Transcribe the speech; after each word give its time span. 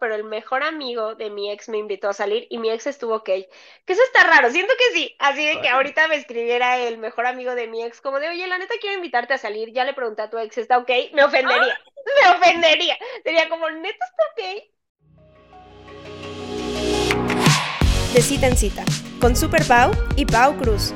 pero 0.00 0.16
el 0.16 0.24
mejor 0.24 0.64
amigo 0.64 1.14
de 1.14 1.30
mi 1.30 1.52
ex 1.52 1.68
me 1.68 1.78
invitó 1.78 2.08
a 2.08 2.12
salir 2.12 2.46
y 2.50 2.58
mi 2.58 2.70
ex 2.70 2.86
estuvo 2.86 3.14
ok. 3.16 3.24
Que 3.26 3.92
eso 3.92 4.02
está 4.02 4.24
raro, 4.24 4.50
siento 4.50 4.72
que 4.78 4.92
sí, 4.92 5.14
así 5.18 5.46
de 5.46 5.60
que 5.60 5.68
ahorita 5.68 6.08
me 6.08 6.16
escribiera 6.16 6.78
el 6.78 6.98
mejor 6.98 7.26
amigo 7.26 7.54
de 7.54 7.68
mi 7.68 7.84
ex 7.84 8.00
como 8.00 8.18
de, 8.18 8.30
oye, 8.30 8.46
la 8.48 8.58
neta 8.58 8.74
quiero 8.80 8.96
invitarte 8.96 9.34
a 9.34 9.38
salir, 9.38 9.72
ya 9.72 9.84
le 9.84 9.94
pregunté 9.94 10.22
a 10.22 10.30
tu 10.30 10.38
ex, 10.38 10.58
¿está 10.58 10.78
ok? 10.78 10.90
Me 11.12 11.22
ofendería, 11.22 11.78
me 12.22 12.30
ofendería. 12.30 12.98
Sería 13.22 13.48
como, 13.48 13.70
neta 13.70 14.04
está 14.04 14.22
ok. 14.32 14.80
De 18.14 18.22
cita 18.22 18.48
en 18.48 18.56
cita, 18.56 18.84
con 19.20 19.36
Super 19.36 19.64
Pau 19.68 19.92
y 20.16 20.26
Pau 20.26 20.56
Cruz. 20.56 20.92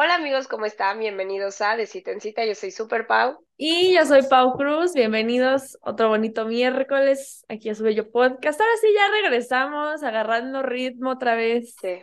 Hola 0.00 0.14
amigos, 0.14 0.46
¿cómo 0.46 0.64
están? 0.64 1.00
Bienvenidos 1.00 1.60
a 1.60 1.76
De 1.76 1.84
Cita 1.84 2.12
en 2.12 2.20
Cita, 2.20 2.44
yo 2.44 2.54
soy 2.54 2.70
Super 2.70 3.08
Pau. 3.08 3.44
Y 3.56 3.96
yo 3.96 4.06
soy 4.06 4.22
Pau 4.22 4.52
Cruz, 4.56 4.94
bienvenidos 4.94 5.76
otro 5.82 6.08
bonito 6.08 6.44
miércoles 6.44 7.44
aquí 7.48 7.68
a 7.68 7.74
su 7.74 7.82
bello 7.82 8.08
podcast. 8.08 8.60
Ahora 8.60 8.72
sí 8.80 8.86
ya 8.94 9.10
regresamos 9.10 10.04
agarrando 10.04 10.62
ritmo 10.62 11.10
otra 11.10 11.34
vez. 11.34 11.74
Sí. 11.80 12.00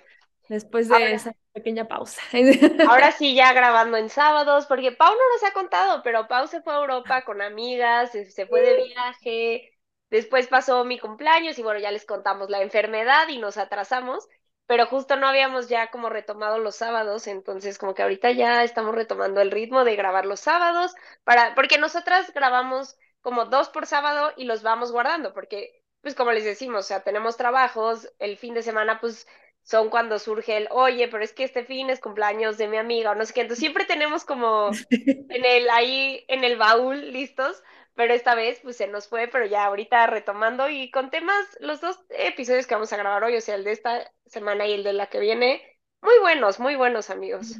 Después 0.50 0.90
de 0.90 1.14
esa 1.14 1.32
pequeña 1.54 1.88
pausa. 1.88 2.22
Ahora 2.90 3.14
sí 3.14 3.34
ya 3.34 3.54
grabando 3.54 3.96
en 3.96 4.10
sábados, 4.10 4.66
porque 4.66 4.92
Pau 4.92 5.14
no 5.14 5.34
nos 5.34 5.50
ha 5.50 5.54
contado, 5.54 6.02
pero 6.04 6.28
Pau 6.28 6.48
se 6.48 6.62
fue 6.62 6.74
a 6.74 6.80
Europa 6.80 7.24
con 7.24 7.42
amigas, 7.42 8.12
se 8.12 8.46
fue 8.46 8.60
de 8.60 8.84
viaje, 8.84 9.72
después 10.10 10.48
pasó 10.48 10.84
mi 10.84 11.00
cumpleaños 11.00 11.58
y 11.60 11.64
bueno, 11.64 11.80
ya 11.80 11.92
les 11.92 12.06
contamos 12.06 12.50
la 12.50 12.62
enfermedad 12.62 13.30
y 13.30 13.38
nos 13.38 13.56
atrasamos 13.56 14.28
pero 14.68 14.88
justo 14.88 15.16
no 15.16 15.28
habíamos 15.28 15.70
ya 15.70 15.92
como 15.92 16.10
retomado 16.10 16.58
los 16.60 16.76
sábados, 16.76 17.28
entonces 17.28 17.78
como 17.78 17.94
que 17.94 18.04
ahorita 18.04 18.32
ya 18.32 18.64
estamos 18.64 18.96
retomando 18.96 19.42
el 19.42 19.52
ritmo 19.52 19.84
de 19.84 19.96
grabar 19.96 20.26
los 20.26 20.40
sábados, 20.40 20.94
para, 21.24 21.54
porque 21.56 21.78
nosotras 21.78 22.34
grabamos 22.34 22.98
como 23.22 23.46
dos 23.46 23.70
por 23.70 23.86
sábado 23.86 24.34
y 24.38 24.46
los 24.46 24.64
vamos 24.64 24.92
guardando, 24.92 25.34
porque 25.34 25.82
pues 26.02 26.16
como 26.16 26.32
les 26.32 26.44
decimos, 26.46 26.86
o 26.86 26.88
sea, 26.88 27.04
tenemos 27.04 27.38
trabajos, 27.38 28.12
el 28.20 28.38
fin 28.38 28.54
de 28.54 28.62
semana 28.64 29.00
pues 29.00 29.28
son 29.64 29.90
cuando 29.90 30.20
surge 30.20 30.58
el, 30.58 30.68
oye, 30.72 31.08
pero 31.08 31.24
es 31.24 31.34
que 31.34 31.44
este 31.44 31.66
fin 31.66 31.90
es 31.90 32.00
cumpleaños 32.00 32.58
de 32.58 32.68
mi 32.68 32.78
amiga 32.78 33.12
o 33.12 33.16
no 33.16 33.26
sé 33.26 33.34
qué, 33.34 33.42
entonces 33.42 33.60
siempre 33.62 33.86
tenemos 33.86 34.26
como 34.26 34.70
en 34.90 35.46
el, 35.46 35.70
ahí 35.70 36.24
en 36.28 36.44
el 36.44 36.58
baúl 36.58 37.12
listos 37.12 37.64
pero 37.96 38.14
esta 38.14 38.36
vez 38.36 38.60
pues 38.62 38.78
se 38.78 38.88
nos 38.88 39.08
fue, 39.08 39.28
pero 39.28 39.46
ya 39.46 39.66
ahorita 39.66 40.08
retomando 40.08 40.70
y 40.70 40.92
con 40.92 41.10
temas, 41.10 41.46
los 41.60 41.82
dos 41.82 42.00
episodios 42.10 42.68
que 42.68 42.76
vamos 42.76 42.94
a 42.94 42.98
grabar 42.98 43.24
hoy, 43.24 43.38
o 43.38 43.42
sea, 43.42 43.56
el 43.56 43.64
de 43.64 43.72
esta 43.72 44.12
semana 44.26 44.68
y 44.68 44.74
el 44.74 44.84
de 44.84 44.94
la 44.94 45.08
que 45.08 45.20
viene, 45.20 45.62
muy 46.02 46.20
buenos, 46.20 46.60
muy 46.60 46.76
buenos 46.76 47.10
amigos. 47.10 47.56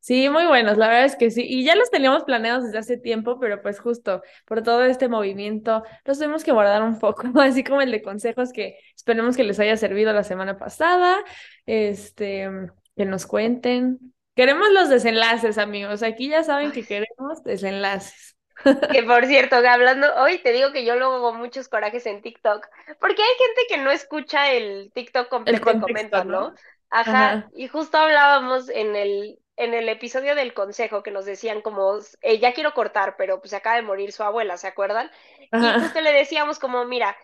Sí, 0.00 0.28
muy 0.28 0.44
buenos, 0.44 0.76
la 0.76 0.88
verdad 0.88 1.04
es 1.06 1.16
que 1.16 1.30
sí, 1.30 1.42
y 1.48 1.64
ya 1.64 1.74
los 1.74 1.90
teníamos 1.90 2.24
planeados 2.24 2.64
desde 2.64 2.78
hace 2.78 2.96
tiempo, 2.98 3.38
pero 3.40 3.62
pues 3.62 3.80
justo 3.80 4.22
por 4.44 4.62
todo 4.62 4.84
este 4.84 5.08
movimiento 5.08 5.82
los 6.04 6.18
tenemos 6.18 6.44
que 6.44 6.52
guardar 6.52 6.82
un 6.82 6.98
poco, 6.98 7.22
así 7.40 7.64
como 7.64 7.80
el 7.80 7.92
de 7.92 8.02
consejos 8.02 8.52
que 8.52 8.76
esperemos 8.94 9.36
que 9.36 9.44
les 9.44 9.58
haya 9.58 9.76
servido 9.78 10.12
la 10.12 10.24
semana 10.24 10.58
pasada, 10.58 11.24
este, 11.64 12.50
que 12.94 13.06
nos 13.06 13.26
cuenten. 13.26 14.12
Queremos 14.34 14.68
los 14.72 14.88
desenlaces, 14.88 15.56
amigos. 15.58 16.02
Aquí 16.02 16.28
ya 16.28 16.42
saben 16.44 16.72
que 16.72 16.84
queremos 16.84 17.42
desenlaces. 17.44 18.36
Que 18.90 19.02
por 19.04 19.24
cierto, 19.26 19.56
hablando, 19.56 20.08
hoy 20.16 20.38
te 20.42 20.52
digo 20.52 20.72
que 20.72 20.84
yo 20.84 20.96
luego 20.96 21.14
hago 21.16 21.32
muchos 21.34 21.68
corajes 21.68 22.06
en 22.06 22.22
TikTok, 22.22 22.66
porque 22.98 23.22
hay 23.22 23.28
gente 23.38 23.62
que 23.68 23.78
no 23.78 23.90
escucha 23.90 24.50
el 24.52 24.90
TikTok 24.92 25.28
completo 25.28 25.70
y 25.70 25.76
comenta, 25.78 26.24
¿no? 26.24 26.54
Ajá, 26.90 27.48
y 27.54 27.68
justo 27.68 27.98
hablábamos 27.98 28.68
en 28.68 28.96
el, 28.96 29.38
en 29.56 29.74
el 29.74 29.88
episodio 29.88 30.34
del 30.34 30.54
consejo 30.54 31.02
que 31.04 31.12
nos 31.12 31.24
decían 31.24 31.62
como, 31.62 31.98
eh, 32.22 32.40
ya 32.40 32.52
quiero 32.52 32.74
cortar, 32.74 33.14
pero 33.16 33.40
pues 33.40 33.52
acaba 33.54 33.76
de 33.76 33.82
morir 33.82 34.10
su 34.12 34.24
abuela, 34.24 34.56
¿se 34.56 34.66
acuerdan? 34.66 35.08
Y 35.54 35.72
justo 35.72 36.00
le 36.00 36.12
decíamos 36.12 36.58
como, 36.58 36.84
mira, 36.84 37.16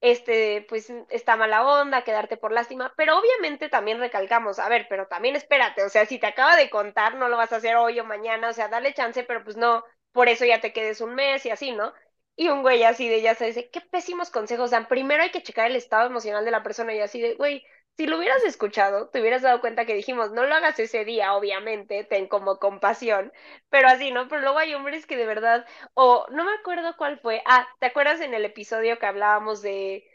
este, 0.00 0.64
pues 0.70 0.90
está 1.10 1.36
mala 1.36 1.66
onda, 1.66 2.02
quedarte 2.04 2.38
por 2.38 2.52
lástima, 2.52 2.94
pero 2.96 3.18
obviamente 3.18 3.68
también 3.68 3.98
recalcamos, 3.98 4.58
a 4.58 4.68
ver, 4.70 4.86
pero 4.88 5.06
también 5.08 5.36
espérate, 5.36 5.84
o 5.84 5.90
sea, 5.90 6.06
si 6.06 6.18
te 6.18 6.26
acaba 6.26 6.56
de 6.56 6.70
contar, 6.70 7.16
no 7.16 7.28
lo 7.28 7.36
vas 7.36 7.52
a 7.52 7.56
hacer 7.56 7.76
hoy 7.76 8.00
o 8.00 8.04
mañana, 8.04 8.48
o 8.48 8.52
sea, 8.54 8.68
dale 8.68 8.94
chance, 8.94 9.22
pero 9.24 9.44
pues 9.44 9.56
no, 9.58 9.84
por 10.12 10.28
eso 10.28 10.44
ya 10.44 10.60
te 10.60 10.72
quedes 10.72 11.00
un 11.00 11.14
mes 11.14 11.44
y 11.46 11.50
así, 11.50 11.72
¿no? 11.72 11.92
Y 12.36 12.48
un 12.48 12.62
güey 12.62 12.82
así 12.84 13.08
de, 13.08 13.20
ya 13.22 13.34
se 13.34 13.46
dice, 13.46 13.70
qué 13.70 13.80
pésimos 13.80 14.30
consejos 14.30 14.70
dan. 14.70 14.88
Primero 14.88 15.22
hay 15.22 15.30
que 15.30 15.42
checar 15.42 15.66
el 15.70 15.76
estado 15.76 16.06
emocional 16.06 16.44
de 16.44 16.50
la 16.50 16.62
persona 16.62 16.94
y 16.94 17.00
así 17.00 17.20
de, 17.20 17.34
güey, 17.34 17.64
si 17.96 18.06
lo 18.06 18.16
hubieras 18.18 18.42
escuchado, 18.44 19.08
te 19.10 19.20
hubieras 19.20 19.42
dado 19.42 19.60
cuenta 19.60 19.84
que 19.84 19.94
dijimos, 19.94 20.30
no 20.32 20.44
lo 20.46 20.54
hagas 20.54 20.78
ese 20.78 21.04
día, 21.04 21.34
obviamente, 21.34 22.04
ten 22.04 22.28
como 22.28 22.58
compasión, 22.58 23.30
pero 23.68 23.88
así, 23.88 24.10
¿no? 24.10 24.26
Pero 24.28 24.40
luego 24.42 24.58
hay 24.58 24.72
hombres 24.74 25.06
que 25.06 25.16
de 25.18 25.26
verdad, 25.26 25.66
o 25.94 26.26
no 26.30 26.44
me 26.44 26.52
acuerdo 26.54 26.96
cuál 26.96 27.18
fue, 27.20 27.42
ah, 27.46 27.66
¿te 27.78 27.86
acuerdas 27.86 28.20
en 28.22 28.32
el 28.34 28.44
episodio 28.46 28.98
que 28.98 29.06
hablábamos 29.06 29.60
de, 29.60 30.06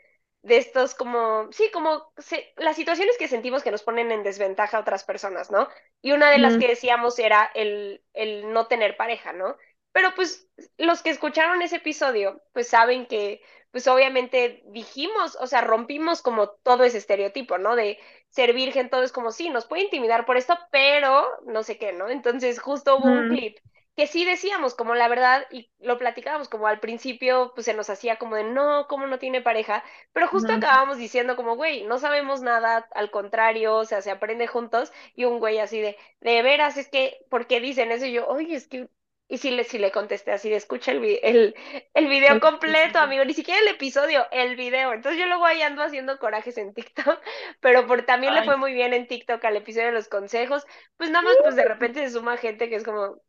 de 0.42 0.58
estos 0.58 0.96
como, 0.96 1.52
sí, 1.52 1.70
como 1.72 2.12
las 2.58 2.76
situaciones 2.76 3.18
que 3.18 3.28
sentimos 3.28 3.64
que 3.64 3.72
nos 3.72 3.84
ponen 3.84 4.12
en 4.12 4.24
desventaja 4.24 4.78
a 4.78 4.82
otras 4.82 5.04
personas, 5.04 5.52
¿no? 5.52 5.68
Y 6.02 6.12
una 6.14 6.30
de 6.32 6.40
las 6.40 6.58
que 6.58 6.68
decíamos 6.68 7.20
era 7.20 7.52
el, 7.56 8.04
el 8.14 8.52
no 8.54 8.68
tener 8.68 8.98
pareja, 8.98 9.34
¿no? 9.34 9.58
Pero 9.96 10.14
pues 10.14 10.50
los 10.78 11.02
que 11.02 11.10
escucharon 11.10 11.62
ese 11.62 11.78
episodio, 11.78 12.44
pues 12.52 12.68
saben 12.68 13.06
que, 13.06 13.42
pues 13.72 13.88
obviamente 13.88 14.62
dijimos, 14.68 15.38
o 15.40 15.48
sea, 15.48 15.62
rompimos 15.62 16.22
como 16.22 16.50
todo 16.50 16.84
ese 16.84 16.98
estereotipo, 16.98 17.58
¿no? 17.60 17.78
De 17.78 17.98
ser 18.28 18.52
virgen, 18.54 18.90
todo 18.90 19.04
es 19.04 19.14
como, 19.14 19.32
sí, 19.32 19.50
nos 19.50 19.66
puede 19.66 19.84
intimidar 19.84 20.26
por 20.26 20.36
esto, 20.36 20.58
pero 20.70 21.26
no 21.46 21.64
sé 21.64 21.78
qué, 21.78 21.94
¿no? 21.94 22.10
Entonces 22.10 22.60
justo 22.60 22.98
hubo 22.98 23.08
un 23.08 23.24
clip 23.24 23.58
que 23.96 24.08
sí 24.08 24.26
decíamos 24.26 24.76
como 24.76 24.96
la 24.96 25.08
verdad 25.08 25.48
y 25.50 25.72
lo 25.80 25.98
platicábamos 25.98 26.50
como 26.50 26.68
al 26.68 26.82
principio 26.82 27.54
pues 27.56 27.64
se 27.64 27.74
nos 27.74 27.90
hacía 27.90 28.18
como 28.18 28.36
de 28.36 28.44
no, 28.44 28.88
¿cómo 28.90 29.08
no 29.08 29.18
tiene 29.20 29.42
pareja? 29.42 29.82
Pero 30.12 30.28
justo 30.28 30.52
acabamos 30.52 30.98
diciendo 30.98 31.38
como, 31.38 31.56
güey, 31.56 31.86
no 31.86 32.00
sabemos 32.00 32.42
nada, 32.42 32.90
al 32.94 33.12
contrario, 33.12 33.78
o 33.78 33.86
sea, 33.86 34.02
se 34.02 34.12
aprende 34.12 34.48
juntos 34.48 34.92
y 35.16 35.24
un 35.24 35.40
güey 35.40 35.60
así 35.60 35.80
de, 35.80 35.96
de 36.20 36.42
veras, 36.42 36.76
es 36.76 36.90
que, 36.90 37.18
¿por 37.30 37.48
qué 37.48 37.62
dicen 37.62 37.94
eso? 37.94 38.06
Y 38.06 38.12
yo, 38.12 38.28
oye, 38.28 38.56
es 38.56 38.68
que 38.68 38.90
y 39.28 39.38
sí 39.40 39.52
le, 39.52 39.64
sí 39.64 39.80
le 39.80 39.92
contesté 39.92 40.32
así 40.32 40.50
de 40.50 40.56
escucha 40.56 40.92
el, 40.92 41.04
el, 41.24 41.56
el 41.94 42.08
video 42.08 42.40
completo, 42.40 43.00
amigo, 43.00 43.26
ni 43.26 43.34
siquiera 43.34 43.60
el 43.60 43.68
episodio, 43.68 44.26
el 44.32 44.56
video. 44.56 44.94
Entonces 44.94 45.20
yo 45.20 45.26
luego 45.28 45.46
ahí 45.46 45.62
ando 45.62 45.82
haciendo 45.82 46.20
corajes 46.20 46.58
en 46.58 46.74
TikTok, 46.74 47.20
pero 47.60 47.88
por, 47.88 48.04
también 48.04 48.36
le 48.36 48.44
fue 48.44 48.58
muy 48.58 48.74
bien 48.74 48.94
en 48.94 49.08
TikTok 49.08 49.44
al 49.44 49.58
episodio 49.58 49.88
de 49.88 49.94
los 49.94 50.10
consejos. 50.10 50.66
Pues 50.98 51.10
nada 51.10 51.24
más, 51.24 51.36
pues 51.42 51.56
de 51.56 51.66
repente 51.66 52.06
se 52.06 52.14
suma 52.14 52.38
gente 52.38 52.70
que 52.70 52.76
es 52.76 52.84
como, 52.84 53.20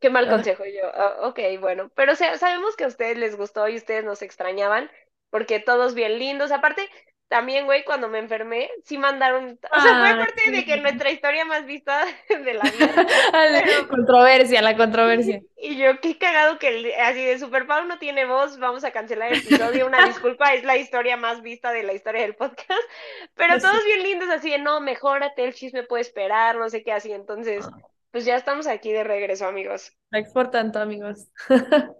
qué 0.00 0.10
mal 0.10 0.28
consejo. 0.28 0.64
yo, 0.64 0.90
ah, 0.92 1.28
ok, 1.28 1.38
bueno, 1.60 1.90
pero 1.94 2.16
sabemos 2.16 2.74
que 2.76 2.84
a 2.84 2.88
ustedes 2.88 3.16
les 3.16 3.36
gustó 3.36 3.68
y 3.68 3.76
ustedes 3.76 4.04
nos 4.04 4.22
extrañaban, 4.22 4.90
porque 5.30 5.60
todos 5.60 5.94
bien 5.94 6.18
lindos. 6.18 6.50
Aparte, 6.50 6.88
también, 7.28 7.64
güey, 7.64 7.84
cuando 7.84 8.08
me 8.08 8.18
enfermé, 8.18 8.70
sí 8.84 8.98
mandaron, 8.98 9.58
o 9.72 9.80
sea, 9.80 9.98
fue 9.98 10.08
ah, 10.10 10.18
parte 10.18 10.50
de 10.50 10.64
que 10.64 10.76
nuestra 10.76 11.10
historia 11.10 11.44
más 11.44 11.64
vista 11.64 12.04
de 12.28 12.54
la 12.54 12.62
vida. 12.62 13.06
la 13.32 13.88
controversia, 13.88 14.62
la 14.62 14.76
controversia. 14.76 15.40
Y 15.56 15.76
yo, 15.76 15.98
qué 16.00 16.18
cagado 16.18 16.58
que 16.58 16.94
así 17.00 17.24
de 17.24 17.38
Super 17.38 17.66
Pau 17.66 17.86
no 17.86 17.98
tiene 17.98 18.26
voz, 18.26 18.58
vamos 18.58 18.84
a 18.84 18.90
cancelar 18.90 19.32
el 19.32 19.38
episodio, 19.38 19.86
una 19.86 20.06
disculpa, 20.06 20.54
es 20.54 20.64
la 20.64 20.76
historia 20.76 21.16
más 21.16 21.42
vista 21.42 21.72
de 21.72 21.82
la 21.82 21.94
historia 21.94 22.22
del 22.22 22.36
podcast, 22.36 22.68
pero 23.34 23.54
pues 23.54 23.62
todos 23.62 23.84
bien 23.84 24.02
lindos, 24.02 24.28
así 24.28 24.50
de, 24.50 24.58
no, 24.58 24.80
mejórate, 24.80 25.44
el 25.44 25.54
chisme 25.54 25.82
puede 25.82 26.02
esperar, 26.02 26.56
no 26.56 26.68
sé 26.68 26.82
qué, 26.82 26.92
así, 26.92 27.12
entonces, 27.12 27.64
ah. 27.66 27.78
pues 28.10 28.26
ya 28.26 28.36
estamos 28.36 28.66
aquí 28.66 28.92
de 28.92 29.02
regreso, 29.02 29.46
amigos. 29.46 29.96
por 30.32 30.50
tanto, 30.50 30.78
amigos. 30.78 31.26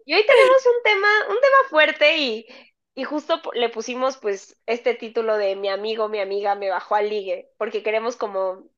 y 0.05 0.15
hoy 0.15 0.27
tenemos 0.27 0.67
un 0.67 0.83
tema, 0.85 1.09
un 1.31 1.41
tema 1.41 1.59
fuerte 1.71 2.17
y 2.19 2.47
y 2.95 3.05
justo 3.05 3.41
le 3.55 3.69
pusimos 3.71 4.19
pues 4.19 4.61
este 4.67 4.95
título 4.95 5.37
de 5.37 5.57
mi 5.57 5.69
amigo, 5.69 6.09
mi 6.09 6.21
amiga 6.21 6.55
me 6.55 6.71
bajó 6.71 6.95
al 6.95 7.09
ligue, 7.09 7.51
porque 7.59 7.83
queremos 7.83 8.17
como 8.17 8.69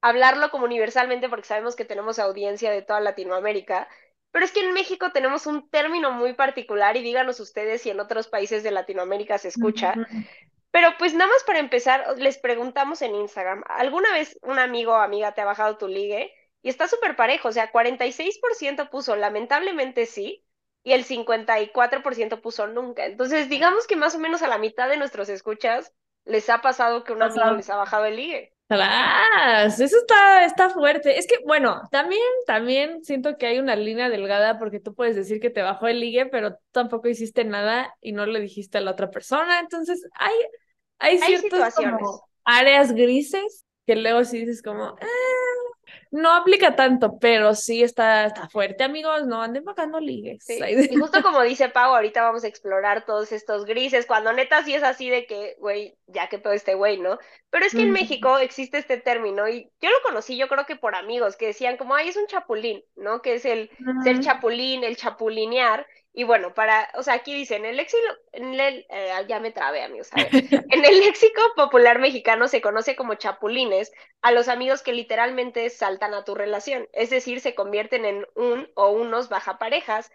hablarlo 0.00 0.50
como 0.50 0.64
universalmente 0.64 1.28
porque 1.28 1.46
sabemos 1.46 1.76
que 1.76 1.84
tenemos 1.84 2.18
audiencia 2.18 2.70
de 2.70 2.82
toda 2.82 3.00
Latinoamérica, 3.00 3.88
pero 4.30 4.44
es 4.44 4.52
que 4.52 4.60
en 4.60 4.72
México 4.72 5.12
tenemos 5.12 5.46
un 5.46 5.68
término 5.68 6.12
muy 6.12 6.32
particular 6.32 6.96
y 6.96 7.02
díganos 7.02 7.40
ustedes 7.40 7.82
si 7.82 7.90
en 7.90 8.00
otros 8.00 8.28
países 8.28 8.62
de 8.62 8.70
Latinoamérica 8.70 9.38
se 9.38 9.48
escucha. 9.48 9.94
Pero 10.70 10.90
pues 10.98 11.14
nada 11.14 11.28
más 11.30 11.42
para 11.42 11.58
empezar, 11.58 12.16
les 12.18 12.38
preguntamos 12.38 13.02
en 13.02 13.14
Instagram, 13.14 13.64
¿alguna 13.66 14.12
vez 14.12 14.38
un 14.42 14.58
amigo 14.58 14.92
o 14.92 14.96
amiga 14.96 15.34
te 15.34 15.40
ha 15.40 15.44
bajado 15.44 15.76
tu 15.76 15.88
ligue? 15.88 16.32
Y 16.62 16.68
está 16.68 16.86
súper 16.86 17.16
parejo, 17.16 17.48
o 17.48 17.52
sea, 17.52 17.72
46% 17.72 18.88
puso 18.88 19.16
lamentablemente 19.16 20.06
sí, 20.06 20.44
y 20.82 20.92
el 20.92 21.04
54% 21.04 22.40
puso 22.40 22.66
nunca. 22.66 23.06
Entonces, 23.06 23.48
digamos 23.48 23.86
que 23.86 23.96
más 23.96 24.14
o 24.14 24.18
menos 24.18 24.42
a 24.42 24.48
la 24.48 24.58
mitad 24.58 24.88
de 24.88 24.96
nuestros 24.96 25.28
escuchas 25.28 25.92
les 26.24 26.48
ha 26.50 26.60
pasado 26.60 27.04
que 27.04 27.12
un 27.12 27.22
amigo 27.22 27.52
les 27.52 27.70
ha 27.70 27.76
bajado 27.76 28.06
el 28.06 28.16
ligue. 28.16 28.54
Eso 29.66 29.96
está, 29.96 30.44
está 30.44 30.70
fuerte. 30.70 31.18
Es 31.18 31.26
que, 31.26 31.38
bueno, 31.44 31.82
también, 31.90 32.22
también 32.46 33.02
siento 33.02 33.36
que 33.36 33.46
hay 33.46 33.58
una 33.58 33.74
línea 33.74 34.08
delgada 34.08 34.58
porque 34.58 34.78
tú 34.78 34.94
puedes 34.94 35.16
decir 35.16 35.40
que 35.40 35.50
te 35.50 35.62
bajó 35.62 35.88
el 35.88 35.98
ligue, 35.98 36.26
pero 36.26 36.56
tampoco 36.70 37.08
hiciste 37.08 37.44
nada 37.44 37.94
y 38.00 38.12
no 38.12 38.26
le 38.26 38.40
dijiste 38.40 38.78
a 38.78 38.80
la 38.80 38.92
otra 38.92 39.10
persona. 39.10 39.58
Entonces, 39.58 40.06
hay, 40.14 40.34
hay 41.00 41.18
ciertas 41.18 41.74
áreas 42.44 42.92
grises 42.92 43.64
que 43.86 43.96
luego 43.96 44.24
sí 44.24 44.38
dices 44.38 44.62
como, 44.62 44.84
ah", 44.84 45.06
no 46.10 46.32
aplica 46.32 46.74
tanto, 46.74 47.18
pero 47.18 47.54
sí 47.54 47.82
está, 47.82 48.26
está 48.26 48.48
fuerte, 48.48 48.82
amigos, 48.82 49.26
no 49.26 49.42
anden 49.42 49.64
bajando 49.64 50.00
ligues. 50.00 50.44
Y 50.48 50.96
justo 50.96 51.22
como 51.22 51.42
dice 51.42 51.68
Pau, 51.68 51.94
ahorita 51.94 52.22
vamos 52.22 52.42
a 52.44 52.48
explorar 52.48 53.06
todos 53.06 53.30
estos 53.32 53.64
grises, 53.64 54.06
cuando 54.06 54.32
neta 54.32 54.64
sí 54.64 54.74
es 54.74 54.82
así 54.82 55.08
de 55.08 55.26
que, 55.26 55.56
güey, 55.60 55.96
ya 56.06 56.28
que 56.28 56.38
todo 56.38 56.52
este 56.52 56.74
güey, 56.74 56.98
¿no? 56.98 57.18
Pero 57.50 57.64
es 57.64 57.72
que 57.72 57.82
en 57.82 57.92
México 57.92 58.38
existe 58.38 58.78
este 58.78 58.96
término 58.96 59.48
y 59.48 59.70
yo 59.80 59.90
lo 59.90 60.02
conocí, 60.02 60.36
yo 60.36 60.48
creo 60.48 60.66
que 60.66 60.76
por 60.76 60.94
amigos 60.94 61.36
que 61.36 61.46
decían 61.46 61.76
como, 61.76 61.94
ay, 61.94 62.08
es 62.08 62.16
un 62.16 62.26
chapulín, 62.26 62.84
¿no? 62.96 63.22
Que 63.22 63.34
es 63.34 63.44
el 63.44 63.70
ser 64.02 64.20
chapulín, 64.20 64.84
el 64.84 64.96
chapulinear. 64.96 65.86
Y 66.12 66.24
bueno, 66.24 66.54
para, 66.54 66.88
o 66.96 67.02
sea, 67.02 67.14
aquí 67.14 67.32
dice, 67.32 67.56
en 67.56 67.64
el 67.64 67.76
léxico, 67.76 68.02
eh, 68.32 68.84
ya 69.28 69.38
me 69.38 69.52
trabé, 69.52 69.82
amigos, 69.82 70.10
en 70.12 70.84
el 70.84 71.00
léxico 71.00 71.40
popular 71.54 72.00
mexicano 72.00 72.48
se 72.48 72.60
conoce 72.60 72.96
como 72.96 73.14
chapulines 73.14 73.92
a 74.20 74.32
los 74.32 74.48
amigos 74.48 74.82
que 74.82 74.92
literalmente 74.92 75.70
saltan 75.70 76.14
a 76.14 76.24
tu 76.24 76.34
relación, 76.34 76.88
es 76.92 77.10
decir, 77.10 77.40
se 77.40 77.54
convierten 77.54 78.04
en 78.04 78.26
un 78.34 78.68
o 78.74 78.90
unos 78.90 79.28
baja 79.28 79.58
parejas. 79.58 80.10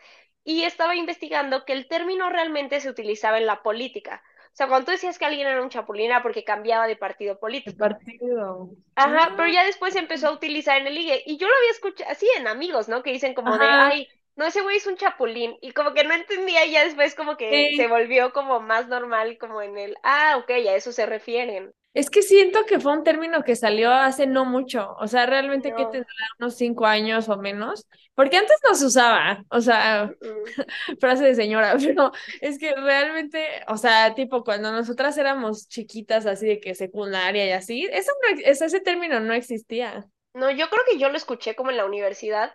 Y 0.47 0.61
estaba 0.61 0.95
investigando 0.95 1.65
que 1.65 1.73
el 1.73 1.87
término 1.87 2.29
realmente 2.29 2.79
se 2.79 2.89
utilizaba 2.89 3.39
en 3.39 3.47
la 3.47 3.63
política. 3.63 4.21
O 4.55 4.57
sea, 4.57 4.67
cuando 4.67 4.85
tú 4.85 4.91
decías 4.91 5.17
que 5.17 5.25
alguien 5.25 5.47
era 5.47 5.61
un 5.61 5.69
chapulín 5.69 6.05
era 6.05 6.21
porque 6.21 6.43
cambiaba 6.43 6.87
de 6.87 6.95
partido 6.95 7.39
político. 7.39 7.77
partido. 7.77 8.69
Ajá, 8.95 9.33
pero 9.35 9.49
ya 9.49 9.65
después 9.65 9.93
se 9.93 9.99
empezó 9.99 10.27
a 10.27 10.31
utilizar 10.31 10.77
en 10.77 10.87
el 10.87 10.95
ligue. 10.95 11.23
Y 11.25 11.37
yo 11.37 11.47
lo 11.47 11.55
había 11.55 11.71
escuchado 11.71 12.09
así 12.11 12.27
en 12.37 12.47
amigos, 12.47 12.87
¿no? 12.87 13.01
Que 13.01 13.11
dicen 13.11 13.33
como 13.33 13.57
de, 13.57 13.65
ay, 13.65 14.07
no, 14.35 14.45
ese 14.45 14.61
güey 14.61 14.77
es 14.77 14.87
un 14.87 14.97
chapulín. 14.97 15.55
Y 15.61 15.71
como 15.71 15.93
que 15.93 16.03
no 16.03 16.13
entendía, 16.13 16.65
y 16.65 16.71
ya 16.71 16.83
después 16.83 17.15
como 17.15 17.37
que 17.37 17.73
se 17.75 17.87
volvió 17.87 18.33
como 18.33 18.59
más 18.59 18.87
normal, 18.87 19.37
como 19.37 19.61
en 19.61 19.77
el, 19.77 19.95
ah, 20.03 20.37
ok, 20.37 20.49
a 20.51 20.75
eso 20.75 20.91
se 20.91 21.05
refieren. 21.05 21.73
Es 21.93 22.09
que 22.09 22.21
siento 22.21 22.65
que 22.65 22.81
fue 22.81 22.91
un 22.91 23.05
término 23.05 23.43
que 23.43 23.55
salió 23.55 23.93
hace 23.93 24.27
no 24.27 24.43
mucho, 24.43 24.97
o 24.99 25.07
sea, 25.07 25.25
realmente 25.25 25.69
que 25.73 25.85
tendrá 25.85 26.05
unos 26.39 26.57
cinco 26.57 26.85
años 26.85 27.29
o 27.29 27.37
menos, 27.37 27.87
porque 28.15 28.35
antes 28.35 28.57
no 28.67 28.75
se 28.75 28.87
usaba, 28.87 29.45
o 29.49 29.61
sea, 29.61 30.11
frase 30.99 31.23
de 31.23 31.35
señora, 31.35 31.77
pero 31.81 32.11
es 32.41 32.59
que 32.59 32.75
realmente, 32.75 33.47
o 33.69 33.77
sea, 33.77 34.13
tipo 34.13 34.43
cuando 34.43 34.73
nosotras 34.73 35.17
éramos 35.17 35.69
chiquitas 35.69 36.25
así 36.25 36.45
de 36.45 36.59
que 36.59 36.75
secundaria 36.75 37.47
y 37.47 37.51
así, 37.51 37.87
eso 37.89 38.11
no, 38.21 38.41
ese 38.43 38.81
término 38.81 39.21
no 39.21 39.33
existía. 39.33 40.05
No, 40.33 40.51
yo 40.51 40.69
creo 40.69 40.83
que 40.91 40.97
yo 40.97 41.07
lo 41.07 41.15
escuché 41.15 41.55
como 41.55 41.71
en 41.71 41.77
la 41.77 41.85
universidad 41.85 42.53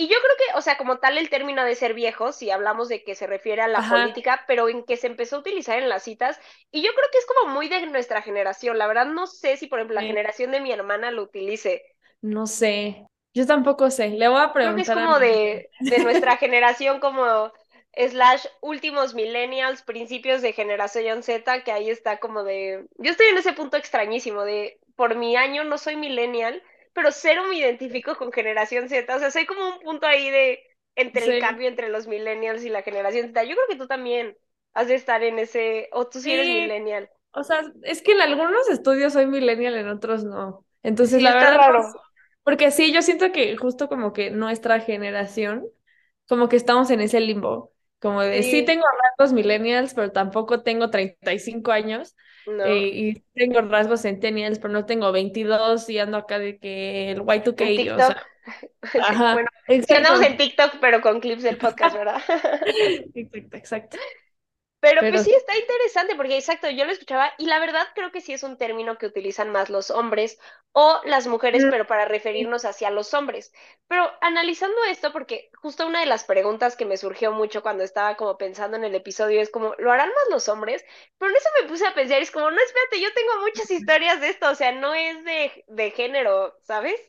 y 0.00 0.06
yo 0.06 0.16
creo 0.20 0.36
que, 0.36 0.58
o 0.58 0.62
sea, 0.62 0.78
como 0.78 0.98
tal 0.98 1.18
el 1.18 1.28
término 1.28 1.64
de 1.64 1.74
ser 1.74 1.92
viejo, 1.92 2.30
si 2.30 2.52
hablamos 2.52 2.88
de 2.88 3.02
que 3.02 3.16
se 3.16 3.26
refiere 3.26 3.62
a 3.62 3.66
la 3.66 3.82
política, 3.88 4.44
pero 4.46 4.68
en 4.68 4.84
que 4.84 4.96
se 4.96 5.08
empezó 5.08 5.34
a 5.34 5.38
utilizar 5.40 5.76
en 5.76 5.88
las 5.88 6.04
citas, 6.04 6.38
y 6.70 6.82
yo 6.82 6.92
creo 6.94 7.08
que 7.10 7.18
es 7.18 7.26
como 7.26 7.52
muy 7.52 7.68
de 7.68 7.84
nuestra 7.86 8.22
generación. 8.22 8.78
La 8.78 8.86
verdad 8.86 9.06
no 9.06 9.26
sé 9.26 9.56
si, 9.56 9.66
por 9.66 9.80
ejemplo, 9.80 9.96
la 9.96 10.02
generación 10.02 10.52
de 10.52 10.60
mi 10.60 10.70
hermana 10.70 11.10
lo 11.10 11.24
utilice. 11.24 11.82
No 12.22 12.46
sé, 12.46 13.08
yo 13.34 13.44
tampoco 13.44 13.90
sé, 13.90 14.10
le 14.10 14.28
voy 14.28 14.40
a 14.40 14.52
preguntar. 14.52 14.84
Creo 14.84 14.96
que 14.96 15.02
es 15.02 15.06
como 15.06 15.18
de, 15.18 15.70
de 15.80 16.04
nuestra 16.04 16.36
generación, 16.38 17.00
como 17.00 17.52
slash 17.96 18.46
últimos 18.60 19.14
millennials, 19.14 19.82
principios 19.82 20.42
de 20.42 20.52
generación 20.52 21.24
Z, 21.24 21.64
que 21.64 21.72
ahí 21.72 21.90
está 21.90 22.18
como 22.20 22.44
de... 22.44 22.86
Yo 22.98 23.10
estoy 23.10 23.26
en 23.26 23.38
ese 23.38 23.52
punto 23.52 23.76
extrañísimo 23.76 24.44
de, 24.44 24.78
por 24.94 25.16
mi 25.16 25.34
año 25.34 25.64
no 25.64 25.76
soy 25.76 25.96
millennial, 25.96 26.62
pero 26.98 27.12
cero 27.12 27.44
me 27.48 27.56
identifico 27.56 28.16
con 28.16 28.32
generación 28.32 28.88
Z. 28.88 29.14
O 29.14 29.18
sea, 29.20 29.30
soy 29.30 29.46
como 29.46 29.68
un 29.68 29.78
punto 29.78 30.04
ahí 30.04 30.30
de 30.30 30.60
entre 30.96 31.36
el 31.36 31.40
cambio 31.40 31.68
entre 31.68 31.88
los 31.90 32.08
millennials 32.08 32.64
y 32.64 32.70
la 32.70 32.82
generación 32.82 33.28
Z. 33.28 33.44
Yo 33.44 33.54
creo 33.54 33.68
que 33.68 33.76
tú 33.76 33.86
también 33.86 34.36
has 34.74 34.88
de 34.88 34.96
estar 34.96 35.22
en 35.22 35.38
ese, 35.38 35.88
o 35.92 36.08
tú 36.08 36.18
sí, 36.18 36.32
eres 36.32 36.48
millennial. 36.48 37.08
O 37.30 37.44
sea, 37.44 37.62
es 37.84 38.02
que 38.02 38.12
en 38.12 38.20
algunos 38.20 38.68
estudios 38.68 39.12
soy 39.12 39.26
millennial, 39.26 39.76
en 39.76 39.88
otros 39.88 40.24
no. 40.24 40.64
Entonces, 40.82 41.22
la 41.22 41.34
verdad, 41.34 41.56
raro. 41.56 41.84
porque 42.42 42.72
sí, 42.72 42.92
yo 42.92 43.00
siento 43.00 43.30
que 43.30 43.56
justo 43.56 43.88
como 43.88 44.12
que 44.12 44.32
nuestra 44.32 44.80
generación, 44.80 45.64
como 46.26 46.48
que 46.48 46.56
estamos 46.56 46.90
en 46.90 47.00
ese 47.00 47.20
limbo, 47.20 47.72
como 48.00 48.22
de 48.22 48.42
sí, 48.42 48.64
tengo 48.64 48.84
rasgos 49.02 49.32
millennials, 49.32 49.94
pero 49.94 50.10
tampoco 50.10 50.64
tengo 50.64 50.90
35 50.90 51.70
años. 51.70 52.16
Eh, 52.66 52.90
y 52.92 53.14
tengo 53.34 53.60
rasgos 53.62 54.02
centennials, 54.02 54.58
pero 54.58 54.72
no 54.72 54.86
tengo 54.86 55.12
22 55.12 55.88
y 55.90 55.98
ando 55.98 56.16
acá 56.18 56.38
de 56.38 56.58
que 56.58 57.10
el 57.10 57.20
Y2K, 57.20 57.94
o 57.94 57.96
sea. 57.96 58.22
Ajá, 59.02 59.32
bueno, 59.34 59.48
andamos 59.96 60.22
en 60.22 60.36
TikTok, 60.36 60.76
pero 60.80 61.00
con 61.00 61.20
clips 61.20 61.42
del 61.42 61.58
podcast, 61.58 61.96
¿verdad? 61.96 62.22
exacto, 63.14 63.56
exacto. 63.56 63.98
Pero, 64.80 65.00
pues 65.08 65.24
sí, 65.24 65.32
está 65.34 65.56
interesante 65.58 66.14
porque 66.14 66.36
exacto, 66.36 66.70
yo 66.70 66.84
lo 66.84 66.92
escuchaba 66.92 67.32
y 67.36 67.46
la 67.46 67.58
verdad 67.58 67.86
creo 67.96 68.12
que 68.12 68.20
sí 68.20 68.32
es 68.32 68.44
un 68.44 68.56
término 68.56 68.96
que 68.96 69.06
utilizan 69.06 69.50
más 69.50 69.70
los 69.70 69.90
hombres 69.90 70.38
o 70.72 71.00
las 71.04 71.26
mujeres, 71.26 71.64
mm. 71.64 71.70
pero 71.70 71.86
para 71.88 72.04
referirnos 72.04 72.64
hacia 72.64 72.90
los 72.90 73.12
hombres. 73.12 73.52
Pero 73.88 74.08
analizando 74.20 74.76
esto, 74.84 75.12
porque 75.12 75.50
justo 75.60 75.84
una 75.86 75.98
de 76.00 76.06
las 76.06 76.22
preguntas 76.24 76.76
que 76.76 76.84
me 76.84 76.96
surgió 76.96 77.32
mucho 77.32 77.60
cuando 77.62 77.82
estaba 77.82 78.16
como 78.16 78.38
pensando 78.38 78.76
en 78.76 78.84
el 78.84 78.94
episodio 78.94 79.40
es 79.40 79.50
como, 79.50 79.74
¿lo 79.78 79.90
harán 79.90 80.10
más 80.10 80.24
los 80.30 80.48
hombres? 80.48 80.84
Pero 81.18 81.30
en 81.30 81.36
eso 81.36 81.48
me 81.60 81.68
puse 81.68 81.84
a 81.86 81.94
pensar, 81.94 82.22
es 82.22 82.30
como, 82.30 82.48
no, 82.50 82.56
espérate, 82.60 83.00
yo 83.00 83.12
tengo 83.14 83.40
muchas 83.40 83.70
historias 83.72 84.20
de 84.20 84.28
esto, 84.28 84.48
o 84.50 84.54
sea, 84.54 84.70
no 84.72 84.94
es 84.94 85.24
de, 85.24 85.64
de 85.66 85.90
género, 85.90 86.56
¿sabes? 86.62 87.00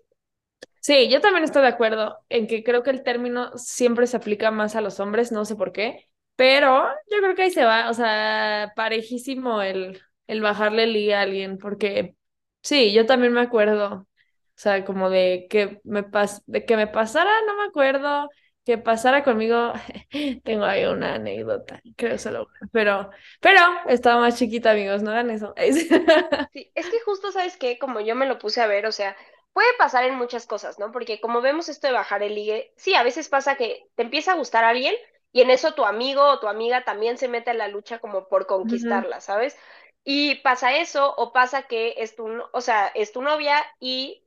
Sí, 0.81 1.09
yo 1.09 1.21
también 1.21 1.43
estoy 1.43 1.61
de 1.61 1.67
acuerdo 1.69 2.17
en 2.29 2.47
que 2.47 2.63
creo 2.63 2.83
que 2.83 2.89
el 2.89 3.03
término 3.03 3.57
siempre 3.57 4.07
se 4.07 4.17
aplica 4.17 4.51
más 4.51 4.75
a 4.75 4.81
los 4.81 4.99
hombres, 4.99 5.31
no 5.31 5.45
sé 5.45 5.55
por 5.55 5.71
qué. 5.71 6.08
Pero 6.39 6.85
yo 7.11 7.17
creo 7.19 7.35
que 7.35 7.43
ahí 7.43 7.51
se 7.51 7.65
va, 7.65 7.89
o 7.89 7.93
sea, 7.93 8.71
parejísimo 8.75 9.61
el, 9.61 10.01
el 10.27 10.41
bajarle 10.41 10.83
el 10.85 11.11
a 11.13 11.21
alguien, 11.21 11.57
porque 11.57 12.15
sí, 12.63 12.93
yo 12.93 13.05
también 13.05 13.33
me 13.33 13.41
acuerdo, 13.41 13.87
o 13.95 14.07
sea, 14.55 14.85
como 14.85 15.09
de 15.09 15.47
que 15.49 15.81
me 15.83 16.03
pas 16.03 16.41
de 16.45 16.65
que 16.65 16.77
me 16.77 16.87
pasara, 16.87 17.29
no 17.45 17.57
me 17.57 17.63
acuerdo, 17.65 18.29
que 18.65 18.77
pasara 18.77 19.23
conmigo, 19.23 19.73
tengo 20.45 20.63
ahí 20.63 20.85
una 20.85 21.15
anécdota, 21.15 21.81
creo 21.97 22.17
solo 22.17 22.47
pero, 22.71 23.09
pero 23.41 23.59
estaba 23.87 24.21
más 24.21 24.37
chiquita, 24.37 24.71
amigos, 24.71 25.03
no 25.03 25.11
hagan 25.11 25.31
eso. 25.31 25.53
Sí, 26.53 26.71
es 26.75 26.89
que 26.89 26.99
justo, 27.01 27.31
¿sabes 27.31 27.57
qué? 27.57 27.77
Como 27.77 27.99
yo 28.01 28.15
me 28.15 28.25
lo 28.25 28.39
puse 28.39 28.61
a 28.61 28.67
ver, 28.67 28.85
o 28.87 28.91
sea, 28.91 29.15
puede 29.53 29.67
pasar 29.77 30.03
en 30.05 30.15
muchas 30.15 30.47
cosas, 30.47 30.79
¿no? 30.79 30.91
Porque 30.91 31.21
como 31.21 31.41
vemos 31.41 31.69
esto 31.69 31.87
de 31.87 31.93
bajar 31.93 32.23
el 32.23 32.33
ligue, 32.35 32.73
sí, 32.75 32.95
a 32.95 33.03
veces 33.03 33.29
pasa 33.29 33.55
que 33.55 33.87
te 33.95 34.01
empieza 34.03 34.31
a 34.33 34.35
gustar 34.35 34.63
a 34.63 34.69
alguien, 34.69 34.95
y 35.31 35.41
en 35.41 35.49
eso 35.49 35.73
tu 35.73 35.85
amigo 35.85 36.23
o 36.23 36.39
tu 36.39 36.47
amiga 36.47 36.83
también 36.83 37.17
se 37.17 37.27
mete 37.27 37.51
en 37.51 37.59
la 37.59 37.67
lucha 37.67 37.99
como 37.99 38.27
por 38.27 38.47
conquistarla, 38.47 39.21
¿sabes? 39.21 39.57
Y 40.03 40.35
pasa 40.35 40.77
eso, 40.77 41.13
o 41.17 41.33
pasa 41.33 41.63
que 41.63 41.95
es 41.97 42.15
tu, 42.15 42.27
o 42.51 42.61
sea, 42.61 42.87
es 42.87 43.11
tu 43.11 43.21
novia 43.21 43.63
y, 43.79 44.25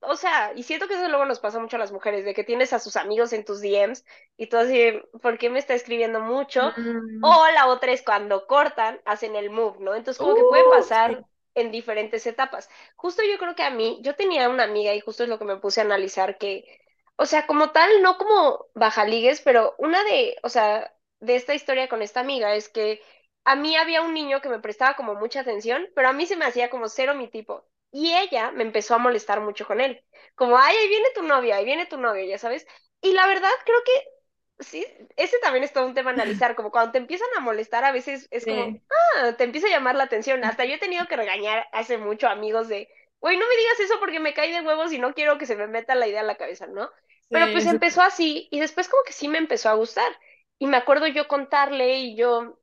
o 0.00 0.16
sea, 0.16 0.52
y 0.54 0.62
siento 0.62 0.86
que 0.86 0.94
eso 0.94 1.08
luego 1.08 1.24
nos 1.24 1.40
pasa 1.40 1.58
mucho 1.58 1.76
a 1.76 1.80
las 1.80 1.92
mujeres, 1.92 2.24
de 2.24 2.34
que 2.34 2.44
tienes 2.44 2.72
a 2.72 2.78
sus 2.78 2.96
amigos 2.96 3.32
en 3.32 3.44
tus 3.44 3.60
DMs 3.60 4.04
y 4.36 4.46
tú 4.46 4.56
así, 4.58 4.92
¿por 5.22 5.38
qué 5.38 5.50
me 5.50 5.58
está 5.58 5.74
escribiendo 5.74 6.20
mucho? 6.20 6.72
Mm. 6.76 7.24
O 7.24 7.46
la 7.52 7.66
otra 7.66 7.92
es 7.92 8.02
cuando 8.02 8.46
cortan, 8.46 9.00
hacen 9.06 9.34
el 9.34 9.50
move, 9.50 9.78
¿no? 9.80 9.94
Entonces 9.94 10.18
como 10.18 10.36
que 10.36 10.42
puede 10.42 10.64
pasar 10.70 11.24
en 11.54 11.70
diferentes 11.72 12.26
etapas. 12.26 12.68
Justo 12.96 13.22
yo 13.22 13.38
creo 13.38 13.54
que 13.54 13.62
a 13.62 13.70
mí, 13.70 13.98
yo 14.02 14.14
tenía 14.14 14.48
una 14.48 14.64
amiga 14.64 14.94
y 14.94 15.00
justo 15.00 15.24
es 15.24 15.28
lo 15.28 15.38
que 15.38 15.44
me 15.44 15.56
puse 15.56 15.80
a 15.80 15.84
analizar 15.84 16.38
que 16.38 16.83
o 17.16 17.26
sea, 17.26 17.46
como 17.46 17.70
tal, 17.72 18.02
no 18.02 18.18
como 18.18 18.66
bajaligues, 18.74 19.40
pero 19.40 19.74
una 19.78 20.02
de, 20.04 20.36
o 20.42 20.48
sea, 20.48 20.92
de 21.20 21.36
esta 21.36 21.54
historia 21.54 21.88
con 21.88 22.02
esta 22.02 22.20
amiga 22.20 22.54
es 22.54 22.68
que 22.68 23.02
a 23.44 23.56
mí 23.56 23.76
había 23.76 24.02
un 24.02 24.14
niño 24.14 24.40
que 24.40 24.48
me 24.48 24.58
prestaba 24.60 24.96
como 24.96 25.14
mucha 25.14 25.40
atención, 25.40 25.88
pero 25.94 26.08
a 26.08 26.12
mí 26.12 26.26
se 26.26 26.36
me 26.36 26.44
hacía 26.46 26.70
como 26.70 26.88
cero 26.88 27.14
mi 27.14 27.28
tipo. 27.28 27.66
Y 27.92 28.12
ella 28.14 28.50
me 28.50 28.64
empezó 28.64 28.94
a 28.94 28.98
molestar 28.98 29.40
mucho 29.40 29.66
con 29.66 29.80
él. 29.80 30.04
Como, 30.34 30.58
ay, 30.58 30.76
ahí 30.76 30.88
viene 30.88 31.08
tu 31.14 31.22
novia, 31.22 31.56
ahí 31.56 31.64
viene 31.64 31.86
tu 31.86 31.96
novio, 31.98 32.24
ya 32.24 32.38
sabes. 32.38 32.66
Y 33.00 33.12
la 33.12 33.26
verdad 33.26 33.50
creo 33.64 33.78
que 33.84 34.64
sí, 34.64 34.86
ese 35.16 35.38
también 35.40 35.64
es 35.64 35.72
todo 35.72 35.86
un 35.86 35.94
tema 35.94 36.10
a 36.10 36.14
analizar, 36.14 36.54
como 36.56 36.70
cuando 36.70 36.92
te 36.92 36.98
empiezan 36.98 37.28
a 37.36 37.40
molestar 37.40 37.84
a 37.84 37.92
veces 37.92 38.28
es 38.30 38.46
como, 38.46 38.74
ah, 39.16 39.32
te 39.36 39.44
empieza 39.44 39.66
a 39.68 39.70
llamar 39.70 39.94
la 39.96 40.04
atención. 40.04 40.44
Hasta 40.44 40.64
yo 40.64 40.74
he 40.74 40.78
tenido 40.78 41.06
que 41.06 41.16
regañar 41.16 41.66
hace 41.72 41.98
mucho 41.98 42.28
amigos 42.28 42.68
de, 42.68 42.88
güey, 43.24 43.38
no 43.38 43.48
me 43.48 43.56
digas 43.56 43.80
eso 43.80 43.98
porque 44.00 44.20
me 44.20 44.34
cae 44.34 44.52
de 44.52 44.60
huevos 44.66 44.92
y 44.92 44.98
no 44.98 45.14
quiero 45.14 45.38
que 45.38 45.46
se 45.46 45.56
me 45.56 45.66
meta 45.66 45.94
la 45.94 46.06
idea 46.06 46.20
en 46.20 46.26
la 46.26 46.36
cabeza, 46.36 46.66
¿no? 46.66 46.90
Pero 47.30 47.50
pues 47.50 47.66
empezó 47.66 48.02
así 48.02 48.48
y 48.50 48.60
después 48.60 48.88
como 48.88 49.02
que 49.04 49.12
sí 49.14 49.28
me 49.28 49.38
empezó 49.38 49.68
a 49.70 49.74
gustar. 49.74 50.12
Y 50.58 50.66
me 50.66 50.76
acuerdo 50.76 51.06
yo 51.06 51.26
contarle 51.26 51.98
y 52.00 52.16
yo, 52.16 52.60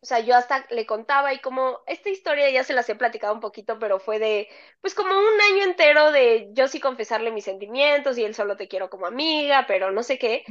o 0.00 0.06
sea, 0.06 0.20
yo 0.20 0.36
hasta 0.36 0.66
le 0.70 0.86
contaba 0.86 1.32
y 1.34 1.40
como 1.40 1.80
esta 1.86 2.10
historia 2.10 2.50
ya 2.50 2.64
se 2.64 2.74
las 2.74 2.88
he 2.88 2.94
platicado 2.96 3.34
un 3.34 3.40
poquito, 3.40 3.78
pero 3.78 3.98
fue 4.00 4.18
de, 4.18 4.48
pues 4.80 4.94
como 4.94 5.10
un 5.18 5.40
año 5.52 5.64
entero 5.64 6.12
de 6.12 6.50
yo 6.52 6.68
sí 6.68 6.80
confesarle 6.80 7.32
mis 7.32 7.44
sentimientos 7.44 8.18
y 8.18 8.24
él 8.24 8.34
solo 8.34 8.56
te 8.56 8.68
quiero 8.68 8.90
como 8.90 9.06
amiga, 9.06 9.64
pero 9.66 9.90
no 9.92 10.02
sé 10.02 10.18
qué. 10.18 10.44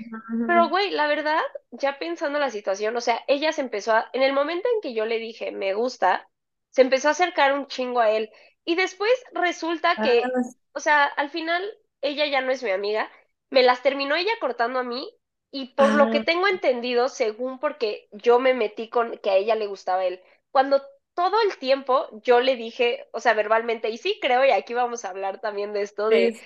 Pero 0.45 0.69
güey, 0.69 0.91
la 0.91 1.07
verdad, 1.07 1.41
ya 1.71 1.97
pensando 1.99 2.39
la 2.39 2.49
situación, 2.51 2.95
o 2.97 3.01
sea, 3.01 3.21
ella 3.27 3.51
se 3.51 3.61
empezó 3.61 3.93
a, 3.93 4.09
en 4.13 4.21
el 4.23 4.33
momento 4.33 4.69
en 4.73 4.81
que 4.81 4.93
yo 4.93 5.05
le 5.05 5.19
dije 5.19 5.51
me 5.51 5.73
gusta, 5.73 6.29
se 6.69 6.81
empezó 6.81 7.07
a 7.09 7.11
acercar 7.11 7.53
un 7.53 7.67
chingo 7.67 7.99
a 7.99 8.11
él. 8.11 8.31
Y 8.65 8.75
después 8.75 9.12
resulta 9.31 9.95
que, 9.95 10.24
ah, 10.24 10.41
o 10.74 10.79
sea, 10.79 11.05
al 11.05 11.29
final 11.29 11.63
ella 12.01 12.25
ya 12.25 12.41
no 12.41 12.51
es 12.51 12.63
mi 12.63 12.72
amiga 12.72 13.10
me 13.50 13.63
las 13.63 13.81
terminó 13.81 14.15
ella 14.15 14.34
cortando 14.39 14.79
a 14.79 14.84
mí 14.84 15.10
y 15.51 15.74
por 15.75 15.89
lo 15.93 16.12
que 16.12 16.19
tengo 16.19 16.48
entendido, 16.48 17.07
según 17.07 17.60
porque 17.60 18.10
yo 18.12 18.39
me 18.39 18.53
metí 18.53 18.89
con 18.89 19.17
que 19.19 19.29
a 19.29 19.36
ella 19.36 19.55
le 19.55 19.67
gustaba 19.67 20.05
él, 20.05 20.22
cuando 20.51 20.81
todo 21.13 21.41
el 21.41 21.57
tiempo 21.57 22.10
yo 22.24 22.41
le 22.41 22.57
dije, 22.57 23.07
o 23.13 23.22
sea, 23.22 23.34
verbalmente, 23.34 23.89
y 23.89 23.98
sí 23.98 24.19
creo, 24.22 24.43
y 24.43 24.51
aquí 24.51 24.74
vamos 24.74 25.05
a 25.05 25.10
hablar 25.12 25.39
también 25.39 25.72
de 25.72 25.81
esto, 25.84 26.10
de, 26.10 26.38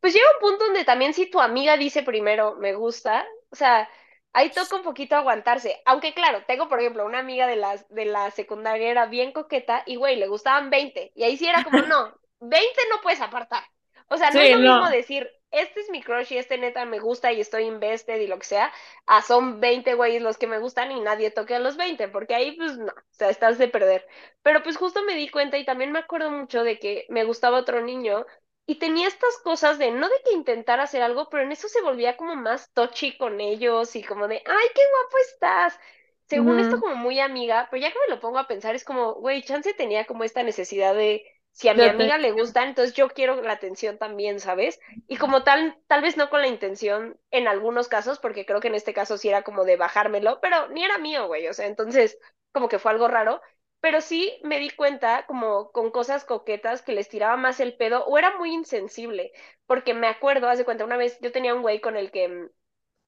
pues 0.00 0.12
llega 0.12 0.26
un 0.34 0.40
punto 0.50 0.66
donde 0.66 0.84
también 0.84 1.14
si 1.14 1.30
tu 1.30 1.40
amiga 1.40 1.78
dice 1.78 2.02
primero, 2.02 2.56
me 2.56 2.74
gusta, 2.74 3.26
o 3.50 3.56
sea, 3.56 3.88
ahí 4.32 4.50
toca 4.50 4.76
un 4.76 4.82
poquito 4.82 5.16
aguantarse. 5.16 5.80
Aunque 5.86 6.14
claro, 6.14 6.44
tengo 6.46 6.68
por 6.68 6.80
ejemplo 6.80 7.04
una 7.06 7.18
amiga 7.18 7.46
de 7.46 7.56
la, 7.56 7.76
de 7.90 8.04
la 8.04 8.30
secundaria, 8.30 8.90
era 8.90 9.06
bien 9.06 9.32
coqueta 9.32 9.82
y 9.86 9.96
güey, 9.96 10.16
le 10.16 10.28
gustaban 10.28 10.70
20. 10.70 11.12
Y 11.14 11.24
ahí 11.24 11.36
sí 11.36 11.46
era 11.48 11.62
como, 11.64 11.82
no, 11.86 12.14
20 12.40 12.80
no 12.90 13.00
puedes 13.02 13.20
apartar. 13.20 13.64
O 14.10 14.16
sea, 14.16 14.30
no 14.30 14.40
es 14.40 14.50
lo 14.50 14.58
mismo 14.58 14.88
decir, 14.88 15.30
este 15.50 15.80
es 15.80 15.90
mi 15.90 16.02
crush 16.02 16.32
y 16.32 16.38
este 16.38 16.56
neta 16.58 16.84
me 16.86 16.98
gusta 16.98 17.32
y 17.32 17.40
estoy 17.40 17.64
invested 17.64 18.20
y 18.20 18.26
lo 18.26 18.38
que 18.38 18.46
sea, 18.46 18.72
a 19.06 19.22
son 19.22 19.60
20 19.60 19.94
güeyes 19.94 20.22
los 20.22 20.38
que 20.38 20.46
me 20.46 20.58
gustan 20.58 20.92
y 20.92 21.00
nadie 21.00 21.30
toque 21.30 21.54
a 21.54 21.58
los 21.58 21.76
20, 21.76 22.08
porque 22.08 22.34
ahí 22.34 22.52
pues 22.52 22.78
no, 22.78 22.92
o 22.92 23.04
sea, 23.10 23.28
estás 23.30 23.58
de 23.58 23.68
perder. 23.68 24.06
Pero 24.42 24.62
pues 24.62 24.76
justo 24.78 25.02
me 25.04 25.14
di 25.14 25.28
cuenta 25.28 25.58
y 25.58 25.64
también 25.64 25.92
me 25.92 25.98
acuerdo 25.98 26.30
mucho 26.30 26.64
de 26.64 26.78
que 26.78 27.06
me 27.10 27.24
gustaba 27.24 27.58
otro 27.58 27.82
niño 27.82 28.24
y 28.68 28.76
tenía 28.78 29.08
estas 29.08 29.38
cosas 29.38 29.78
de, 29.78 29.90
no 29.90 30.08
de 30.10 30.16
que 30.26 30.34
intentar 30.34 30.78
hacer 30.80 31.02
algo, 31.02 31.30
pero 31.30 31.42
en 31.42 31.52
eso 31.52 31.68
se 31.68 31.80
volvía 31.82 32.18
como 32.18 32.36
más 32.36 32.70
touchy 32.74 33.16
con 33.16 33.40
ellos 33.40 33.96
y 33.96 34.04
como 34.04 34.28
de, 34.28 34.36
ay, 34.36 34.66
qué 34.74 34.82
guapo 34.92 35.18
estás. 35.32 35.80
Según 36.26 36.60
esto 36.60 36.78
como 36.78 36.94
muy 36.94 37.18
amiga, 37.20 37.68
pero 37.70 37.80
ya 37.80 37.90
que 37.90 37.98
me 38.06 38.14
lo 38.14 38.20
pongo 38.20 38.38
a 38.38 38.46
pensar, 38.46 38.74
es 38.74 38.84
como, 38.84 39.14
güey, 39.14 39.42
Chance 39.42 39.72
tenía 39.72 40.04
como 40.04 40.22
esta 40.24 40.42
necesidad 40.42 40.94
de, 40.94 41.24
si 41.52 41.68
a 41.70 41.74
mi 41.74 41.86
amiga 41.88 42.18
le 42.18 42.32
gusta, 42.32 42.62
entonces 42.62 42.94
yo 42.94 43.08
quiero 43.08 43.40
la 43.40 43.54
atención 43.54 43.96
también, 43.96 44.38
¿sabes? 44.38 44.78
Y 45.06 45.16
como 45.16 45.44
tal, 45.44 45.78
tal 45.86 46.02
vez 46.02 46.18
no 46.18 46.28
con 46.28 46.42
la 46.42 46.48
intención 46.48 47.18
en 47.30 47.48
algunos 47.48 47.88
casos, 47.88 48.18
porque 48.18 48.44
creo 48.44 48.60
que 48.60 48.68
en 48.68 48.74
este 48.74 48.92
caso 48.92 49.16
sí 49.16 49.30
era 49.30 49.42
como 49.42 49.64
de 49.64 49.76
bajármelo, 49.78 50.40
pero 50.42 50.68
ni 50.68 50.84
era 50.84 50.98
mío, 50.98 51.26
güey, 51.26 51.48
o 51.48 51.54
sea, 51.54 51.66
entonces 51.66 52.18
como 52.52 52.68
que 52.68 52.78
fue 52.78 52.92
algo 52.92 53.08
raro, 53.08 53.40
pero 53.80 54.00
sí 54.00 54.40
me 54.44 54.58
di 54.58 54.70
cuenta 54.70 55.26
como 55.26 55.70
con 55.72 55.90
cosas 55.90 56.24
coquetas 56.24 56.82
que 56.82 56.92
les 56.92 57.08
tiraba 57.08 57.36
más 57.36 57.60
el 57.60 57.76
pedo 57.76 58.04
o 58.06 58.18
era 58.18 58.36
muy 58.38 58.52
insensible, 58.54 59.32
porque 59.66 59.94
me 59.94 60.08
acuerdo, 60.08 60.48
haz 60.48 60.58
de 60.58 60.64
cuenta, 60.64 60.84
una 60.84 60.96
vez 60.96 61.18
yo 61.20 61.32
tenía 61.32 61.54
un 61.54 61.62
güey 61.62 61.80
con 61.80 61.96
el 61.96 62.10
que, 62.10 62.28
mm, 62.28 62.50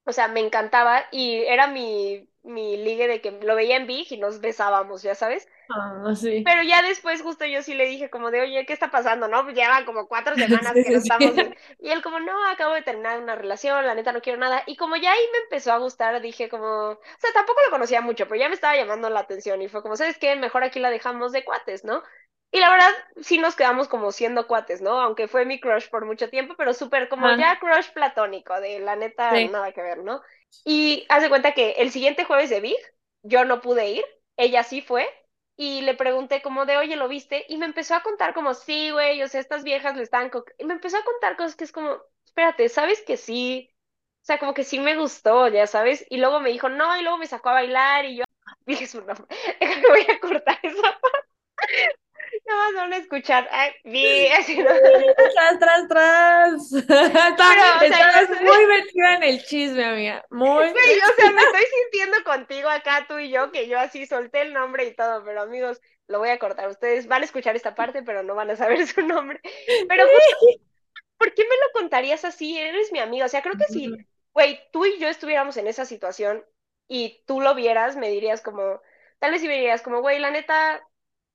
o 0.05 0.13
sea, 0.13 0.27
me 0.29 0.41
encantaba 0.41 1.05
y 1.11 1.37
era 1.45 1.67
mi, 1.67 2.29
mi 2.43 2.77
ligue 2.77 3.07
de 3.07 3.21
que 3.21 3.31
lo 3.31 3.55
veía 3.55 3.77
en 3.77 3.87
Big 3.87 4.11
y 4.11 4.17
nos 4.17 4.41
besábamos, 4.41 5.03
ya 5.03 5.15
sabes. 5.15 5.47
Ah, 5.69 6.13
sí. 6.15 6.41
Pero 6.43 6.63
ya 6.63 6.81
después 6.81 7.21
justo 7.21 7.45
yo 7.45 7.61
sí 7.61 7.73
le 7.75 7.85
dije 7.85 8.09
como 8.09 8.31
de, 8.31 8.41
oye, 8.41 8.65
¿qué 8.65 8.73
está 8.73 8.89
pasando? 8.89 9.27
No, 9.27 9.43
pues 9.43 9.55
llevan 9.55 9.85
como 9.85 10.07
cuatro 10.07 10.35
semanas 10.35 10.73
que 10.73 10.89
no 10.89 10.97
estamos. 10.97 11.33
Y 11.79 11.89
él 11.89 12.01
como, 12.01 12.19
no, 12.19 12.47
acabo 12.49 12.73
de 12.73 12.81
terminar 12.81 13.19
una 13.19 13.35
relación, 13.35 13.85
la 13.85 13.95
neta 13.95 14.11
no 14.11 14.21
quiero 14.21 14.39
nada. 14.39 14.63
Y 14.65 14.75
como 14.75 14.95
ya 14.95 15.11
ahí 15.11 15.25
me 15.31 15.39
empezó 15.43 15.71
a 15.71 15.77
gustar, 15.77 16.19
dije 16.21 16.49
como, 16.49 16.65
o 16.65 16.99
sea, 17.19 17.31
tampoco 17.33 17.59
lo 17.65 17.71
conocía 17.71 18.01
mucho, 18.01 18.27
pero 18.27 18.39
ya 18.39 18.49
me 18.49 18.55
estaba 18.55 18.75
llamando 18.75 19.09
la 19.09 19.21
atención 19.21 19.61
y 19.61 19.69
fue 19.69 19.81
como, 19.81 19.95
¿sabes 19.95 20.17
qué? 20.17 20.35
Mejor 20.35 20.63
aquí 20.63 20.79
la 20.79 20.89
dejamos 20.89 21.31
de 21.31 21.45
cuates, 21.45 21.83
¿no? 21.83 22.01
Y 22.53 22.59
la 22.59 22.69
verdad, 22.69 22.91
sí 23.21 23.37
nos 23.37 23.55
quedamos 23.55 23.87
como 23.87 24.11
siendo 24.11 24.45
cuates, 24.45 24.81
¿no? 24.81 24.99
Aunque 24.99 25.29
fue 25.29 25.45
mi 25.45 25.61
crush 25.61 25.89
por 25.89 26.05
mucho 26.05 26.29
tiempo, 26.29 26.55
pero 26.57 26.73
súper 26.73 27.07
como 27.07 27.33
ya 27.37 27.57
crush 27.59 27.91
platónico, 27.93 28.59
de 28.59 28.79
la 28.79 28.97
neta, 28.97 29.31
nada 29.31 29.71
que 29.71 29.81
ver, 29.81 29.99
¿no? 29.99 30.21
Y 30.65 31.05
haz 31.09 31.21
de 31.23 31.29
cuenta 31.29 31.53
que 31.53 31.71
el 31.73 31.91
siguiente 31.91 32.25
jueves 32.25 32.49
de 32.49 32.61
Big, 32.61 32.77
yo 33.23 33.45
no 33.45 33.61
pude 33.61 33.89
ir, 33.91 34.05
ella 34.37 34.63
sí 34.63 34.81
fue, 34.81 35.07
y 35.57 35.81
le 35.81 35.93
pregunté 35.95 36.41
como 36.41 36.65
de, 36.65 36.77
oye, 36.77 36.95
¿lo 36.95 37.07
viste? 37.07 37.45
Y 37.49 37.57
me 37.57 37.65
empezó 37.65 37.95
a 37.95 38.03
contar 38.03 38.33
como, 38.33 38.53
sí, 38.53 38.89
güey, 38.91 39.21
o 39.23 39.27
sea, 39.27 39.39
estas 39.41 39.63
viejas 39.63 39.95
le 39.95 40.03
están... 40.03 40.31
Y 40.57 40.65
me 40.65 40.73
empezó 40.73 40.97
a 40.97 41.03
contar 41.03 41.37
cosas 41.37 41.55
que 41.55 41.63
es 41.65 41.71
como, 41.71 41.97
espérate, 42.25 42.69
¿sabes 42.69 43.01
que 43.01 43.17
sí? 43.17 43.69
O 44.23 44.25
sea, 44.25 44.39
como 44.39 44.53
que 44.53 44.63
sí 44.63 44.79
me 44.79 44.95
gustó, 44.97 45.47
ya 45.49 45.67
sabes. 45.67 46.05
Y 46.09 46.17
luego 46.17 46.39
me 46.39 46.49
dijo, 46.51 46.69
no, 46.69 46.97
y 46.97 47.01
luego 47.03 47.17
me 47.17 47.27
sacó 47.27 47.49
a 47.49 47.53
bailar 47.53 48.05
y 48.05 48.17
yo 48.17 48.23
dije 48.65 48.87
su 48.87 48.99
nombre. 49.03 49.25
voy 49.89 50.05
a 50.09 50.19
cortar 50.19 50.59
esa 50.63 50.99
no 52.45 52.57
vas 52.57 52.91
a 52.91 52.97
escuchar. 52.97 53.47
Ay, 53.51 53.71
Tras, 55.33 55.59
tras, 55.59 55.87
tras. 55.87 56.73
Estás 57.81 58.29
muy 58.41 58.65
metida 58.67 59.15
en 59.15 59.23
el 59.23 59.43
chisme, 59.43 59.85
amiga. 59.85 60.25
Muy. 60.29 60.67
Sí, 60.69 60.99
o 60.99 61.15
sea, 61.15 61.31
me 61.31 61.41
estoy 61.41 61.63
sintiendo 61.81 62.23
contigo 62.23 62.69
acá, 62.69 63.05
tú 63.07 63.19
y 63.19 63.29
yo, 63.29 63.51
que 63.51 63.67
yo 63.67 63.79
así 63.79 64.05
solté 64.05 64.41
el 64.41 64.53
nombre 64.53 64.85
y 64.85 64.95
todo, 64.95 65.23
pero 65.23 65.41
amigos, 65.41 65.81
lo 66.07 66.19
voy 66.19 66.29
a 66.29 66.39
cortar. 66.39 66.69
Ustedes 66.69 67.07
van 67.07 67.21
a 67.21 67.25
escuchar 67.25 67.55
esta 67.55 67.75
parte, 67.75 68.03
pero 68.03 68.23
no 68.23 68.35
van 68.35 68.51
a 68.51 68.55
saber 68.55 68.85
su 68.87 69.01
nombre. 69.01 69.39
Pero, 69.87 70.05
¿por 71.17 71.33
qué 71.33 71.43
me 71.43 71.55
lo 71.55 71.79
contarías 71.79 72.25
así? 72.25 72.57
Eres 72.57 72.91
mi 72.91 72.99
amiga. 72.99 73.25
O 73.25 73.29
sea, 73.29 73.41
creo 73.41 73.55
que 73.57 73.65
si, 73.65 73.89
güey, 74.33 74.59
tú 74.71 74.85
y 74.85 74.99
yo 74.99 75.07
estuviéramos 75.07 75.57
en 75.57 75.67
esa 75.67 75.85
situación 75.85 76.43
y 76.87 77.23
tú 77.25 77.41
lo 77.41 77.55
vieras, 77.55 77.95
me 77.95 78.09
dirías 78.09 78.41
como, 78.41 78.81
tal 79.19 79.31
vez 79.31 79.41
si 79.41 79.47
me 79.47 79.55
dirías 79.55 79.81
como, 79.81 80.01
güey, 80.01 80.19
la 80.19 80.31
neta, 80.31 80.81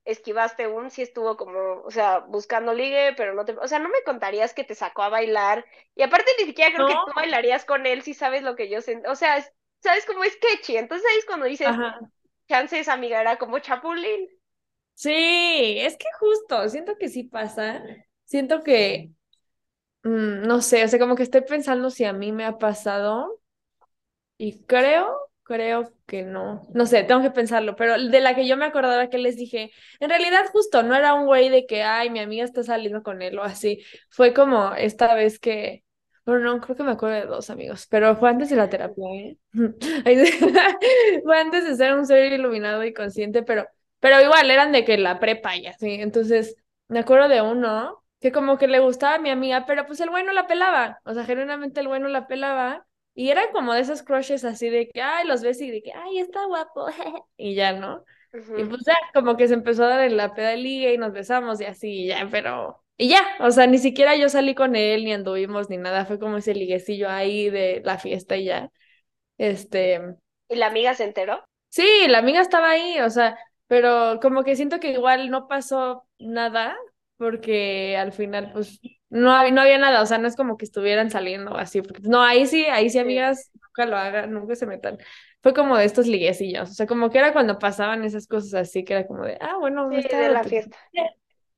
esquivaste 0.07 0.69
un, 0.69 0.91
si 0.91 1.03
estuvo 1.03 1.37
como, 1.37 1.83
o 1.85 1.91
sea, 1.91 2.21
buscando 2.21 2.73
ligue, 2.75 3.15
pero 3.17 3.35
no 3.35 3.45
te, 3.45 3.53
o 3.53 3.69
sea, 3.69 3.79
no 3.81 3.89
me 3.91 4.03
contarías 4.05 4.55
que 4.55 4.65
te 4.65 4.75
sacó 4.75 5.03
a 5.03 5.11
bailar. 5.11 5.67
Y 5.95 6.03
aparte 6.03 6.31
ni 6.41 6.47
siquiera 6.47 6.73
creo 6.73 6.87
que 6.87 6.95
tú 7.05 7.13
bailarías 7.15 7.65
con 7.67 7.87
él 7.87 8.03
si 8.03 8.15
sabes 8.15 8.43
lo 8.43 8.57
que 8.57 8.69
yo 8.71 8.81
sé, 8.83 9.03
o 9.09 9.17
sea, 9.17 9.45
sabes 9.83 10.07
cómo 10.07 10.25
es 10.25 10.35
sketchy. 10.35 10.77
Entonces 10.79 11.07
ahí 11.11 11.19
es 11.19 11.27
cuando 11.27 11.47
dices, 11.47 11.81
chance 12.49 12.79
esa 12.79 12.95
amiga 12.95 13.21
era 13.21 13.39
como 13.39 13.59
chapulín. 13.61 14.29
Sí, 14.95 15.11
es 15.79 15.97
que 15.97 16.07
justo, 16.19 16.69
siento 16.69 16.97
que 16.99 17.09
sí 17.09 17.25
pasa. 17.25 17.83
Siento 18.25 18.63
que, 18.63 19.13
mm, 20.05 20.43
no 20.47 20.63
sé, 20.63 20.85
o 20.85 20.89
sea, 20.89 20.99
como 20.99 21.17
que 21.17 21.23
estoy 21.25 21.43
pensando 21.43 21.91
si 21.91 22.05
a 22.05 22.13
mí 22.13 22.33
me 22.33 22.45
ha 22.47 22.59
pasado 22.59 23.41
y 24.39 24.65
creo 24.65 25.26
Creo 25.47 25.93
que 26.07 26.25
no. 26.25 26.67
No 26.75 26.87
sé, 26.87 27.05
tengo 27.05 27.23
que 27.23 27.31
pensarlo, 27.31 27.77
pero 27.77 27.97
de 28.03 28.21
la 28.21 28.35
que 28.35 28.49
yo 28.49 28.57
me 28.57 28.65
acordaba 28.65 29.09
que 29.09 29.19
les 29.19 29.37
dije, 29.37 29.71
en 30.01 30.09
realidad 30.11 30.45
justo 30.51 30.83
no 30.83 30.97
era 30.97 31.15
un 31.15 31.27
güey 31.27 31.49
de 31.51 31.67
que, 31.67 31.85
ay, 31.85 32.11
mi 32.11 32.19
amiga 32.19 32.45
está 32.45 32.65
saliendo 32.65 33.05
con 33.05 33.23
él 33.23 33.39
o 33.39 33.45
así. 33.45 33.81
Fue 34.11 34.35
como 34.35 34.73
esta 34.75 35.15
vez 35.15 35.39
que, 35.39 35.85
bueno, 36.25 36.41
no, 36.41 36.61
creo 36.61 36.75
que 36.77 36.83
me 36.83 36.91
acuerdo 36.91 37.15
de 37.15 37.27
dos 37.27 37.49
amigos, 37.51 37.87
pero 37.89 38.17
fue 38.17 38.31
antes 38.31 38.51
de 38.51 38.57
la 38.57 38.69
terapia, 38.69 39.05
¿eh? 39.15 39.39
fue 41.25 41.39
antes 41.39 41.65
de 41.65 41.77
ser 41.77 41.95
un 41.95 42.07
ser 42.07 42.33
iluminado 42.33 42.83
y 42.85 42.93
consciente, 42.93 43.45
pero, 43.45 43.69
pero 44.01 44.21
igual 44.21 44.51
eran 44.51 44.73
de 44.73 44.85
que 44.85 44.99
la 44.99 45.21
prepa 45.21 45.57
ya, 45.57 45.75
¿sí? 45.75 45.93
Entonces, 45.93 46.57
me 46.89 46.99
acuerdo 46.99 47.29
de 47.29 47.41
uno 47.43 48.03
que 48.21 48.33
como 48.33 48.59
que 48.59 48.67
le 48.67 48.81
gustaba 48.81 49.15
a 49.15 49.19
mi 49.21 49.31
amiga, 49.31 49.65
pero 49.65 49.87
pues 49.87 50.01
el 50.01 50.11
güey 50.11 50.25
no 50.25 50.33
la 50.33 50.49
pelaba, 50.49 51.01
o 51.05 51.15
sea, 51.15 51.25
genuinamente 51.25 51.79
el 51.81 51.87
güey 51.87 52.01
no 52.01 52.09
la 52.09 52.27
pelaba 52.27 52.85
y 53.19 53.31
eran 53.31 53.47
como 53.51 53.73
de 53.73 53.81
esos 53.81 54.03
crushes 54.03 54.45
así 54.45 54.69
de 54.69 54.91
que, 54.91 55.01
ay, 55.01 55.27
los 55.27 55.43
ves 55.43 55.59
y 55.63 55.71
de 55.71 55.83
que, 55.83 55.91
ay, 55.93 56.19
está 56.19 56.45
guapo, 56.45 56.87
y 57.39 57.55
ya, 57.55 57.73
¿no? 57.73 58.05
Y 58.35 58.65
pues 58.65 58.83
ya, 58.87 58.95
como 59.15 59.39
que 59.39 59.49
se 59.49 59.55
empezó 59.55 59.85
a 59.85 59.89
dar 59.89 60.01
en 60.03 60.19
la 60.19 60.35
pedalía 60.35 60.93
y 60.93 60.99
nos 60.99 61.13
besamos 61.13 61.59
y 61.63 61.65
así, 61.65 62.05
y 62.05 62.07
ya, 62.09 62.29
pero... 62.31 62.85
Y 62.99 63.09
ya, 63.09 63.23
o 63.41 63.51
sea, 63.51 63.67
ni 63.67 63.79
siquiera 63.79 64.17
yo 64.17 64.29
salí 64.29 64.55
con 64.55 64.77
él, 64.77 65.05
ni 65.05 65.15
anduvimos, 65.15 65.71
ni 65.71 65.79
nada, 65.79 66.05
fue 66.05 66.19
como 66.19 66.37
ese 66.37 66.55
liguecillo 66.55 67.09
ahí 67.09 67.49
de 67.49 67.81
la 67.83 67.97
fiesta 67.97 68.37
y 68.37 68.45
ya. 68.45 68.71
Este... 69.39 69.99
¿Y 70.51 70.57
la 70.57 70.67
amiga 70.67 70.93
se 70.93 71.05
enteró? 71.05 71.43
Sí, 71.71 71.87
la 72.09 72.19
amiga 72.19 72.43
estaba 72.43 72.69
ahí, 72.69 73.01
o 73.01 73.09
sea, 73.09 73.39
pero 73.67 74.21
como 74.21 74.45
que 74.45 74.57
siento 74.57 74.79
que 74.79 74.93
igual 74.93 75.31
no 75.31 75.49
pasó 75.49 76.07
nada, 76.19 76.77
porque 77.17 77.97
al 77.97 78.13
final, 78.13 78.53
pues, 78.53 78.79
no, 79.11 79.33
había, 79.33 79.53
no 79.53 79.61
había 79.61 79.79
nada, 79.79 80.03
o 80.03 80.07
sea, 80.07 80.19
no 80.19 80.27
es 80.29 80.37
como 80.37 80.57
que 80.57 80.65
estuvieran 80.65 81.11
saliendo 81.11 81.57
así, 81.57 81.83
porque, 81.83 82.03
no, 82.05 82.23
ahí 82.23 82.47
sí, 82.47 82.67
ahí 82.67 82.91
sí, 82.91 82.99
amigas, 82.99 83.51
nunca 83.55 83.87
lo 83.87 83.97
hagan, 83.97 84.33
nunca 84.33 84.55
se 84.57 84.67
metan. 84.67 84.99
Fue 85.43 85.55
como 85.55 85.77
de 85.77 85.85
estos 85.85 86.07
liguecillos, 86.07 86.71
o 86.71 86.75
sea, 86.75 86.87
como 86.87 87.11
que 87.11 87.19
era 87.19 87.33
cuando 87.33 87.59
pasaban 87.59 88.05
esas 88.05 88.27
cosas 88.27 88.55
así, 88.55 88.85
que 88.85 88.95
era 88.95 89.07
como 89.07 89.25
de, 89.25 89.39
ah, 89.41 89.57
bueno, 89.59 89.89
sí, 89.91 90.09
de 90.09 90.29
la 90.29 90.45
fiesta. 90.45 90.77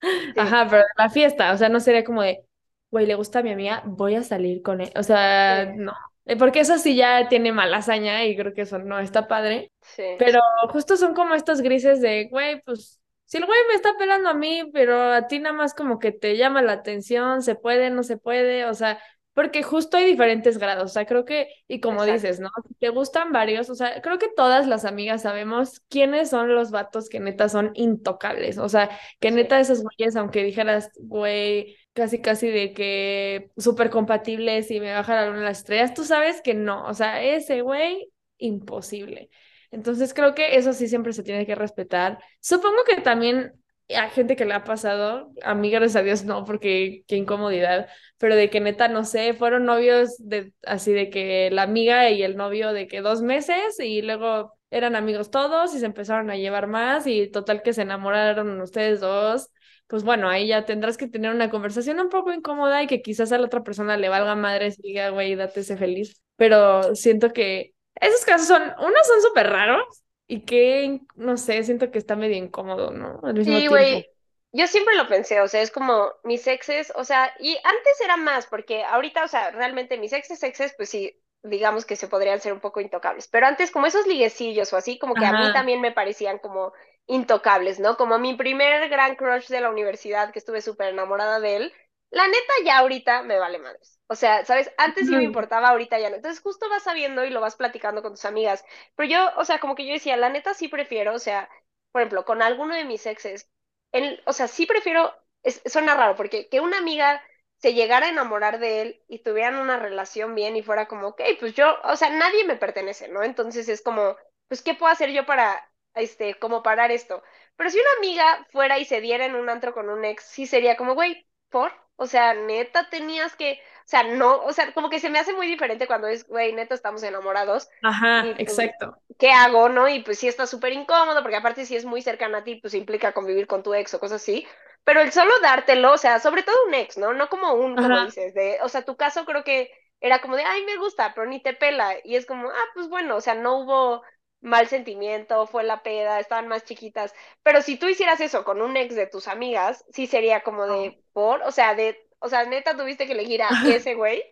Ajá, 0.36 0.66
pero 0.68 0.82
de 0.82 0.88
la 0.96 1.10
fiesta, 1.10 1.52
o 1.52 1.56
sea, 1.56 1.68
no 1.68 1.80
sería 1.80 2.04
como 2.04 2.22
de, 2.22 2.44
güey, 2.90 3.06
le 3.06 3.14
gusta 3.14 3.40
a 3.40 3.42
mi 3.42 3.50
amiga, 3.50 3.82
voy 3.84 4.14
a 4.14 4.22
salir 4.22 4.62
con 4.62 4.80
él, 4.80 4.92
o 4.94 5.02
sea, 5.02 5.72
no, 5.74 5.94
eh, 6.26 6.36
porque 6.36 6.60
eso 6.60 6.76
sí 6.78 6.94
ya 6.94 7.28
tiene 7.28 7.52
mala 7.52 7.78
hazaña 7.78 8.24
y 8.24 8.36
creo 8.36 8.52
que 8.52 8.62
eso 8.62 8.78
no 8.78 8.98
está 9.00 9.26
padre, 9.26 9.72
sí. 9.80 10.04
pero 10.18 10.40
justo 10.68 10.98
son 10.98 11.14
como 11.14 11.34
estos 11.34 11.62
grises 11.62 12.00
de, 12.02 12.28
güey, 12.30 12.60
pues 12.62 12.97
si 13.28 13.37
el 13.37 13.44
güey 13.44 13.58
me 13.68 13.75
está 13.75 13.90
pelando 13.99 14.30
a 14.30 14.35
mí, 14.35 14.62
pero 14.73 15.12
a 15.12 15.26
ti 15.28 15.38
nada 15.38 15.54
más 15.54 15.75
como 15.75 15.99
que 15.99 16.12
te 16.12 16.37
llama 16.38 16.62
la 16.62 16.73
atención, 16.73 17.42
se 17.42 17.54
puede, 17.54 17.90
no 17.90 18.02
se 18.02 18.16
puede, 18.16 18.64
o 18.64 18.73
sea, 18.73 18.99
porque 19.35 19.62
justo 19.62 19.99
hay 19.99 20.06
diferentes 20.06 20.56
grados, 20.56 20.90
o 20.90 20.94
sea, 20.94 21.04
creo 21.06 21.26
que, 21.26 21.49
y 21.68 21.80
como 21.80 22.04
dices, 22.06 22.40
¿no? 22.40 22.49
Te 22.80 22.88
gustan 22.88 23.30
varios, 23.30 23.68
o 23.68 23.75
sea, 23.75 24.00
creo 24.00 24.18
que 24.18 24.28
todas 24.35 24.66
las 24.66 24.87
amigas 24.87 25.23
sabemos 25.23 25.80
quiénes 25.90 26.30
son 26.30 26.54
los 26.54 26.70
vatos 26.70 27.11
que 27.11 27.20
neta 27.20 27.50
son 27.50 27.70
intocables, 27.75 28.56
o 28.56 28.68
sea, 28.70 28.90
que 29.20 29.30
neta 29.30 29.61
esos 29.61 29.82
güeyes, 29.82 30.16
aunque 30.16 30.42
dijeras, 30.42 30.90
güey, 30.99 31.76
casi 31.92 32.23
casi 32.23 32.49
de 32.49 32.73
que 32.73 33.50
súper 33.58 33.90
compatibles 33.90 34.70
y 34.70 34.80
me 34.80 34.94
baja 34.94 35.14
la 35.16 35.26
luna 35.26 35.42
las 35.42 35.58
estrellas, 35.58 35.92
tú 35.92 36.04
sabes 36.04 36.40
que 36.40 36.54
no, 36.54 36.87
o 36.87 36.94
sea, 36.94 37.23
ese 37.23 37.61
güey, 37.61 38.11
imposible. 38.38 39.28
Entonces 39.70 40.14
creo 40.14 40.34
que 40.34 40.56
eso 40.56 40.72
sí 40.72 40.88
siempre 40.88 41.12
se 41.12 41.22
tiene 41.22 41.46
que 41.46 41.54
respetar. 41.54 42.18
Supongo 42.40 42.78
que 42.88 43.00
también 43.00 43.52
a 43.96 44.08
gente 44.10 44.37
que 44.37 44.44
le 44.44 44.54
ha 44.54 44.64
pasado, 44.64 45.32
a 45.42 45.54
mí 45.54 45.70
gracias 45.70 45.96
a 45.96 46.02
Dios 46.02 46.25
no, 46.25 46.44
porque 46.44 47.04
qué 47.06 47.16
incomodidad, 47.16 47.88
pero 48.18 48.37
de 48.37 48.50
que 48.50 48.60
neta, 48.60 48.88
no 48.88 49.04
sé, 49.04 49.32
fueron 49.32 49.64
novios 49.64 50.14
de 50.18 50.52
así 50.66 50.92
de 50.92 51.08
que 51.10 51.50
la 51.50 51.62
amiga 51.62 52.10
y 52.10 52.22
el 52.22 52.37
novio 52.37 52.72
de 52.72 52.87
que 52.87 53.00
dos 53.00 53.22
meses 53.22 53.78
y 53.80 54.02
luego 54.02 54.52
eran 54.70 54.94
amigos 54.96 55.30
todos 55.30 55.75
y 55.75 55.78
se 55.78 55.87
empezaron 55.87 56.28
a 56.30 56.37
llevar 56.37 56.66
más 56.66 57.06
y 57.06 57.28
total 57.30 57.62
que 57.62 57.72
se 57.72 57.82
enamoraron 57.82 58.60
ustedes 58.60 59.00
dos. 59.00 59.48
Pues 59.87 60.02
bueno, 60.04 60.28
ahí 60.28 60.48
ya 60.48 60.66
tendrás 60.66 60.98
que 60.98 61.08
tener 61.08 61.34
una 61.34 61.48
conversación 61.50 61.98
un 61.98 62.10
poco 62.10 62.30
incómoda 62.32 62.82
y 62.82 62.87
que 62.87 63.00
quizás 63.00 63.32
a 63.32 63.38
la 63.38 63.46
otra 63.46 63.62
persona 63.64 63.96
le 63.96 64.10
valga 64.10 64.34
madre 64.34 64.68
y 64.76 64.82
diga, 64.82 65.08
güey, 65.10 65.34
date 65.34 65.60
ese 65.60 65.78
feliz. 65.78 66.20
Pero 66.37 66.94
siento 66.94 67.30
que 67.32 67.72
esos 68.00 68.24
casos 68.24 68.46
son, 68.46 68.62
unos 68.62 69.06
son 69.06 69.22
súper 69.22 69.48
raros 69.48 70.02
y 70.26 70.44
que, 70.44 71.00
no 71.16 71.36
sé, 71.36 71.62
siento 71.64 71.90
que 71.90 71.98
está 71.98 72.16
medio 72.16 72.36
incómodo, 72.36 72.90
¿no? 72.90 73.20
Al 73.22 73.34
mismo 73.34 73.54
sí, 73.54 73.66
güey. 73.66 74.10
Yo 74.52 74.66
siempre 74.66 74.94
lo 74.96 75.08
pensé, 75.08 75.40
o 75.40 75.48
sea, 75.48 75.60
es 75.60 75.70
como 75.70 76.10
mis 76.24 76.46
exes, 76.46 76.92
o 76.96 77.04
sea, 77.04 77.34
y 77.38 77.58
antes 77.64 78.00
era 78.02 78.16
más, 78.16 78.46
porque 78.46 78.82
ahorita, 78.82 79.24
o 79.24 79.28
sea, 79.28 79.50
realmente 79.50 79.98
mis 79.98 80.12
exes, 80.14 80.42
exes, 80.42 80.74
pues 80.76 80.88
sí, 80.88 81.20
digamos 81.42 81.84
que 81.84 81.96
se 81.96 82.08
podrían 82.08 82.40
ser 82.40 82.54
un 82.54 82.60
poco 82.60 82.80
intocables, 82.80 83.28
pero 83.28 83.46
antes 83.46 83.70
como 83.70 83.86
esos 83.86 84.06
liguecillos 84.06 84.72
o 84.72 84.76
así, 84.78 84.98
como 84.98 85.16
que 85.16 85.26
a 85.26 85.32
mí 85.34 85.52
también 85.52 85.80
me 85.82 85.92
parecían 85.92 86.38
como 86.38 86.72
intocables, 87.06 87.78
¿no? 87.78 87.96
Como 87.96 88.18
mi 88.18 88.34
primer 88.36 88.88
gran 88.88 89.16
crush 89.16 89.48
de 89.48 89.60
la 89.60 89.70
universidad, 89.70 90.32
que 90.32 90.38
estuve 90.38 90.62
súper 90.62 90.88
enamorada 90.88 91.40
de 91.40 91.56
él, 91.56 91.72
la 92.10 92.26
neta 92.26 92.52
ya 92.64 92.78
ahorita 92.78 93.22
me 93.22 93.38
vale 93.38 93.58
madres. 93.58 93.97
O 94.08 94.14
sea, 94.16 94.44
¿sabes? 94.44 94.70
Antes 94.78 95.06
sí 95.08 95.16
me 95.16 95.24
importaba, 95.24 95.68
ahorita 95.68 95.98
ya 95.98 96.10
no. 96.10 96.16
Entonces 96.16 96.40
justo 96.42 96.68
vas 96.70 96.82
sabiendo 96.84 97.24
y 97.24 97.30
lo 97.30 97.40
vas 97.40 97.56
platicando 97.56 98.02
con 98.02 98.12
tus 98.12 98.24
amigas. 98.24 98.64
Pero 98.96 99.08
yo, 99.10 99.30
o 99.36 99.44
sea, 99.44 99.60
como 99.60 99.74
que 99.74 99.86
yo 99.86 99.92
decía, 99.92 100.16
la 100.16 100.30
neta 100.30 100.54
sí 100.54 100.68
prefiero, 100.68 101.14
o 101.14 101.18
sea, 101.18 101.48
por 101.92 102.02
ejemplo, 102.02 102.24
con 102.24 102.42
alguno 102.42 102.74
de 102.74 102.84
mis 102.84 103.04
exes, 103.06 103.50
el, 103.92 104.22
o 104.26 104.32
sea, 104.32 104.48
sí 104.48 104.66
prefiero, 104.66 105.12
es, 105.42 105.62
suena 105.66 105.94
raro, 105.94 106.16
porque 106.16 106.48
que 106.48 106.60
una 106.60 106.78
amiga 106.78 107.22
se 107.58 107.74
llegara 107.74 108.06
a 108.06 108.10
enamorar 108.10 108.58
de 108.60 108.82
él 108.82 109.02
y 109.08 109.20
tuvieran 109.22 109.56
una 109.56 109.78
relación 109.78 110.34
bien 110.34 110.56
y 110.56 110.62
fuera 110.62 110.86
como, 110.86 111.08
ok, 111.08 111.20
pues 111.40 111.54
yo, 111.54 111.76
o 111.84 111.96
sea, 111.96 112.10
nadie 112.10 112.44
me 112.44 112.56
pertenece, 112.56 113.08
¿no? 113.08 113.22
Entonces 113.22 113.68
es 113.68 113.82
como, 113.82 114.16
pues, 114.48 114.62
¿qué 114.62 114.74
puedo 114.74 114.92
hacer 114.92 115.10
yo 115.10 115.26
para, 115.26 115.70
este, 115.94 116.38
como 116.38 116.62
parar 116.62 116.90
esto? 116.92 117.22
Pero 117.56 117.70
si 117.70 117.78
una 117.80 117.92
amiga 117.98 118.46
fuera 118.52 118.78
y 118.78 118.84
se 118.84 119.00
diera 119.00 119.26
en 119.26 119.34
un 119.34 119.48
antro 119.48 119.74
con 119.74 119.88
un 119.90 120.04
ex, 120.04 120.22
sí 120.24 120.46
sería 120.46 120.76
como, 120.76 120.94
güey, 120.94 121.26
¿por? 121.50 121.72
O 121.96 122.06
sea, 122.06 122.34
neta 122.34 122.88
tenías 122.90 123.34
que, 123.36 123.60
sea, 123.90 124.02
no, 124.02 124.42
o 124.42 124.52
sea, 124.52 124.73
como 124.75 124.90
que 124.90 125.00
se 125.00 125.09
me 125.09 125.18
hace 125.18 125.33
muy 125.33 125.47
diferente 125.47 125.87
cuando 125.87 126.09
es, 126.09 126.28
güey, 126.28 126.52
neta 126.52 126.75
estamos 126.75 127.02
enamorados. 127.02 127.71
Ajá, 127.83 128.23
pues, 128.23 128.38
exacto. 128.38 128.99
¿Qué 129.18 129.30
hago, 129.30 129.71
no? 129.71 129.88
Y 129.88 130.00
pues 130.00 130.18
sí 130.18 130.28
está 130.28 130.47
súper 130.47 130.75
incómodo, 130.75 131.23
porque 131.23 131.37
aparte 131.37 131.64
si 131.64 131.75
es 131.75 131.87
muy 131.87 132.02
cercana 132.02 132.38
a 132.38 132.45
ti, 132.45 132.57
pues 132.57 132.75
implica 132.75 133.12
convivir 133.12 133.47
con 133.47 133.62
tu 133.62 133.73
ex 133.73 133.95
o 133.95 133.99
cosas 133.99 134.21
así. 134.21 134.47
Pero 134.85 135.00
el 135.00 135.11
solo 135.11 135.33
dártelo, 135.40 135.92
o 135.92 135.97
sea, 135.97 136.21
sobre 136.21 136.42
todo 136.42 136.54
un 136.66 136.75
ex, 136.75 136.99
¿no? 136.99 137.14
No 137.14 137.30
como 137.30 137.54
un, 137.54 137.76
como 137.76 138.04
dices, 138.04 138.35
de, 138.35 138.59
o 138.62 138.68
sea, 138.68 138.83
tu 138.83 138.97
caso 138.97 139.25
creo 139.25 139.42
que 139.42 139.71
era 140.00 140.21
como 140.21 140.37
de, 140.37 140.45
ay, 140.45 140.64
me 140.66 140.76
gusta, 140.76 141.12
pero 141.14 141.26
ni 141.26 141.42
te 141.42 141.54
pela. 141.54 141.95
Y 142.04 142.16
es 142.16 142.26
como, 142.26 142.50
ah, 142.50 142.64
pues 142.75 142.88
bueno, 142.90 143.16
o 143.16 143.21
sea, 143.23 143.35
no 143.35 143.59
hubo 143.59 144.02
mal 144.40 144.68
sentimiento, 144.68 145.47
fue 145.47 145.64
la 145.64 145.83
peda, 145.83 146.21
estaban 146.21 146.47
más 146.47 146.64
chiquitas. 146.64 147.14
Pero 147.42 147.62
si 147.62 147.78
tú 147.78 147.88
hicieras 147.88 148.21
eso 148.21 148.45
con 148.45 148.61
un 148.61 148.76
ex 148.76 148.95
de 148.95 149.07
tus 149.07 149.28
amigas, 149.28 149.85
sí 149.92 150.07
sería 150.07 150.42
como 150.42 150.66
de, 150.66 151.02
por, 151.12 151.42
o 151.42 151.52
sea, 151.52 151.75
de, 151.75 152.07
o 152.18 152.28
sea, 152.28 152.44
neta 152.44 152.76
tuviste 152.76 153.06
que 153.06 153.12
elegir 153.12 153.42
a 153.42 153.48
ese 153.68 153.94
güey. 153.94 154.22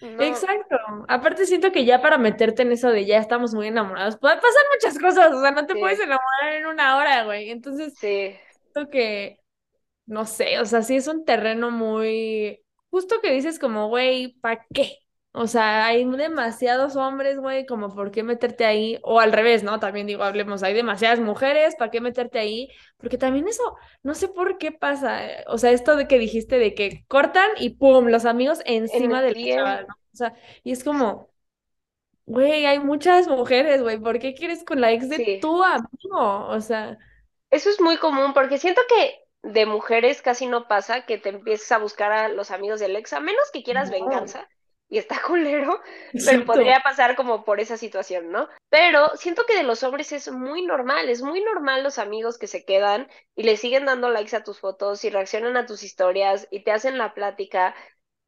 Exacto. 0.00 0.76
Aparte 1.08 1.46
siento 1.46 1.72
que 1.72 1.86
ya 1.86 2.02
para 2.02 2.18
meterte 2.18 2.62
en 2.62 2.72
eso 2.72 2.90
de 2.90 3.06
ya 3.06 3.18
estamos 3.18 3.54
muy 3.54 3.68
enamorados, 3.68 4.18
puede 4.18 4.36
pasar 4.36 4.62
muchas 4.74 4.98
cosas, 4.98 5.34
o 5.34 5.40
sea, 5.40 5.52
no 5.52 5.64
te 5.66 5.74
puedes 5.74 5.98
enamorar 5.98 6.52
en 6.52 6.66
una 6.66 6.98
hora, 6.98 7.24
güey. 7.24 7.50
Entonces, 7.50 7.94
sí. 7.98 8.34
siento 8.74 8.90
que 8.90 9.40
no 10.06 10.24
sé, 10.24 10.60
o 10.60 10.64
sea, 10.64 10.82
sí 10.82 10.96
es 10.96 11.08
un 11.08 11.24
terreno 11.24 11.70
muy, 11.70 12.62
justo 12.90 13.20
que 13.20 13.32
dices 13.32 13.58
como, 13.58 13.88
güey, 13.88 14.34
¿para 14.40 14.64
qué? 14.72 14.98
O 15.38 15.46
sea, 15.46 15.84
hay 15.84 16.02
demasiados 16.06 16.96
hombres, 16.96 17.38
güey, 17.38 17.66
como 17.66 17.94
por 17.94 18.10
qué 18.10 18.22
meterte 18.22 18.64
ahí, 18.64 18.98
o 19.02 19.20
al 19.20 19.32
revés, 19.32 19.62
¿no? 19.62 19.78
También 19.78 20.06
digo, 20.06 20.22
hablemos, 20.22 20.62
hay 20.62 20.72
demasiadas 20.72 21.20
mujeres, 21.20 21.76
¿para 21.76 21.90
qué 21.90 22.00
meterte 22.00 22.38
ahí? 22.38 22.70
Porque 22.96 23.18
también 23.18 23.46
eso, 23.46 23.76
no 24.02 24.14
sé 24.14 24.28
por 24.28 24.56
qué 24.56 24.72
pasa, 24.72 25.26
eh, 25.26 25.44
o 25.46 25.58
sea, 25.58 25.72
esto 25.72 25.94
de 25.94 26.08
que 26.08 26.18
dijiste 26.18 26.58
de 26.58 26.72
que 26.74 27.04
cortan 27.06 27.50
y 27.58 27.74
pum, 27.74 28.06
los 28.06 28.24
amigos 28.24 28.62
encima 28.64 29.20
del 29.20 29.34
chaval, 29.34 29.86
¿no? 29.86 29.94
O 29.94 30.16
sea, 30.16 30.32
y 30.64 30.72
es 30.72 30.82
como, 30.82 31.28
güey, 32.24 32.64
hay 32.64 32.78
muchas 32.78 33.28
mujeres, 33.28 33.82
güey, 33.82 33.98
¿por 33.98 34.18
qué 34.18 34.32
quieres 34.32 34.64
con 34.64 34.80
la 34.80 34.90
ex 34.92 35.10
de 35.10 35.38
tu 35.42 35.62
amigo? 35.62 36.46
O 36.48 36.60
sea... 36.62 36.96
Eso 37.50 37.68
es 37.68 37.78
muy 37.78 37.98
común, 37.98 38.32
porque 38.32 38.56
siento 38.56 38.80
que 38.88 39.20
de 39.42 39.66
mujeres 39.66 40.22
casi 40.22 40.46
no 40.46 40.66
pasa 40.66 41.04
que 41.04 41.18
te 41.18 41.28
empieces 41.28 41.70
a 41.72 41.78
buscar 41.78 42.10
a 42.10 42.28
los 42.30 42.50
amigos 42.50 42.80
del 42.80 42.96
ex, 42.96 43.12
a 43.12 43.20
menos 43.20 43.50
que 43.52 43.62
quieras 43.62 43.90
venganza. 43.90 44.48
Y 44.88 44.98
está 44.98 45.20
culero, 45.26 45.80
pero 46.12 46.44
podría 46.44 46.80
pasar 46.80 47.16
como 47.16 47.44
por 47.44 47.60
esa 47.60 47.76
situación, 47.76 48.30
¿no? 48.30 48.48
Pero 48.68 49.16
siento 49.16 49.44
que 49.46 49.56
de 49.56 49.62
los 49.62 49.82
hombres 49.82 50.12
es 50.12 50.30
muy 50.30 50.64
normal, 50.64 51.08
es 51.08 51.22
muy 51.22 51.42
normal 51.42 51.82
los 51.82 51.98
amigos 51.98 52.38
que 52.38 52.46
se 52.46 52.64
quedan 52.64 53.08
y 53.34 53.42
le 53.42 53.56
siguen 53.56 53.86
dando 53.86 54.10
likes 54.10 54.36
a 54.36 54.44
tus 54.44 54.60
fotos 54.60 55.04
y 55.04 55.10
reaccionan 55.10 55.56
a 55.56 55.66
tus 55.66 55.82
historias 55.82 56.46
y 56.50 56.60
te 56.64 56.72
hacen 56.72 56.98
la 56.98 57.14
plática. 57.14 57.74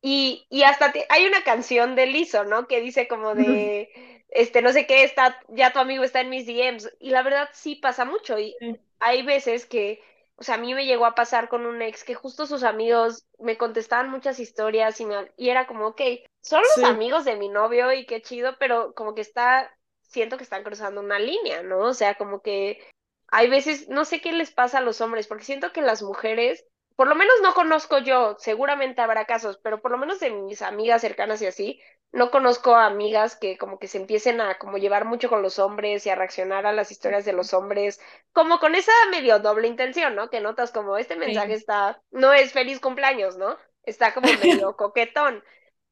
Y, 0.01 0.47
y 0.49 0.63
hasta 0.63 0.93
hay 1.09 1.27
una 1.27 1.43
canción 1.43 1.97
de 1.97 2.07
Lizo, 2.07 2.45
¿no? 2.45 2.67
Que 2.69 2.81
dice 2.81 3.09
como 3.09 3.35
de, 3.35 3.91
este, 4.31 4.63
no 4.63 4.73
sé 4.73 4.87
qué, 4.87 5.05
está, 5.05 5.41
ya 5.49 5.73
tu 5.73 5.81
amigo 5.81 6.05
está 6.05 6.21
en 6.21 6.31
mis 6.31 6.47
DMs. 6.47 6.91
Y 7.01 7.11
la 7.11 7.23
verdad 7.23 7.49
sí 7.53 7.77
pasa 7.77 8.05
mucho 8.05 8.39
y 8.39 8.55
hay 9.01 9.23
veces 9.23 9.67
que 9.67 10.01
o 10.39 10.45
sea, 10.45 10.55
a 10.55 10.59
mí 10.59 10.73
me 10.73 10.87
llegó 10.87 11.05
a 11.05 11.17
pasar 11.17 11.49
con 11.49 11.67
un 11.67 11.83
ex 11.83 12.05
que 12.05 12.15
justo 12.15 12.47
sus 12.47 12.63
amigos 12.63 13.27
me 13.41 13.59
contestaban 13.59 14.09
muchas 14.09 14.39
historias 14.39 15.01
y, 15.01 15.07
me, 15.07 15.33
y 15.37 15.51
era 15.51 15.67
como, 15.67 15.89
ok, 15.89 16.01
son 16.41 16.63
los 16.63 16.85
amigos 16.85 17.25
de 17.25 17.35
mi 17.37 17.49
novio 17.49 17.93
y 17.93 18.07
qué 18.07 18.23
chido, 18.23 18.57
pero 18.59 18.95
como 18.95 19.17
que 19.17 19.21
está, 19.21 19.77
siento 20.03 20.37
que 20.37 20.45
están 20.45 20.63
cruzando 20.63 21.01
una 21.01 21.19
línea, 21.19 21.65
¿no? 21.65 21.81
O 21.81 21.95
sea, 21.95 22.15
como 22.15 22.41
que 22.41 22.81
hay 23.27 23.51
veces, 23.51 23.89
no 23.89 24.05
sé 24.05 24.21
qué 24.21 24.33
les 24.33 24.53
pasa 24.53 24.79
a 24.79 24.83
los 24.83 25.01
hombres, 25.01 25.27
porque 25.27 25.45
siento 25.45 25.73
que 25.73 25.83
las 25.83 26.03
mujeres 26.03 26.65
por 26.99 27.07
lo 27.07 27.15
menos 27.15 27.37
no 27.45 27.55
conozco 27.55 27.99
yo, 27.99 28.35
seguramente 28.41 29.01
habrá 29.01 29.25
casos, 29.25 29.61
pero 29.63 29.81
por 29.81 29.93
lo 29.93 29.99
menos 29.99 30.19
de 30.19 30.31
mis 30.31 30.63
amigas 30.63 31.01
cercanas 31.01 31.41
y 31.41 31.47
así, 31.47 31.81
no 32.13 32.31
conozco 32.31 32.75
amigas 32.77 33.37
que 33.37 33.59
como 33.59 33.79
que 33.79 33.89
se 33.89 33.99
empiecen 33.99 34.41
a 34.41 34.59
como 34.59 34.79
llevar 34.79 35.05
mucho 35.05 35.29
con 35.29 35.43
los 35.43 35.59
hombres 35.59 36.07
y 36.07 36.11
a 36.11 36.15
reaccionar 36.15 36.67
a 36.67 36.73
las 36.73 36.91
historias 36.91 37.25
de 37.25 37.33
los 37.33 37.53
hombres, 37.55 38.01
como 38.33 38.59
con 38.61 38.75
esa 38.75 38.93
medio 39.11 39.39
doble 39.41 39.69
intención, 39.69 40.15
¿no? 40.17 40.31
Que 40.31 40.41
notas 40.41 40.73
como 40.73 40.97
este 40.97 41.17
mensaje 41.17 41.55
está, 41.55 42.03
no 42.11 42.33
es 42.33 42.53
feliz 42.53 42.81
cumpleaños, 42.81 43.37
¿no? 43.37 43.57
Está 43.85 44.15
como 44.15 44.35
medio 44.35 44.75
coquetón. 44.77 45.45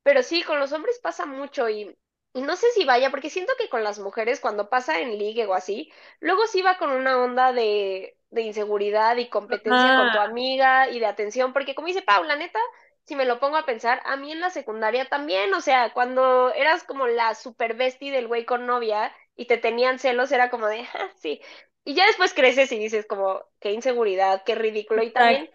Pero 0.03 0.23
sí, 0.23 0.43
con 0.43 0.61
los 0.61 0.73
hombres 0.73 0.99
pasa 1.03 1.27
mucho 1.27 1.69
y, 1.69 1.97
y 2.33 2.43
no 2.43 2.57
sé 2.57 2.67
si 2.73 2.85
vaya, 2.85 3.11
porque 3.11 3.31
siento 3.31 3.53
que 3.59 3.69
con 3.69 3.83
las 3.85 3.99
mujeres 3.99 4.41
cuando 4.41 4.71
pasa 4.71 5.01
en 5.01 5.19
ligue 5.19 5.47
o 5.47 5.55
así, 5.55 5.93
luego 6.21 6.47
sí 6.47 6.63
va 6.63 6.79
con 6.79 6.91
una 6.91 7.19
onda 7.23 7.53
de 7.53 8.13
de 8.31 8.43
inseguridad 8.43 9.17
y 9.17 9.29
competencia 9.31 9.95
con 9.95 10.11
tu 10.11 10.19
amiga 10.19 10.91
y 10.91 10.99
de 10.99 11.07
atención, 11.07 11.53
porque 11.53 11.75
como 11.75 11.87
dice 11.89 12.03
Paula, 12.03 12.37
neta, 12.37 12.59
si 13.07 13.15
me 13.15 13.25
lo 13.25 13.39
pongo 13.39 13.57
a 13.57 13.67
pensar, 13.67 14.03
a 14.05 14.17
mí 14.17 14.33
en 14.33 14.41
la 14.41 14.51
secundaria 14.51 15.09
también, 15.09 15.55
o 15.55 15.61
sea, 15.61 15.93
cuando 15.93 16.53
eras 16.53 16.83
como 16.83 17.07
la 17.07 17.35
super 17.35 17.75
bestie 17.75 18.11
del 18.11 18.27
güey 18.27 18.45
con 18.45 18.67
novia 18.67 19.13
y 19.37 19.47
te 19.47 19.59
tenían 19.59 19.99
celos, 19.99 20.33
era 20.33 20.51
como 20.51 20.67
de, 20.67 20.81
ah, 20.95 21.11
sí. 21.17 21.41
Y 21.85 21.95
ya 21.95 22.07
después 22.07 22.35
creces 22.35 22.73
y 22.73 22.79
dices 22.79 23.07
como, 23.07 23.45
qué 23.61 23.71
inseguridad, 23.71 24.43
qué 24.45 24.57
ridículo. 24.57 25.05
Y 25.05 25.13
también 25.13 25.49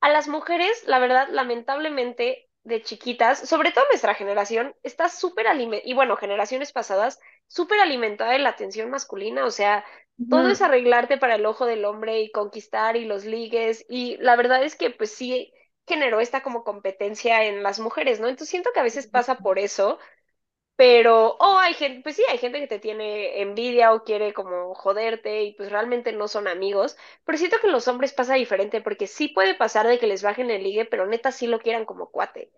a 0.00 0.08
las 0.08 0.28
mujeres, 0.28 0.84
la 0.86 1.00
verdad, 1.00 1.28
lamentablemente, 1.30 2.48
de 2.62 2.82
chiquitas, 2.82 3.48
sobre 3.48 3.72
todo 3.72 3.84
nuestra 3.88 4.14
generación, 4.14 4.74
está 4.84 5.08
súper 5.08 5.48
alimentada, 5.48 5.90
y 5.90 5.94
bueno, 5.94 6.16
generaciones 6.16 6.72
pasadas, 6.72 7.18
súper 7.48 7.80
alimentada 7.80 8.32
de 8.32 8.38
la 8.38 8.50
atención 8.50 8.90
masculina, 8.90 9.44
o 9.44 9.50
sea, 9.50 9.84
todo 10.28 10.50
es 10.50 10.62
arreglarte 10.62 11.16
para 11.16 11.34
el 11.34 11.46
ojo 11.46 11.66
del 11.66 11.84
hombre 11.84 12.20
y 12.20 12.30
conquistar 12.30 12.96
y 12.96 13.06
los 13.06 13.24
ligues. 13.24 13.86
Y 13.88 14.18
la 14.18 14.36
verdad 14.36 14.62
es 14.62 14.76
que 14.76 14.90
pues 14.90 15.10
sí 15.12 15.50
generó 15.90 16.20
esta 16.20 16.42
como 16.42 16.64
competencia 16.64 17.44
en 17.46 17.62
las 17.64 17.80
mujeres, 17.80 18.20
¿no? 18.20 18.28
Entonces 18.28 18.50
siento 18.50 18.70
que 18.74 18.80
a 18.80 18.84
veces 18.84 19.08
pasa 19.08 19.42
por 19.42 19.60
eso, 19.60 19.98
pero, 20.76 21.36
oh, 21.40 21.58
hay 21.58 21.74
gente, 21.74 22.02
pues 22.02 22.16
sí, 22.16 22.24
hay 22.30 22.38
gente 22.38 22.60
que 22.60 22.66
te 22.68 22.78
tiene 22.80 23.42
envidia 23.42 23.92
o 23.94 24.04
quiere 24.04 24.32
como 24.34 24.74
joderte 24.74 25.42
y 25.44 25.54
pues 25.54 25.70
realmente 25.72 26.12
no 26.12 26.28
son 26.28 26.48
amigos, 26.48 26.96
pero 27.24 27.38
siento 27.38 27.58
que 27.60 27.66
en 27.68 27.72
los 27.74 27.88
hombres 27.88 28.12
pasa 28.14 28.34
diferente 28.34 28.80
porque 28.82 29.06
sí 29.06 29.28
puede 29.28 29.54
pasar 29.54 29.86
de 29.88 29.98
que 29.98 30.06
les 30.08 30.22
bajen 30.22 30.50
el 30.50 30.62
ligue, 30.64 30.86
pero 30.86 31.06
neta 31.06 31.32
sí 31.32 31.46
lo 31.46 31.60
quieran 31.60 31.84
como 31.86 32.10
cuate. 32.10 32.50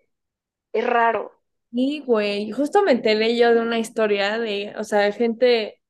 Es 0.73 0.85
raro. 0.87 1.33
Sí, 1.71 2.03
güey, 2.05 2.51
justo 2.51 2.83
me 2.83 2.91
enteré 2.91 3.35
yo 3.35 3.53
de 3.53 3.59
una 3.61 3.79
historia 3.79 4.37
de, 4.37 4.73
o 4.77 4.83
sea, 4.83 5.11
gente 5.11 5.81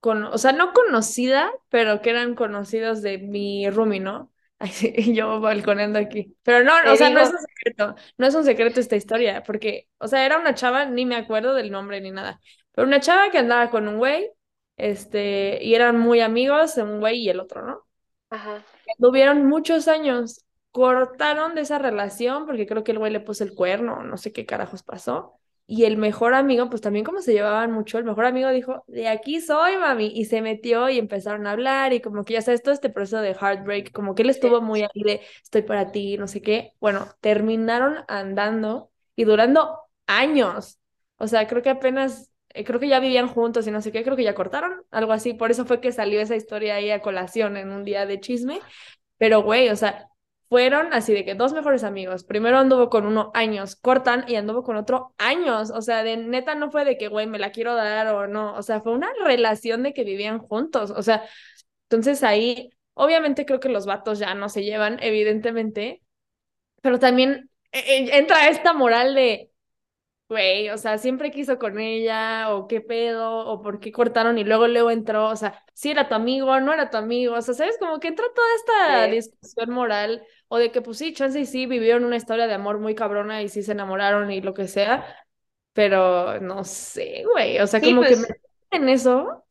con, 0.00 0.24
o 0.24 0.38
sea, 0.38 0.52
no 0.52 0.72
conocida, 0.72 1.52
pero 1.70 2.02
que 2.02 2.10
eran 2.10 2.34
conocidos 2.36 3.02
de 3.02 3.18
mi 3.18 3.70
roomie, 3.70 4.00
¿no? 4.00 4.29
Y 4.82 5.14
yo 5.14 5.40
balconeando 5.40 5.98
aquí. 5.98 6.36
Pero 6.42 6.64
no, 6.64 6.72
o 6.92 6.96
sea, 6.96 7.10
no 7.10 7.20
es 7.20 7.30
un 7.30 7.38
secreto, 7.38 7.94
no 8.18 8.26
es 8.26 8.34
un 8.34 8.44
secreto 8.44 8.80
esta 8.80 8.96
historia, 8.96 9.42
porque, 9.42 9.88
o 9.98 10.06
sea, 10.08 10.24
era 10.26 10.38
una 10.38 10.54
chava, 10.54 10.84
ni 10.84 11.06
me 11.06 11.16
acuerdo 11.16 11.54
del 11.54 11.70
nombre 11.70 12.00
ni 12.00 12.10
nada, 12.10 12.40
pero 12.72 12.86
una 12.86 13.00
chava 13.00 13.30
que 13.30 13.38
andaba 13.38 13.70
con 13.70 13.88
un 13.88 13.98
güey, 13.98 14.30
este, 14.76 15.62
y 15.62 15.74
eran 15.74 15.98
muy 15.98 16.20
amigos, 16.20 16.76
un 16.76 17.00
güey 17.00 17.20
y 17.20 17.28
el 17.30 17.40
otro, 17.40 17.64
¿no? 17.64 17.86
Ajá. 18.30 18.64
Tuvieron 18.98 19.46
muchos 19.46 19.88
años, 19.88 20.44
cortaron 20.72 21.54
de 21.54 21.62
esa 21.62 21.78
relación 21.78 22.46
porque 22.46 22.66
creo 22.66 22.84
que 22.84 22.92
el 22.92 22.98
güey 22.98 23.12
le 23.12 23.20
puso 23.20 23.44
el 23.44 23.54
cuerno, 23.54 24.02
no 24.02 24.16
sé 24.16 24.32
qué 24.32 24.46
carajos 24.46 24.82
pasó. 24.82 25.39
Y 25.72 25.84
el 25.84 25.98
mejor 25.98 26.34
amigo, 26.34 26.68
pues 26.68 26.82
también 26.82 27.04
como 27.04 27.20
se 27.22 27.32
llevaban 27.32 27.70
mucho, 27.70 27.96
el 27.98 28.02
mejor 28.04 28.24
amigo 28.24 28.50
dijo, 28.50 28.82
de 28.88 29.06
aquí 29.06 29.40
soy, 29.40 29.76
mami, 29.76 30.08
y 30.12 30.24
se 30.24 30.42
metió 30.42 30.88
y 30.88 30.98
empezaron 30.98 31.46
a 31.46 31.52
hablar 31.52 31.92
y 31.92 32.00
como 32.00 32.24
que 32.24 32.32
ya 32.34 32.42
sabes, 32.42 32.60
todo 32.64 32.74
este 32.74 32.90
proceso 32.90 33.20
de 33.20 33.34
heartbreak, 33.34 33.92
como 33.92 34.16
que 34.16 34.22
él 34.22 34.30
estuvo 34.30 34.60
muy 34.60 34.82
ahí 34.82 35.02
de, 35.04 35.20
estoy 35.44 35.62
para 35.62 35.92
ti, 35.92 36.18
no 36.18 36.26
sé 36.26 36.42
qué. 36.42 36.72
Bueno, 36.80 37.06
terminaron 37.20 37.98
andando 38.08 38.90
y 39.14 39.22
durando 39.22 39.78
años. 40.08 40.80
O 41.18 41.28
sea, 41.28 41.46
creo 41.46 41.62
que 41.62 41.70
apenas, 41.70 42.32
eh, 42.48 42.64
creo 42.64 42.80
que 42.80 42.88
ya 42.88 42.98
vivían 42.98 43.28
juntos 43.28 43.64
y 43.68 43.70
no 43.70 43.80
sé 43.80 43.92
qué, 43.92 44.02
creo 44.02 44.16
que 44.16 44.24
ya 44.24 44.34
cortaron, 44.34 44.82
algo 44.90 45.12
así. 45.12 45.34
Por 45.34 45.52
eso 45.52 45.66
fue 45.66 45.80
que 45.80 45.92
salió 45.92 46.20
esa 46.20 46.34
historia 46.34 46.74
ahí 46.74 46.90
a 46.90 47.00
colación 47.00 47.56
en 47.56 47.70
un 47.70 47.84
día 47.84 48.06
de 48.06 48.18
chisme. 48.18 48.58
Pero, 49.18 49.42
güey, 49.44 49.68
o 49.68 49.76
sea, 49.76 50.09
fueron 50.50 50.92
así 50.92 51.14
de 51.14 51.24
que 51.24 51.36
dos 51.36 51.52
mejores 51.52 51.84
amigos. 51.84 52.24
Primero 52.24 52.58
anduvo 52.58 52.90
con 52.90 53.06
uno 53.06 53.30
años, 53.34 53.76
cortan 53.76 54.24
y 54.28 54.34
anduvo 54.34 54.64
con 54.64 54.76
otro 54.76 55.14
años. 55.16 55.70
O 55.70 55.80
sea, 55.80 56.02
de 56.02 56.16
neta 56.16 56.56
no 56.56 56.72
fue 56.72 56.84
de 56.84 56.98
que, 56.98 57.06
güey, 57.08 57.28
me 57.28 57.38
la 57.38 57.52
quiero 57.52 57.76
dar 57.76 58.08
o 58.08 58.26
no. 58.26 58.56
O 58.56 58.62
sea, 58.62 58.80
fue 58.80 58.92
una 58.92 59.08
relación 59.24 59.84
de 59.84 59.94
que 59.94 60.02
vivían 60.04 60.40
juntos. 60.40 60.90
O 60.90 61.02
sea, 61.02 61.22
entonces 61.84 62.24
ahí, 62.24 62.70
obviamente 62.94 63.46
creo 63.46 63.60
que 63.60 63.68
los 63.68 63.86
vatos 63.86 64.18
ya 64.18 64.34
no 64.34 64.48
se 64.48 64.64
llevan, 64.64 64.98
evidentemente, 65.02 66.02
pero 66.82 66.98
también 66.98 67.50
e, 67.72 67.78
e, 67.78 68.18
entra 68.18 68.48
esta 68.48 68.72
moral 68.72 69.14
de, 69.14 69.49
güey, 70.30 70.70
o 70.70 70.78
sea, 70.78 70.96
siempre 70.96 71.32
quiso 71.32 71.58
con 71.58 71.80
ella, 71.80 72.54
o 72.54 72.68
qué 72.68 72.80
pedo, 72.80 73.46
o 73.46 73.60
por 73.60 73.80
qué 73.80 73.90
cortaron 73.90 74.38
y 74.38 74.44
luego 74.44 74.68
luego 74.68 74.92
entró, 74.92 75.26
o 75.26 75.34
sea, 75.34 75.64
si 75.74 75.90
era 75.90 76.08
tu 76.08 76.14
amigo, 76.14 76.58
no 76.60 76.72
era 76.72 76.88
tu 76.88 76.96
amigo, 76.96 77.34
o 77.34 77.42
sea, 77.42 77.52
¿sabes? 77.52 77.76
Como 77.80 77.98
que 77.98 78.08
entró 78.08 78.24
toda 78.32 78.46
esta 78.54 79.06
discusión 79.08 79.70
moral, 79.70 80.24
o 80.46 80.58
de 80.58 80.70
que 80.70 80.82
pues 80.82 80.98
sí, 80.98 81.12
chance 81.12 81.40
y 81.40 81.46
sí 81.46 81.66
vivieron 81.66 82.04
una 82.04 82.16
historia 82.16 82.46
de 82.46 82.54
amor 82.54 82.78
muy 82.78 82.94
cabrona 82.94 83.42
y 83.42 83.48
sí 83.48 83.64
se 83.64 83.72
enamoraron 83.72 84.30
y 84.30 84.40
lo 84.40 84.54
que 84.54 84.68
sea, 84.68 85.04
pero 85.72 86.40
no 86.40 86.62
sé, 86.62 87.24
güey, 87.24 87.58
o 87.58 87.66
sea, 87.66 87.80
como 87.80 88.02
que 88.02 88.08
pues 88.10 88.20
me 88.20 88.36
en 88.70 88.88
eso. 88.88 89.44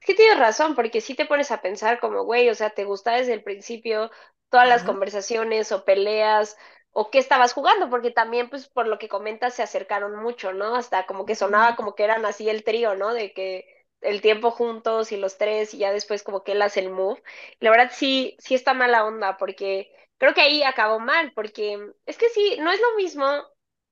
Es 0.00 0.06
que 0.06 0.14
tienes 0.14 0.38
razón, 0.38 0.76
porque 0.76 1.00
si 1.00 1.14
te 1.14 1.26
pones 1.26 1.50
a 1.50 1.60
pensar 1.60 1.98
como, 1.98 2.22
güey, 2.22 2.48
o 2.50 2.54
sea, 2.54 2.70
te 2.70 2.84
gusta 2.84 3.16
desde 3.16 3.32
el 3.32 3.42
principio 3.42 4.12
todas 4.48 4.68
las 4.68 4.84
conversaciones 4.84 5.72
o 5.72 5.84
peleas 5.84 6.56
o 6.92 7.10
qué 7.10 7.18
estabas 7.18 7.52
jugando, 7.52 7.88
porque 7.90 8.10
también, 8.10 8.50
pues, 8.50 8.68
por 8.68 8.86
lo 8.86 8.98
que 8.98 9.08
comentas, 9.08 9.54
se 9.54 9.62
acercaron 9.62 10.16
mucho, 10.16 10.52
¿no? 10.52 10.74
Hasta 10.74 11.06
como 11.06 11.26
que 11.26 11.34
sonaba 11.36 11.76
como 11.76 11.94
que 11.94 12.04
eran 12.04 12.24
así 12.26 12.48
el 12.48 12.64
trío, 12.64 12.94
¿no? 12.96 13.14
De 13.14 13.32
que 13.32 13.66
el 14.00 14.20
tiempo 14.20 14.50
juntos 14.50 15.12
y 15.12 15.16
los 15.16 15.38
tres 15.38 15.74
y 15.74 15.78
ya 15.78 15.92
después 15.92 16.22
como 16.22 16.42
que 16.42 16.52
él 16.52 16.62
hace 16.62 16.80
el 16.80 16.90
move. 16.90 17.22
La 17.60 17.70
verdad 17.70 17.90
sí, 17.92 18.36
sí 18.38 18.54
está 18.54 18.74
mala 18.74 19.04
onda, 19.04 19.36
porque 19.36 19.92
creo 20.18 20.34
que 20.34 20.40
ahí 20.42 20.62
acabó 20.62 20.98
mal, 21.00 21.32
porque 21.34 21.92
es 22.06 22.18
que 22.18 22.28
sí, 22.30 22.56
no 22.60 22.70
es 22.72 22.80
lo 22.80 22.96
mismo 22.96 23.26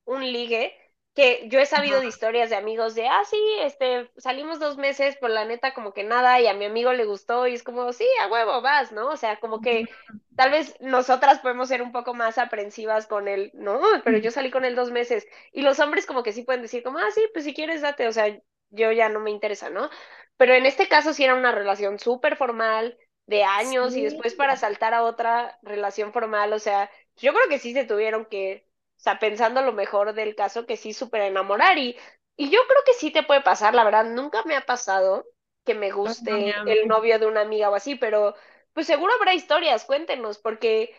un 0.05 0.23
ligue 0.23 0.75
que 1.15 1.49
yo 1.49 1.59
he 1.59 1.67
sabido 1.67 2.01
de 2.01 2.07
historias 2.07 2.49
de 2.49 2.57
amigos 2.57 2.95
de, 2.95 3.09
ah, 3.09 3.25
sí, 3.25 3.39
este, 3.61 4.09
salimos 4.19 4.61
dos 4.61 4.77
meses, 4.77 5.17
por 5.17 5.31
la 5.31 5.45
neta 5.45 5.75
como 5.75 5.93
que 5.93 6.05
nada, 6.05 6.41
y 6.41 6.47
a 6.47 6.55
mi 6.55 6.65
amigo 6.65 6.93
le 6.93 7.05
gustó, 7.07 7.49
y 7.49 7.55
es 7.55 7.65
como, 7.65 7.93
sí, 7.93 8.07
a 8.23 8.29
huevo, 8.29 8.63
vas, 8.63 8.93
¿no? 8.93 9.09
O 9.09 9.17
sea, 9.17 9.41
como 9.41 9.61
que 9.61 9.89
tal 10.39 10.53
vez 10.53 10.77
nosotras 10.79 11.41
podemos 11.41 11.67
ser 11.67 11.83
un 11.83 11.91
poco 11.91 12.15
más 12.15 12.39
aprensivas 12.39 13.09
con 13.09 13.27
él, 13.27 13.51
no, 13.55 13.81
pero 14.05 14.19
yo 14.19 14.31
salí 14.31 14.53
con 14.53 14.65
él 14.65 14.77
dos 14.77 14.93
meses, 14.93 15.27
y 15.53 15.63
los 15.63 15.81
hombres 15.81 16.07
como 16.07 16.23
que 16.23 16.33
sí 16.33 16.45
pueden 16.45 16.63
decir 16.63 16.85
como, 16.85 16.99
ah, 16.99 17.11
sí, 17.13 17.21
pues 17.33 17.45
si 17.45 17.55
quieres 17.55 17.83
date, 17.83 18.07
o 18.07 18.13
sea, 18.13 18.39
yo 18.71 18.93
ya 18.93 19.09
no 19.09 19.19
me 19.19 19.33
interesa, 19.33 19.69
¿no? 19.69 19.91
Pero 20.37 20.55
en 20.55 20.65
este 20.65 20.87
caso 20.87 21.13
sí 21.13 21.25
era 21.25 21.35
una 21.35 21.51
relación 21.51 21.99
súper 21.99 22.37
formal, 22.37 22.97
de 23.27 23.43
años, 23.43 23.97
y 23.97 24.05
después 24.05 24.35
para 24.35 24.55
saltar 24.55 24.95
a 24.95 25.03
otra 25.03 25.59
relación 25.63 26.13
formal, 26.13 26.53
o 26.53 26.61
sea, 26.61 26.89
yo 27.17 27.33
creo 27.35 27.49
que 27.49 27.59
sí 27.59 27.73
se 27.73 27.85
tuvieron 27.85 28.25
que 28.27 28.69
o 28.97 29.01
sea, 29.01 29.19
pensando 29.19 29.63
lo 29.63 29.73
mejor 29.73 30.13
del 30.13 30.35
caso, 30.37 30.67
que 30.67 30.77
sí 30.77 30.93
súper 30.93 31.23
enamorar. 31.23 31.79
Y, 31.79 31.97
y 32.37 32.51
yo 32.51 32.61
creo 32.67 32.83
que 32.85 32.95
sí 32.95 33.13
te 33.13 33.23
puede 33.23 33.43
pasar, 33.43 33.75
la 33.75 33.85
verdad, 33.85 34.05
nunca 34.05 34.43
me 34.45 34.57
ha 34.57 34.67
pasado 34.67 35.25
que 35.65 35.75
me 35.75 35.91
guste 35.91 36.55
el 36.67 36.89
novio 36.89 37.19
de 37.19 37.27
una 37.27 37.43
amiga 37.43 37.71
o 37.71 37.75
así, 37.75 37.95
pero 37.95 38.35
pues 38.79 38.87
seguro 38.87 39.13
habrá 39.15 39.35
historias, 39.35 39.85
cuéntenos, 39.85 40.39
porque 40.39 40.95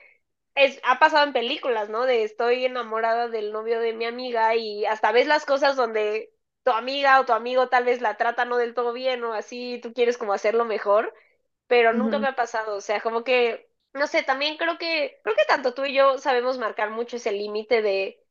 es, 0.53 0.81
ha 0.83 0.99
pasado 0.99 1.25
en 1.25 1.31
películas, 1.31 1.87
¿no? 1.89 2.05
De 2.05 2.23
estoy 2.23 2.65
enamorada 2.65 3.29
del 3.29 3.53
novio 3.53 3.79
de 3.79 3.93
mi 3.93 4.03
amiga 4.03 4.53
y 4.57 4.85
hasta 4.85 5.13
ves 5.13 5.27
las 5.27 5.45
cosas 5.45 5.77
donde 5.77 6.33
tu 6.63 6.71
amiga 6.71 7.21
o 7.21 7.25
tu 7.25 7.31
amigo 7.31 7.69
tal 7.69 7.85
vez 7.85 8.01
la 8.01 8.17
trata 8.17 8.43
no 8.43 8.57
del 8.57 8.73
todo 8.73 8.91
bien 8.91 9.23
o 9.23 9.31
así, 9.31 9.79
tú 9.81 9.93
quieres 9.93 10.17
como 10.17 10.33
hacerlo 10.33 10.65
mejor, 10.65 11.13
pero 11.67 11.93
nunca 11.93 12.19
me 12.19 12.27
ha 12.27 12.35
pasado, 12.35 12.75
o 12.75 12.81
sea, 12.81 12.99
como 12.99 13.23
que 13.23 13.71
no 13.93 14.07
sé, 14.07 14.23
también 14.23 14.57
creo 14.57 14.77
que, 14.77 15.21
creo 15.23 15.37
que 15.37 15.45
tanto 15.45 15.73
tú 15.73 15.85
y 15.85 15.93
yo 15.93 16.17
sabemos 16.17 16.57
marcar 16.57 16.89
mucho 16.89 17.15
ese 17.15 17.31
límite 17.31 17.81
de 17.81 18.21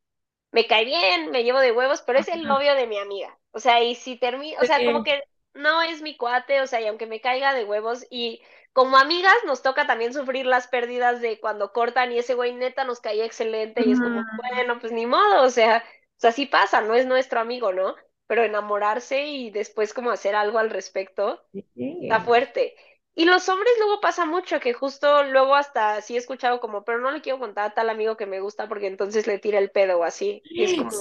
me 0.52 0.66
cae 0.66 0.84
bien, 0.84 1.30
me 1.30 1.42
llevo 1.42 1.60
de 1.60 1.72
huevos, 1.72 2.02
pero 2.02 2.18
es 2.18 2.28
el 2.28 2.46
novio 2.46 2.74
de 2.74 2.86
mi 2.86 2.98
amiga. 2.98 3.38
O 3.52 3.60
sea, 3.60 3.82
y 3.82 3.94
si 3.94 4.18
termina, 4.18 4.60
o 4.60 4.66
sea, 4.66 4.84
como 4.84 5.02
que 5.02 5.22
no 5.54 5.82
es 5.82 6.02
mi 6.02 6.16
cuate, 6.18 6.60
o 6.60 6.66
sea, 6.66 6.82
y 6.82 6.86
aunque 6.86 7.06
me 7.06 7.22
caiga 7.22 7.54
de 7.54 7.64
huevos, 7.64 8.06
y 8.10 8.42
como 8.72 8.96
amigas 8.96 9.34
nos 9.46 9.62
toca 9.62 9.86
también 9.86 10.12
sufrir 10.12 10.46
las 10.46 10.68
pérdidas 10.68 11.20
de 11.20 11.40
cuando 11.40 11.72
cortan 11.72 12.12
y 12.12 12.18
ese 12.18 12.34
güey 12.34 12.54
neta 12.54 12.84
nos 12.84 13.00
caía 13.00 13.24
excelente 13.24 13.82
y 13.84 13.92
es 13.92 14.00
como, 14.00 14.22
bueno, 14.36 14.78
pues 14.80 14.92
ni 14.92 15.06
modo, 15.06 15.42
o 15.42 15.50
sea, 15.50 15.84
o 16.16 16.20
sea, 16.20 16.32
sí 16.32 16.46
pasa, 16.46 16.80
no 16.82 16.94
es 16.94 17.06
nuestro 17.06 17.40
amigo, 17.40 17.72
¿no? 17.72 17.94
Pero 18.26 18.44
enamorarse 18.44 19.26
y 19.26 19.50
después 19.50 19.94
como 19.94 20.10
hacer 20.10 20.34
algo 20.34 20.58
al 20.58 20.70
respecto, 20.70 21.42
está 22.02 22.20
fuerte. 22.20 22.76
Y 23.14 23.24
los 23.24 23.48
hombres 23.48 23.72
luego 23.78 24.00
pasa 24.00 24.26
mucho, 24.26 24.60
que 24.60 24.72
justo 24.72 25.24
luego 25.24 25.56
hasta 25.56 26.00
sí 26.02 26.14
he 26.14 26.18
escuchado 26.18 26.60
como, 26.60 26.84
pero 26.84 27.00
no 27.00 27.10
le 27.10 27.20
quiero 27.20 27.40
contar 27.40 27.70
a 27.70 27.74
tal 27.74 27.90
amigo 27.90 28.16
que 28.16 28.26
me 28.26 28.40
gusta 28.40 28.68
porque 28.68 28.86
entonces 28.86 29.26
le 29.26 29.38
tira 29.38 29.58
el 29.58 29.70
pedo 29.70 29.98
o 29.98 30.04
así. 30.04 30.42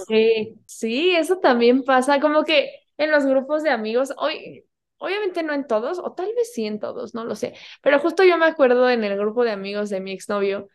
Sí, 0.08 0.56
sí, 0.66 1.16
eso 1.16 1.38
también 1.38 1.84
pasa, 1.84 2.20
como 2.20 2.44
que 2.44 2.72
en 2.98 3.12
los 3.12 3.26
grupos 3.26 3.62
de 3.62 3.70
amigos, 3.70 4.14
hoy, 4.18 4.66
obviamente 4.98 5.44
no 5.44 5.54
en 5.54 5.68
todos, 5.68 6.00
o 6.00 6.14
tal 6.14 6.28
vez 6.36 6.54
sí 6.54 6.66
en 6.66 6.80
todos, 6.80 7.14
no 7.14 7.24
lo 7.26 7.36
sé, 7.36 7.54
pero 7.82 8.00
justo 8.00 8.24
yo 8.24 8.38
me 8.38 8.46
acuerdo 8.46 8.90
en 8.90 9.04
el 9.04 9.18
grupo 9.18 9.44
de 9.44 9.52
amigos 9.52 9.90
de 9.90 10.00
mi 10.02 10.12
exnovio, 10.14 10.68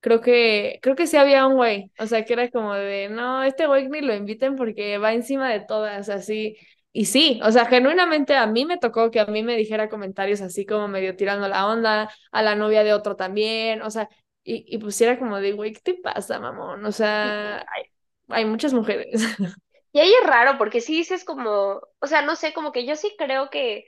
creo 0.00 0.20
que, 0.20 0.78
creo 0.82 0.96
que 0.96 1.06
sí 1.06 1.16
había 1.16 1.46
un 1.46 1.56
güey, 1.56 1.92
o 1.98 2.06
sea, 2.06 2.24
que 2.24 2.32
era 2.34 2.50
como 2.50 2.74
de, 2.74 3.08
no, 3.08 3.42
este 3.42 3.66
güey 3.66 3.88
ni 3.88 4.00
lo 4.00 4.14
inviten 4.14 4.56
porque 4.56 4.98
va 4.98 5.12
encima 5.14 5.50
de 5.50 5.60
todas, 5.60 6.08
así, 6.08 6.56
y 6.92 7.06
sí, 7.06 7.40
o 7.44 7.50
sea, 7.52 7.66
genuinamente 7.66 8.34
a 8.36 8.46
mí 8.46 8.64
me 8.64 8.78
tocó 8.78 9.10
que 9.10 9.20
a 9.20 9.26
mí 9.26 9.42
me 9.42 9.56
dijera 9.56 9.88
comentarios 9.88 10.40
así 10.40 10.64
como 10.66 10.88
medio 10.88 11.16
tirando 11.16 11.48
la 11.48 11.66
onda, 11.66 12.10
a 12.32 12.42
la 12.42 12.54
novia 12.54 12.84
de 12.84 12.94
otro 12.94 13.16
también, 13.16 13.82
o 13.82 13.90
sea, 13.90 14.08
y, 14.44 14.64
y 14.74 14.78
pusiera 14.78 15.18
como 15.18 15.38
de, 15.40 15.52
güey, 15.52 15.72
¿qué 15.72 15.80
te 15.80 15.94
pasa, 15.94 16.38
mamón? 16.40 16.84
O 16.84 16.92
sea, 16.92 17.58
hay, 17.60 17.84
hay 18.28 18.44
muchas 18.44 18.72
mujeres. 18.72 19.10
Y 19.96 20.00
ahí 20.00 20.12
es 20.12 20.26
raro, 20.26 20.58
porque 20.58 20.82
sí 20.82 20.94
dices 20.94 21.24
como, 21.24 21.80
o 22.00 22.06
sea, 22.06 22.20
no 22.22 22.36
sé, 22.36 22.52
como 22.52 22.70
que 22.72 22.84
yo 22.86 22.96
sí 22.96 23.14
creo 23.18 23.48
que 23.50 23.86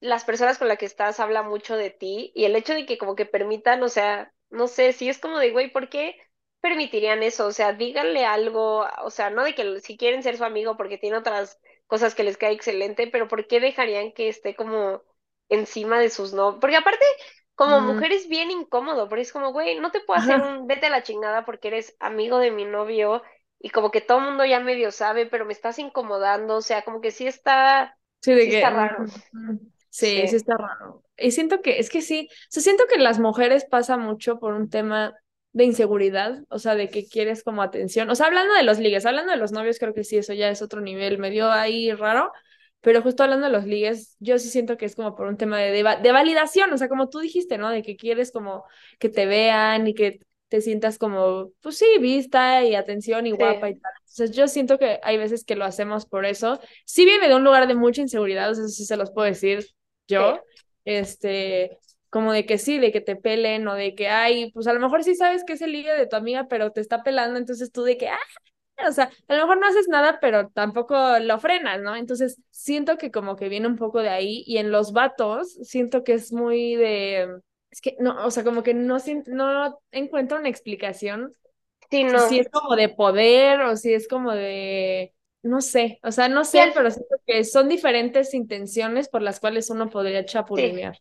las 0.00 0.24
personas 0.24 0.58
con 0.58 0.68
las 0.68 0.78
que 0.78 0.86
estás 0.86 1.20
hablan 1.20 1.48
mucho 1.48 1.76
de 1.76 1.90
ti 1.90 2.32
y 2.34 2.44
el 2.46 2.56
hecho 2.56 2.74
de 2.74 2.86
que 2.86 2.98
como 2.98 3.16
que 3.16 3.26
permitan, 3.26 3.82
o 3.84 3.88
sea, 3.88 4.34
no 4.50 4.68
sé, 4.68 4.92
sí 4.92 5.08
es 5.08 5.18
como 5.20 5.38
de, 5.38 5.52
güey, 5.52 5.72
¿por 5.72 5.90
qué 5.90 6.16
permitirían 6.60 7.22
eso? 7.22 7.46
O 7.46 7.52
sea, 7.52 7.72
díganle 7.74 8.26
algo, 8.26 8.86
o 9.04 9.10
sea, 9.10 9.30
no 9.30 9.44
de 9.44 9.54
que 9.54 9.80
si 9.80 9.96
quieren 9.98 10.22
ser 10.24 10.36
su 10.38 10.44
amigo 10.44 10.76
porque 10.76 10.98
tiene 10.98 11.18
otras 11.18 11.60
cosas 11.86 12.14
que 12.16 12.24
les 12.24 12.36
cae 12.38 12.52
excelente, 12.54 13.08
pero 13.08 13.28
¿por 13.28 13.46
qué 13.48 13.60
dejarían 13.60 14.12
que 14.12 14.28
esté 14.28 14.56
como 14.56 15.02
encima 15.50 15.98
de 16.00 16.10
sus 16.10 16.32
novios? 16.34 16.60
Porque 16.60 16.76
aparte, 16.76 17.04
como 17.54 17.80
mujer 17.80 18.12
es 18.12 18.28
bien 18.28 18.50
incómodo, 18.50 19.08
porque 19.08 19.22
es 19.22 19.32
como, 19.32 19.52
güey, 19.52 19.78
no 19.80 19.90
te 19.90 20.00
puedo 20.00 20.18
hacer 20.18 20.40
un 20.40 20.66
vete 20.66 20.86
a 20.86 20.90
la 20.90 21.02
chingada 21.02 21.44
porque 21.44 21.68
eres 21.68 21.96
amigo 22.00 22.38
de 22.38 22.50
mi 22.50 22.64
novio 22.64 23.22
y 23.60 23.70
como 23.70 23.90
que 23.90 24.00
todo 24.00 24.18
el 24.18 24.24
mundo 24.24 24.44
ya 24.44 24.60
medio 24.60 24.90
sabe, 24.90 25.26
pero 25.26 25.44
me 25.44 25.52
estás 25.52 25.78
incomodando, 25.78 26.56
o 26.56 26.62
sea, 26.62 26.82
como 26.82 27.00
que 27.00 27.10
sí 27.10 27.26
está, 27.26 27.96
sí, 28.20 28.32
está 28.32 28.70
raro. 28.70 29.04
Sí, 29.90 30.26
sí, 30.28 30.36
está 30.36 30.56
raro. 30.56 31.02
Y 31.16 31.32
siento 31.32 31.60
que, 31.60 31.78
es 31.78 31.90
que 31.90 32.02
sí, 32.02 32.28
o 32.56 32.60
siento 32.60 32.84
que 32.86 32.98
las 32.98 33.18
mujeres 33.18 33.64
pasa 33.64 33.96
mucho 33.96 34.38
por 34.38 34.54
un 34.54 34.70
tema 34.70 35.14
de 35.52 35.64
inseguridad, 35.64 36.44
o 36.50 36.58
sea, 36.58 36.76
de 36.76 36.88
que 36.88 37.06
quieres 37.06 37.42
como 37.42 37.62
atención. 37.62 38.08
O 38.10 38.14
sea, 38.14 38.26
hablando 38.26 38.54
de 38.54 38.62
los 38.62 38.78
ligues, 38.78 39.06
hablando 39.06 39.32
de 39.32 39.38
los 39.38 39.50
novios, 39.50 39.78
creo 39.78 39.94
que 39.94 40.04
sí, 40.04 40.18
eso 40.18 40.34
ya 40.34 40.50
es 40.50 40.62
otro 40.62 40.80
nivel 40.80 41.18
medio 41.18 41.50
ahí 41.50 41.92
raro, 41.92 42.30
pero 42.80 43.02
justo 43.02 43.24
hablando 43.24 43.46
de 43.46 43.52
los 43.52 43.64
ligues, 43.64 44.16
yo 44.20 44.38
sí 44.38 44.50
siento 44.50 44.76
que 44.76 44.86
es 44.86 44.94
como 44.94 45.16
por 45.16 45.26
un 45.26 45.36
tema 45.36 45.58
de, 45.58 45.72
de, 45.72 46.12
validación, 46.12 46.72
o 46.72 46.78
sea, 46.78 46.88
como 46.88 47.08
tú 47.08 47.18
dijiste, 47.18 47.58
¿no? 47.58 47.70
De 47.70 47.82
que 47.82 47.96
quieres 47.96 48.30
como 48.30 48.64
que 49.00 49.08
te 49.08 49.26
vean 49.26 49.88
y 49.88 49.94
que 49.94 50.20
te 50.48 50.60
sientas 50.60 50.98
como, 50.98 51.50
pues 51.60 51.78
sí, 51.78 51.86
vista 52.00 52.64
y 52.64 52.74
atención 52.74 53.26
y 53.26 53.32
guapa 53.32 53.68
y 53.68 53.78
tal. 53.78 53.92
Entonces 54.00 54.36
yo 54.36 54.48
siento 54.48 54.78
que 54.78 54.98
hay 55.02 55.18
veces 55.18 55.44
que 55.44 55.56
lo 55.56 55.64
hacemos 55.64 56.06
por 56.06 56.26
eso. 56.26 56.60
Sí 56.84 57.04
viene 57.04 57.28
de 57.28 57.34
un 57.34 57.44
lugar 57.44 57.68
de 57.68 57.74
mucha 57.74 58.00
inseguridad, 58.00 58.50
o 58.50 58.54
sea, 58.54 58.66
sí 58.68 58.84
se 58.84 58.96
los 58.96 59.10
puedo 59.10 59.26
decir 59.26 59.66
yo. 60.06 60.40
Este, 60.84 61.78
como 62.10 62.32
de 62.32 62.46
que 62.46 62.58
sí, 62.58 62.78
de 62.78 62.92
que 62.92 63.00
te 63.00 63.16
pelen 63.16 63.68
o 63.68 63.74
de 63.74 63.94
que, 63.94 64.08
ay, 64.08 64.50
pues 64.52 64.66
a 64.66 64.72
lo 64.72 64.80
mejor 64.80 65.04
sí 65.04 65.14
sabes 65.14 65.44
que 65.44 65.52
es 65.52 65.62
el 65.62 65.72
ligue 65.72 65.92
de 65.94 66.06
tu 66.06 66.16
amiga, 66.16 66.46
pero 66.48 66.72
te 66.72 66.80
está 66.80 67.02
pelando, 67.02 67.38
entonces 67.38 67.70
tú 67.70 67.82
de 67.82 67.98
que, 67.98 68.08
ah, 68.08 68.18
o 68.88 68.92
sea, 68.92 69.10
a 69.28 69.34
lo 69.34 69.42
mejor 69.42 69.58
no 69.60 69.66
haces 69.66 69.88
nada, 69.88 70.18
pero 70.20 70.48
tampoco 70.48 71.18
lo 71.18 71.38
frenas, 71.38 71.80
¿no? 71.82 71.96
Entonces 71.96 72.40
siento 72.50 72.96
que 72.96 73.10
como 73.10 73.36
que 73.36 73.48
viene 73.48 73.66
un 73.66 73.76
poco 73.76 74.00
de 74.00 74.08
ahí 74.08 74.44
y 74.46 74.58
en 74.58 74.70
los 74.70 74.92
vatos 74.92 75.58
siento 75.62 76.04
que 76.04 76.14
es 76.14 76.32
muy 76.32 76.76
de, 76.76 77.28
es 77.70 77.80
que 77.80 77.96
no, 77.98 78.24
o 78.24 78.30
sea, 78.30 78.44
como 78.44 78.62
que 78.62 78.74
no, 78.74 78.98
no 79.26 79.80
encuentro 79.90 80.38
una 80.38 80.48
explicación. 80.48 81.34
Sí, 81.90 82.04
no. 82.04 82.18
Si 82.28 82.38
es 82.38 82.48
como 82.50 82.76
de 82.76 82.88
poder 82.88 83.60
o 83.62 83.76
si 83.76 83.94
es 83.94 84.08
como 84.08 84.32
de, 84.32 85.14
no 85.42 85.60
sé, 85.60 85.98
o 86.02 86.12
sea, 86.12 86.28
no 86.28 86.44
sé, 86.44 86.70
pero 86.74 86.90
siento 86.90 87.16
que 87.26 87.44
son 87.44 87.68
diferentes 87.68 88.34
intenciones 88.34 89.08
por 89.08 89.22
las 89.22 89.40
cuales 89.40 89.70
uno 89.70 89.88
podría 89.88 90.24
chapulinear 90.24 90.98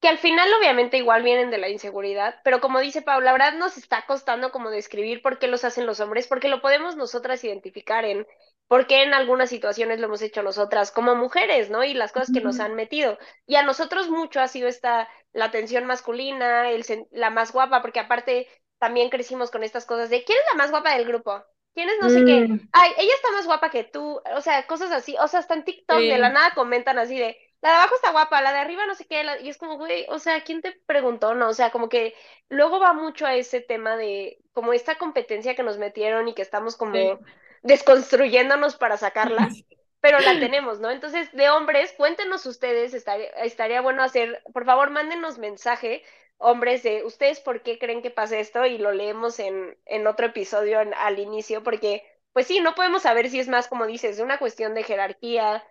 que 0.00 0.08
al 0.08 0.18
final 0.18 0.48
obviamente 0.58 0.96
igual 0.96 1.22
vienen 1.22 1.50
de 1.50 1.58
la 1.58 1.68
inseguridad, 1.68 2.40
pero 2.42 2.60
como 2.60 2.80
dice 2.80 3.02
Paula, 3.02 3.26
la 3.26 3.32
verdad 3.32 3.58
nos 3.58 3.76
está 3.76 4.06
costando 4.06 4.50
como 4.50 4.70
describir 4.70 5.20
por 5.20 5.38
qué 5.38 5.46
los 5.46 5.62
hacen 5.64 5.86
los 5.86 6.00
hombres, 6.00 6.26
porque 6.26 6.48
lo 6.48 6.62
podemos 6.62 6.96
nosotras 6.96 7.44
identificar 7.44 8.06
en 8.06 8.26
por 8.70 8.86
qué 8.86 9.02
en 9.02 9.14
algunas 9.14 9.50
situaciones 9.50 9.98
lo 9.98 10.06
hemos 10.06 10.22
hecho 10.22 10.44
nosotras 10.44 10.92
como 10.92 11.16
mujeres, 11.16 11.70
¿no? 11.70 11.82
Y 11.82 11.92
las 11.92 12.12
cosas 12.12 12.30
que 12.32 12.40
nos 12.40 12.60
han 12.60 12.76
metido. 12.76 13.18
Y 13.44 13.56
a 13.56 13.64
nosotros 13.64 14.08
mucho 14.10 14.40
ha 14.40 14.46
sido 14.46 14.68
esta, 14.68 15.08
la 15.32 15.46
atención 15.46 15.86
masculina, 15.86 16.70
el, 16.70 16.84
la 17.10 17.30
más 17.30 17.52
guapa, 17.52 17.82
porque 17.82 17.98
aparte 17.98 18.46
también 18.78 19.10
crecimos 19.10 19.50
con 19.50 19.64
estas 19.64 19.86
cosas 19.86 20.08
de, 20.08 20.22
¿quién 20.22 20.38
es 20.38 20.44
la 20.52 20.56
más 20.56 20.70
guapa 20.70 20.94
del 20.94 21.04
grupo? 21.04 21.44
¿Quién 21.74 21.88
es 21.88 21.96
no 22.00 22.10
sé 22.10 22.24
qué? 22.24 22.46
Mm. 22.46 22.68
Ay, 22.70 22.92
ella 22.96 23.12
está 23.12 23.32
más 23.32 23.44
guapa 23.44 23.70
que 23.72 23.82
tú, 23.82 24.22
o 24.36 24.40
sea, 24.40 24.64
cosas 24.68 24.92
así, 24.92 25.16
o 25.18 25.26
sea, 25.26 25.40
hasta 25.40 25.54
en 25.54 25.64
TikTok 25.64 25.98
de 25.98 26.18
la 26.18 26.28
nada 26.28 26.52
comentan 26.54 26.96
así 27.00 27.18
de, 27.18 27.36
la 27.62 27.70
de 27.70 27.74
abajo 27.74 27.96
está 27.96 28.12
guapa, 28.12 28.40
la 28.40 28.52
de 28.52 28.60
arriba 28.60 28.86
no 28.86 28.94
sé 28.94 29.04
qué, 29.04 29.24
y 29.42 29.48
es 29.48 29.58
como, 29.58 29.78
güey, 29.78 30.06
o 30.10 30.20
sea, 30.20 30.44
¿quién 30.44 30.62
te 30.62 30.80
preguntó? 30.86 31.34
No, 31.34 31.48
o 31.48 31.54
sea, 31.54 31.72
como 31.72 31.88
que 31.88 32.14
luego 32.48 32.78
va 32.78 32.92
mucho 32.92 33.26
a 33.26 33.34
ese 33.34 33.60
tema 33.60 33.96
de 33.96 34.38
como 34.52 34.72
esta 34.72 34.94
competencia 34.94 35.56
que 35.56 35.64
nos 35.64 35.76
metieron 35.76 36.28
y 36.28 36.34
que 36.34 36.42
estamos 36.42 36.76
como 36.76 37.18
desconstruyéndonos 37.62 38.76
para 38.76 38.96
sacarla, 38.96 39.56
pero 40.00 40.20
la 40.20 40.38
tenemos, 40.38 40.80
¿no? 40.80 40.90
Entonces, 40.90 41.30
de 41.32 41.50
hombres, 41.50 41.92
cuéntenos 41.92 42.46
ustedes, 42.46 42.94
estaría, 42.94 43.28
estaría 43.30 43.80
bueno 43.80 44.02
hacer, 44.02 44.42
por 44.52 44.64
favor, 44.64 44.90
mándenos 44.90 45.38
mensaje, 45.38 46.02
hombres, 46.38 46.82
de 46.82 47.04
ustedes 47.04 47.40
por 47.40 47.62
qué 47.62 47.78
creen 47.78 48.02
que 48.02 48.10
pasa 48.10 48.38
esto 48.38 48.64
y 48.66 48.78
lo 48.78 48.92
leemos 48.92 49.38
en, 49.40 49.76
en 49.86 50.06
otro 50.06 50.26
episodio 50.26 50.80
al 50.96 51.18
inicio, 51.18 51.62
porque, 51.62 52.02
pues 52.32 52.46
sí, 52.46 52.60
no 52.60 52.74
podemos 52.74 53.02
saber 53.02 53.28
si 53.28 53.40
es 53.40 53.48
más, 53.48 53.68
como 53.68 53.86
dices, 53.86 54.20
una 54.20 54.38
cuestión 54.38 54.74
de 54.74 54.84
jerarquía, 54.84 55.64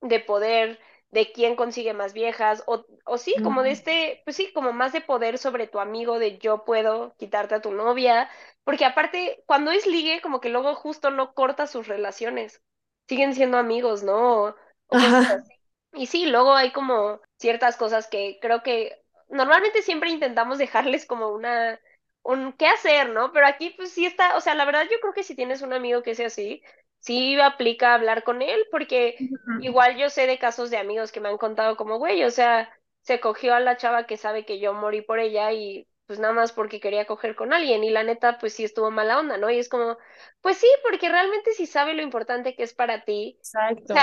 de 0.00 0.20
poder, 0.20 0.80
de 1.10 1.32
quién 1.32 1.56
consigue 1.56 1.94
más 1.94 2.12
viejas, 2.12 2.62
o, 2.66 2.84
o 3.04 3.18
sí, 3.18 3.34
como 3.42 3.62
de 3.62 3.70
este, 3.70 4.22
pues 4.24 4.36
sí, 4.36 4.52
como 4.52 4.72
más 4.72 4.92
de 4.92 5.00
poder 5.00 5.38
sobre 5.38 5.66
tu 5.66 5.80
amigo, 5.80 6.18
de 6.18 6.38
yo 6.38 6.64
puedo 6.64 7.14
quitarte 7.18 7.54
a 7.56 7.62
tu 7.62 7.72
novia, 7.72 8.28
porque 8.64 8.84
aparte, 8.84 9.42
cuando 9.46 9.70
es 9.70 9.86
ligue, 9.86 10.20
como 10.20 10.40
que 10.40 10.48
luego 10.50 10.74
justo 10.74 11.10
no 11.10 11.32
corta 11.34 11.66
sus 11.66 11.88
relaciones, 11.88 12.62
siguen 13.08 13.34
siendo 13.34 13.58
amigos, 13.58 14.02
¿no? 14.02 14.54
Y 15.92 16.06
sí, 16.06 16.26
luego 16.26 16.54
hay 16.54 16.72
como 16.72 17.20
ciertas 17.38 17.76
cosas 17.76 18.06
que 18.06 18.38
creo 18.40 18.62
que 18.62 19.02
normalmente 19.28 19.82
siempre 19.82 20.10
intentamos 20.10 20.58
dejarles 20.58 21.06
como 21.06 21.28
una, 21.30 21.80
un 22.22 22.52
qué 22.52 22.66
hacer, 22.68 23.10
¿no? 23.10 23.32
Pero 23.32 23.46
aquí 23.46 23.70
pues 23.76 23.92
sí 23.92 24.04
está, 24.06 24.36
o 24.36 24.40
sea, 24.40 24.54
la 24.54 24.64
verdad 24.66 24.84
yo 24.90 24.98
creo 25.00 25.12
que 25.14 25.22
si 25.22 25.34
tienes 25.34 25.62
un 25.62 25.72
amigo 25.72 26.02
que 26.02 26.14
sea 26.14 26.26
así, 26.28 26.62
sí 27.06 27.38
aplica 27.40 27.94
hablar 27.94 28.24
con 28.24 28.42
él, 28.42 28.66
porque 28.70 29.16
igual 29.60 29.96
yo 29.96 30.10
sé 30.10 30.26
de 30.26 30.38
casos 30.38 30.70
de 30.70 30.76
amigos 30.76 31.12
que 31.12 31.20
me 31.20 31.28
han 31.28 31.38
contado 31.38 31.76
como, 31.76 31.98
güey, 31.98 32.24
o 32.24 32.30
sea, 32.30 32.68
se 33.02 33.20
cogió 33.20 33.54
a 33.54 33.60
la 33.60 33.76
chava 33.76 34.06
que 34.06 34.16
sabe 34.16 34.44
que 34.44 34.58
yo 34.58 34.74
morí 34.74 35.02
por 35.02 35.20
ella 35.20 35.52
y 35.52 35.86
pues 36.06 36.18
nada 36.18 36.34
más 36.34 36.52
porque 36.52 36.80
quería 36.80 37.06
coger 37.06 37.36
con 37.36 37.52
alguien 37.52 37.84
y 37.84 37.90
la 37.90 38.02
neta 38.02 38.38
pues 38.38 38.54
sí 38.54 38.64
estuvo 38.64 38.90
mala 38.90 39.20
onda, 39.20 39.38
¿no? 39.38 39.50
Y 39.50 39.58
es 39.58 39.68
como, 39.68 39.96
pues 40.40 40.58
sí, 40.58 40.66
porque 40.82 41.08
realmente 41.08 41.52
sí 41.52 41.66
sabe 41.66 41.94
lo 41.94 42.02
importante 42.02 42.56
que 42.56 42.64
es 42.64 42.74
para 42.74 43.04
ti. 43.04 43.38
Exacto. 43.40 43.94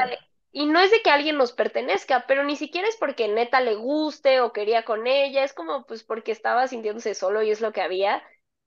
y 0.54 0.66
no 0.66 0.80
es 0.80 0.92
de 0.92 1.02
que 1.02 1.10
alguien 1.10 1.38
nos 1.38 1.52
pertenezca, 1.52 2.26
pero 2.26 2.46
ni 2.46 2.56
siquiera 2.56 2.88
es 2.88 2.96
porque 2.96 3.28
neta 3.28 3.60
le 3.60 3.76
guste 3.76 4.40
o 4.40 4.54
quería 4.54 4.86
con 4.86 5.08
ella, 5.08 5.44
es 5.44 5.54
como 5.54 5.86
pues 5.86 6.04
porque 6.04 6.32
estaba 6.32 6.68
sintiéndose 6.68 7.16
solo 7.16 7.42
y 7.44 7.52
es 7.52 7.60
lo 7.60 7.74
que 7.74 7.82
había 7.82 8.24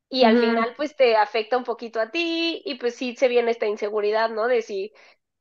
y 0.08 0.24
al 0.24 0.38
final 0.38 0.74
pues 0.76 0.96
te 0.96 1.16
afecta 1.16 1.56
un 1.56 1.64
poquito 1.64 2.00
a 2.00 2.10
ti 2.10 2.62
y 2.64 2.76
pues 2.76 2.94
sí 2.94 3.16
se 3.16 3.28
viene 3.28 3.50
esta 3.50 3.66
inseguridad, 3.66 4.30
¿no? 4.30 4.46
De 4.48 4.62
si 4.62 4.92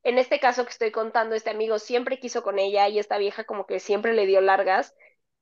en 0.04 0.18
este 0.20 0.40
caso 0.40 0.66
que 0.66 0.72
estoy 0.72 0.92
contando, 0.92 1.36
este 1.36 1.50
amigo 1.50 1.80
siempre 1.80 2.20
quiso 2.20 2.44
con 2.44 2.60
ella 2.60 2.88
y 2.90 3.00
esta 3.00 3.18
vieja 3.18 3.44
como 3.46 3.66
que 3.66 3.80
siempre 3.80 4.14
le 4.14 4.26
dio 4.28 4.42
largas 4.42 4.96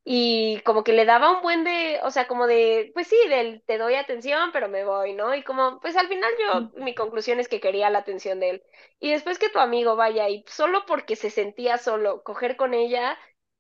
y 0.06 0.60
como 0.62 0.84
que 0.84 0.92
le 0.94 1.06
daba 1.06 1.32
un 1.38 1.42
buen 1.42 1.64
de, 1.64 2.00
o 2.04 2.12
sea, 2.12 2.28
como 2.28 2.46
de, 2.48 2.92
pues 2.94 3.08
sí, 3.08 3.18
del 3.30 3.64
te 3.66 3.78
doy 3.78 3.96
atención, 3.96 4.52
pero 4.52 4.68
me 4.68 4.84
voy, 4.84 5.14
¿no? 5.14 5.34
Y 5.34 5.44
como, 5.44 5.80
pues 5.80 5.96
al 5.96 6.10
final 6.10 6.30
yo, 6.40 6.84
mi 6.84 6.94
conclusión 6.94 7.40
es 7.40 7.48
que 7.48 7.62
quería 7.62 7.90
la 7.90 8.00
atención 8.00 8.40
de 8.42 8.50
él. 8.50 8.64
Y 9.00 9.12
después 9.12 9.40
que 9.40 9.50
tu 9.50 9.60
amigo 9.60 9.96
vaya 9.96 10.28
y 10.30 10.44
solo 10.48 10.86
porque 10.86 11.16
se 11.16 11.30
sentía 11.30 11.78
solo, 11.78 12.22
coger 12.24 12.58
con 12.58 12.74
ella, 12.74 13.18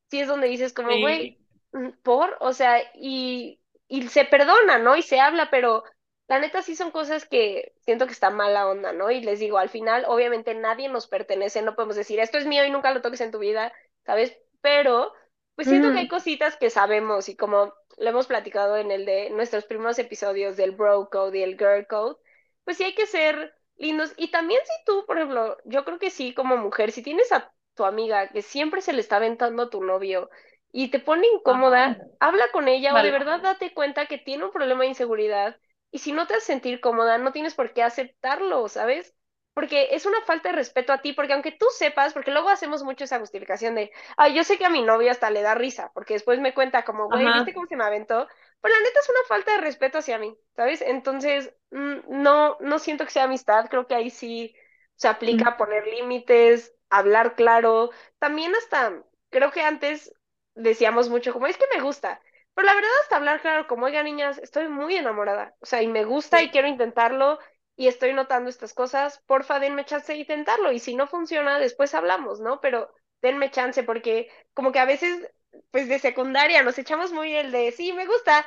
sí 0.10 0.20
es 0.20 0.28
donde 0.28 0.48
dices 0.48 0.74
como, 0.74 1.00
güey, 1.00 1.40
mm, 1.72 1.92
por, 2.04 2.38
o 2.42 2.54
sea, 2.54 2.82
y 2.96 3.62
y 3.94 4.08
se 4.08 4.26
perdona, 4.26 4.80
¿no? 4.80 4.96
Y 4.96 5.04
se 5.04 5.20
habla, 5.20 5.52
pero 5.52 5.84
la 6.28 6.40
neta 6.40 6.64
sí 6.64 6.76
son 6.76 6.90
cosas 6.90 7.28
que 7.28 7.76
siento 7.82 8.08
que 8.08 8.14
está 8.14 8.32
mala 8.32 8.68
onda, 8.68 8.92
¿no? 8.92 9.12
Y 9.12 9.22
les 9.22 9.40
digo, 9.40 9.60
al 9.60 9.70
final, 9.70 10.06
obviamente 10.08 10.56
nadie 10.56 10.90
nos 10.90 11.06
pertenece, 11.06 11.62
no 11.62 11.76
podemos 11.76 11.96
decir, 11.96 12.20
esto 12.20 12.40
es 12.40 12.48
mío 12.48 12.66
y 12.66 12.72
nunca 12.72 12.92
lo 12.92 13.04
toques 13.04 13.22
en 13.22 13.30
tu 13.30 13.38
vida, 13.38 13.72
¿sabes? 14.04 14.36
Pero, 14.62 15.14
pues 15.54 15.68
siento 15.68 15.94
que 15.94 16.00
hay 16.00 16.08
cositas 16.08 16.58
que 16.58 16.72
sabemos 16.72 17.30
y 17.30 17.36
como 17.36 17.72
lo 17.98 18.10
hemos 18.10 18.26
platicado 18.26 18.78
en 18.78 18.90
el 18.90 19.06
de 19.06 19.30
nuestros 19.30 19.66
primeros 19.66 20.00
episodios 20.00 20.58
del 20.58 20.72
Bro 20.72 21.10
Code 21.12 21.38
y 21.38 21.44
el 21.44 21.56
Girl 21.56 21.86
Code, 21.86 22.18
pues 22.64 22.78
sí 22.78 22.86
hay 22.86 22.96
que 22.96 23.06
ser 23.06 23.54
lindos. 23.76 24.12
Y 24.18 24.32
también 24.32 24.62
si 24.66 24.86
tú, 24.88 25.06
por 25.06 25.18
ejemplo, 25.18 25.58
yo 25.66 25.86
creo 25.86 26.00
que 26.00 26.10
sí, 26.10 26.34
como 26.34 26.58
mujer, 26.58 26.92
si 26.92 27.04
tienes 27.04 27.32
a 27.32 27.54
tu 27.76 27.86
amiga 27.86 28.30
que 28.30 28.42
siempre 28.42 28.82
se 28.82 28.94
le 28.94 29.02
está 29.02 29.18
aventando 29.18 29.62
a 29.62 29.70
tu 29.70 29.84
novio 29.84 30.32
y 30.74 30.90
te 30.90 31.00
pone 31.00 31.28
incómoda, 31.28 32.02
habla 32.20 32.52
con 32.54 32.68
ella 32.70 32.98
o 32.98 33.02
de 33.02 33.12
verdad 33.12 33.42
date 33.42 33.74
cuenta 33.76 34.08
que 34.08 34.20
tiene 34.20 34.46
un 34.46 34.52
problema 34.52 34.84
de 34.84 34.90
inseguridad 34.90 35.58
y 35.92 36.00
si 36.00 36.14
no 36.14 36.28
te 36.28 36.36
haces 36.36 36.46
sentir 36.46 36.82
cómoda, 36.82 37.20
no 37.20 37.34
tienes 37.34 37.56
por 37.56 37.74
qué 37.74 37.84
aceptarlo, 37.84 38.68
¿sabes? 38.70 39.16
Porque 39.54 39.90
es 39.92 40.08
una 40.08 40.20
falta 40.26 40.50
de 40.50 40.56
respeto 40.56 40.92
a 40.94 41.02
ti, 41.02 41.14
porque 41.14 41.34
aunque 41.34 41.52
tú 41.54 41.68
sepas, 41.78 42.14
porque 42.14 42.32
luego 42.32 42.50
hacemos 42.50 42.84
mucho 42.84 43.06
esa 43.06 43.20
justificación 43.20 43.76
de, 43.76 43.92
ay, 44.18 44.36
yo 44.36 44.44
sé 44.44 44.58
que 44.58 44.66
a 44.66 44.70
mi 44.72 44.84
novio 44.84 45.12
hasta 45.12 45.32
le 45.32 45.44
da 45.44 45.56
risa, 45.56 45.92
porque 45.94 46.16
después 46.16 46.40
me 46.42 46.56
cuenta 46.56 46.84
como, 46.84 47.10
güey, 47.10 47.32
¿viste 47.32 47.54
cómo 47.54 47.68
se 47.68 47.78
me 47.78 47.86
aventó? 47.86 48.28
Pero 48.62 48.76
la 48.76 48.82
neta 48.82 49.00
es 49.00 49.10
una 49.10 49.20
falta 49.30 49.54
de 49.54 49.62
respeto 49.62 50.00
hacia 50.00 50.20
mí, 50.20 50.36
¿sabes? 50.56 50.82
Entonces, 50.82 51.54
mm, 51.72 51.98
no, 52.24 52.58
no 52.62 52.80
siento 52.80 53.06
que 53.06 53.12
sea 53.12 53.26
amistad, 53.26 53.68
creo 53.70 53.88
que 53.88 53.96
ahí 53.96 54.12
sí 54.12 54.56
se 54.96 55.08
aplica 55.08 55.58
poner 55.58 55.86
límites, 55.88 56.74
hablar 56.90 57.36
claro, 57.36 57.92
también 58.20 58.56
hasta, 58.56 59.04
creo 59.30 59.52
que 59.52 59.62
antes 59.62 60.14
decíamos 60.56 61.10
mucho 61.10 61.34
como, 61.34 61.48
es 61.48 61.58
que 61.58 61.66
me 61.74 61.82
gusta. 61.82 62.22
Pero 62.54 62.68
la 62.68 62.76
verdad, 62.76 62.90
hasta 63.02 63.16
hablar 63.18 63.42
claro, 63.42 63.68
como, 63.68 63.86
oiga, 63.86 64.04
niñas, 64.04 64.38
estoy 64.38 64.68
muy 64.68 64.96
enamorada. 64.96 65.56
O 65.60 65.66
sea, 65.66 65.82
y 65.82 65.88
me 65.88 66.06
gusta 66.06 66.42
y 66.42 66.52
quiero 66.52 66.68
intentarlo 66.68 67.40
y 67.76 67.88
estoy 67.88 68.14
notando 68.14 68.50
estas 68.50 68.74
cosas. 68.74 69.22
Porfa, 69.26 69.60
denme 69.60 69.86
chance 69.86 70.14
de 70.14 70.20
intentarlo. 70.20 70.72
Y 70.72 70.80
si 70.80 70.96
no 70.96 71.08
funciona, 71.08 71.60
después 71.60 71.96
hablamos, 71.96 72.40
¿no? 72.42 72.62
Pero 72.62 72.94
denme 73.22 73.50
chance 73.52 73.84
porque 73.84 74.30
como 74.54 74.72
que 74.72 74.80
a 74.80 74.86
veces, 74.86 75.32
pues 75.72 75.88
de 75.90 76.00
secundaria 76.00 76.62
nos 76.64 76.78
echamos 76.78 77.12
muy 77.12 77.34
el 77.36 77.52
de, 77.52 77.72
sí, 77.72 77.94
me 77.94 78.06
gusta. 78.06 78.46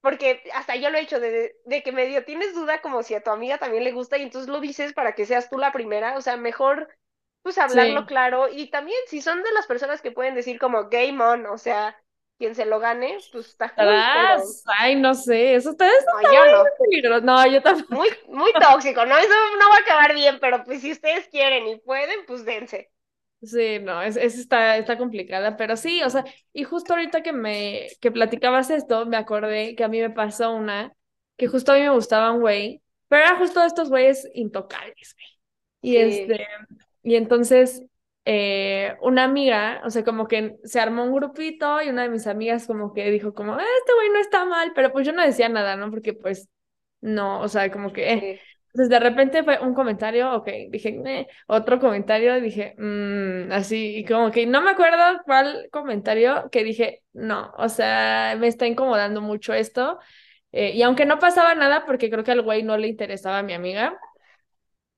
Porque 0.00 0.42
hasta 0.54 0.76
yo 0.76 0.90
lo 0.90 0.98
he 0.98 1.02
hecho, 1.02 1.20
de, 1.20 1.56
de 1.64 1.82
que 1.82 1.92
medio 1.92 2.24
tienes 2.24 2.54
duda 2.54 2.80
como 2.80 3.02
si 3.02 3.14
a 3.14 3.22
tu 3.22 3.30
amiga 3.30 3.58
también 3.58 3.84
le 3.84 3.92
gusta 3.92 4.18
y 4.18 4.22
entonces 4.22 4.48
lo 4.48 4.60
dices 4.60 4.92
para 4.92 5.14
que 5.14 5.26
seas 5.26 5.50
tú 5.50 5.58
la 5.58 5.72
primera. 5.72 6.16
O 6.16 6.20
sea, 6.22 6.36
mejor 6.36 6.88
pues 7.46 7.58
hablarlo 7.58 8.06
claro 8.06 8.48
y 8.50 8.70
también 8.70 8.98
si 9.06 9.22
son 9.22 9.40
de 9.44 9.52
las 9.52 9.68
personas 9.68 10.02
que 10.02 10.10
pueden 10.10 10.34
decir 10.34 10.58
como 10.58 10.88
game 10.88 11.22
on, 11.22 11.46
o 11.46 11.56
sea, 11.58 11.96
quien 12.38 12.56
se 12.56 12.66
lo 12.66 12.80
gane, 12.80 13.18
pues 13.30 13.46
está 13.46 13.72
cool, 13.72 13.86
Ay, 14.80 14.96
no 14.96 15.14
sé, 15.14 15.54
eso 15.54 15.70
ustedes 15.70 16.04
no, 16.12 16.32
yo 16.32 17.12
no. 17.12 17.20
No, 17.20 17.46
yo 17.46 17.62
tampoco. 17.62 17.94
Muy, 17.94 18.08
muy 18.26 18.52
tóxico, 18.54 19.06
¿no? 19.06 19.16
Eso 19.16 19.28
no 19.60 19.68
va 19.70 19.76
a 19.76 19.78
acabar 19.78 20.12
bien, 20.12 20.38
pero 20.40 20.64
pues 20.64 20.80
si 20.80 20.90
ustedes 20.90 21.28
quieren 21.28 21.68
y 21.68 21.78
pueden, 21.78 22.26
pues 22.26 22.44
dense. 22.44 22.90
Sí, 23.40 23.78
no, 23.78 24.02
es, 24.02 24.16
es, 24.16 24.40
está, 24.40 24.76
está 24.76 24.98
complicada, 24.98 25.56
pero 25.56 25.76
sí, 25.76 26.02
o 26.02 26.10
sea, 26.10 26.24
y 26.52 26.64
justo 26.64 26.94
ahorita 26.94 27.22
que 27.22 27.32
me, 27.32 27.86
que 28.00 28.10
platicabas 28.10 28.70
esto, 28.70 29.06
me 29.06 29.18
acordé 29.18 29.76
que 29.76 29.84
a 29.84 29.88
mí 29.88 30.00
me 30.00 30.10
pasó 30.10 30.52
una, 30.52 30.92
que 31.36 31.46
justo 31.46 31.70
a 31.70 31.76
mí 31.76 31.82
me 31.82 31.90
gustaba 31.90 32.32
un 32.32 32.40
güey, 32.40 32.82
pero 33.06 33.22
era 33.22 33.36
justo 33.36 33.60
de 33.60 33.68
estos 33.68 33.88
güeyes 33.88 34.28
intocables, 34.34 35.14
güey. 35.14 35.36
Y 35.86 35.96
este, 35.98 36.44
y 37.06 37.14
entonces 37.14 37.84
eh, 38.24 38.96
una 39.00 39.22
amiga, 39.22 39.80
o 39.84 39.90
sea, 39.90 40.02
como 40.02 40.26
que 40.26 40.56
se 40.64 40.80
armó 40.80 41.04
un 41.04 41.12
grupito 41.14 41.80
y 41.80 41.88
una 41.88 42.02
de 42.02 42.08
mis 42.08 42.26
amigas 42.26 42.66
como 42.66 42.92
que 42.92 43.08
dijo 43.12 43.32
como, 43.32 43.54
ah, 43.54 43.62
este 43.78 43.94
güey 43.94 44.08
no 44.10 44.18
está 44.18 44.44
mal, 44.44 44.72
pero 44.74 44.92
pues 44.92 45.06
yo 45.06 45.12
no 45.12 45.22
decía 45.22 45.48
nada, 45.48 45.76
¿no? 45.76 45.88
Porque 45.88 46.14
pues 46.14 46.48
no, 47.00 47.40
o 47.40 47.48
sea, 47.48 47.70
como 47.70 47.92
que... 47.92 48.12
Eh. 48.12 48.40
Entonces 48.74 48.90
de 48.90 48.98
repente 49.00 49.44
fue 49.44 49.58
un 49.60 49.72
comentario, 49.72 50.34
ok, 50.34 50.48
dije, 50.68 51.00
eh", 51.06 51.28
otro 51.46 51.78
comentario, 51.78 52.40
dije, 52.40 52.74
mmm, 52.76 53.52
así, 53.52 53.98
y 53.98 54.04
como 54.04 54.30
que 54.32 54.44
no 54.46 54.60
me 54.60 54.70
acuerdo 54.72 55.22
cuál 55.24 55.68
comentario 55.70 56.50
que 56.50 56.64
dije, 56.64 57.02
no, 57.12 57.52
o 57.56 57.68
sea, 57.68 58.36
me 58.38 58.48
está 58.48 58.66
incomodando 58.66 59.20
mucho 59.22 59.54
esto. 59.54 59.98
y 60.52 60.82
aunque 60.82 61.06
no 61.06 61.18
pasaba 61.20 61.54
nada, 61.54 61.86
porque 61.86 62.10
creo 62.10 62.24
que 62.24 62.32
al 62.32 62.42
güey 62.42 62.62
no 62.64 62.76
le 62.76 62.88
interesaba 62.88 63.38
a 63.38 63.42
mi 63.42 63.54
amiga, 63.54 63.98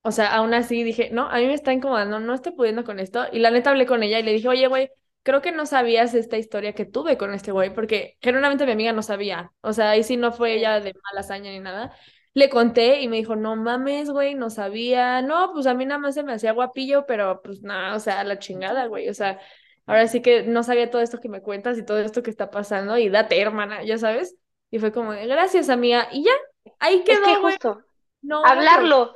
o 0.09 0.13
sea, 0.13 0.35
aún 0.35 0.55
así 0.55 0.83
dije, 0.85 1.11
no, 1.13 1.29
a 1.29 1.37
mí 1.37 1.47
me 1.47 1.53
está 1.53 1.75
incomodando, 1.75 2.19
no 2.19 2.33
estoy 2.33 2.53
pudiendo 2.53 2.83
con 2.83 2.99
esto. 2.99 3.27
Y 3.31 3.41
la 3.41 3.51
neta 3.51 3.69
hablé 3.69 3.85
con 3.85 4.03
ella 4.03 4.19
y 4.19 4.23
le 4.23 4.33
dije, 4.33 4.49
oye, 4.49 4.67
güey, 4.67 4.91
creo 5.23 5.43
que 5.43 5.53
no 5.53 5.67
sabías 5.67 6.15
esta 6.15 6.39
historia 6.39 6.73
que 6.73 6.87
tuve 6.87 7.19
con 7.19 7.35
este 7.35 7.53
güey, 7.53 7.75
porque 7.75 8.17
generalmente 8.23 8.65
mi 8.65 8.73
amiga 8.73 8.93
no 8.93 9.03
sabía, 9.03 9.53
o 9.61 9.75
sea, 9.75 9.91
ahí 9.91 10.03
sí 10.03 10.17
no 10.17 10.33
fue 10.33 10.55
ella 10.55 10.81
de 10.81 10.95
mala 10.95 11.21
hazaña 11.21 11.51
ni 11.51 11.61
nada. 11.61 11.95
Le 12.33 12.49
conté 12.49 13.03
y 13.03 13.09
me 13.09 13.17
dijo, 13.17 13.37
no 13.37 13.55
mames, 13.55 14.09
güey, 14.09 14.35
no 14.35 14.49
sabía, 14.49 15.21
no, 15.21 15.53
pues 15.53 15.67
a 15.67 15.75
mí 15.75 15.85
nada 15.85 15.99
más 15.99 16.15
se 16.15 16.23
me 16.23 16.33
hacía 16.33 16.53
guapillo, 16.53 17.05
pero 17.07 17.43
pues 17.43 17.61
nada, 17.61 17.95
o 17.95 18.01
sea, 18.01 18.25
la 18.25 18.39
chingada, 18.39 18.87
güey, 18.87 19.11
o 19.11 19.15
sea, 19.15 19.39
ahora 19.85 20.09
sí 20.09 20.23
que 20.23 20.45
no 20.45 20.63
sabía 20.63 20.91
todo 20.91 21.03
esto 21.03 21.21
que 21.21 21.29
me 21.29 21.43
cuentas 21.43 21.77
y 21.77 21.85
todo 21.85 21.99
esto 21.99 22.23
que 22.23 22.31
está 22.31 22.51
pasando 22.51 22.97
y 22.97 23.11
date, 23.11 23.39
hermana, 23.39 23.85
ya 23.85 23.99
sabes. 23.99 24.37
Y 24.71 24.79
fue 24.79 24.93
como, 24.93 25.11
gracias, 25.11 25.69
amiga, 25.69 26.09
y 26.11 26.25
ya, 26.25 26.33
ahí 26.79 27.05
quedó, 27.05 27.27
es 27.27 27.29
que 27.29 27.35
justo, 27.43 27.83
no, 28.23 28.43
hablarlo. 28.47 29.13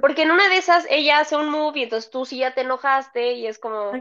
Porque 0.00 0.22
en 0.22 0.30
una 0.30 0.48
de 0.48 0.58
esas 0.58 0.86
ella 0.90 1.20
hace 1.20 1.36
un 1.36 1.50
move 1.50 1.80
y 1.80 1.82
entonces 1.84 2.10
tú 2.10 2.24
sí 2.24 2.38
ya 2.38 2.54
te 2.54 2.62
enojaste 2.62 3.32
y 3.32 3.46
es 3.46 3.58
como, 3.58 3.92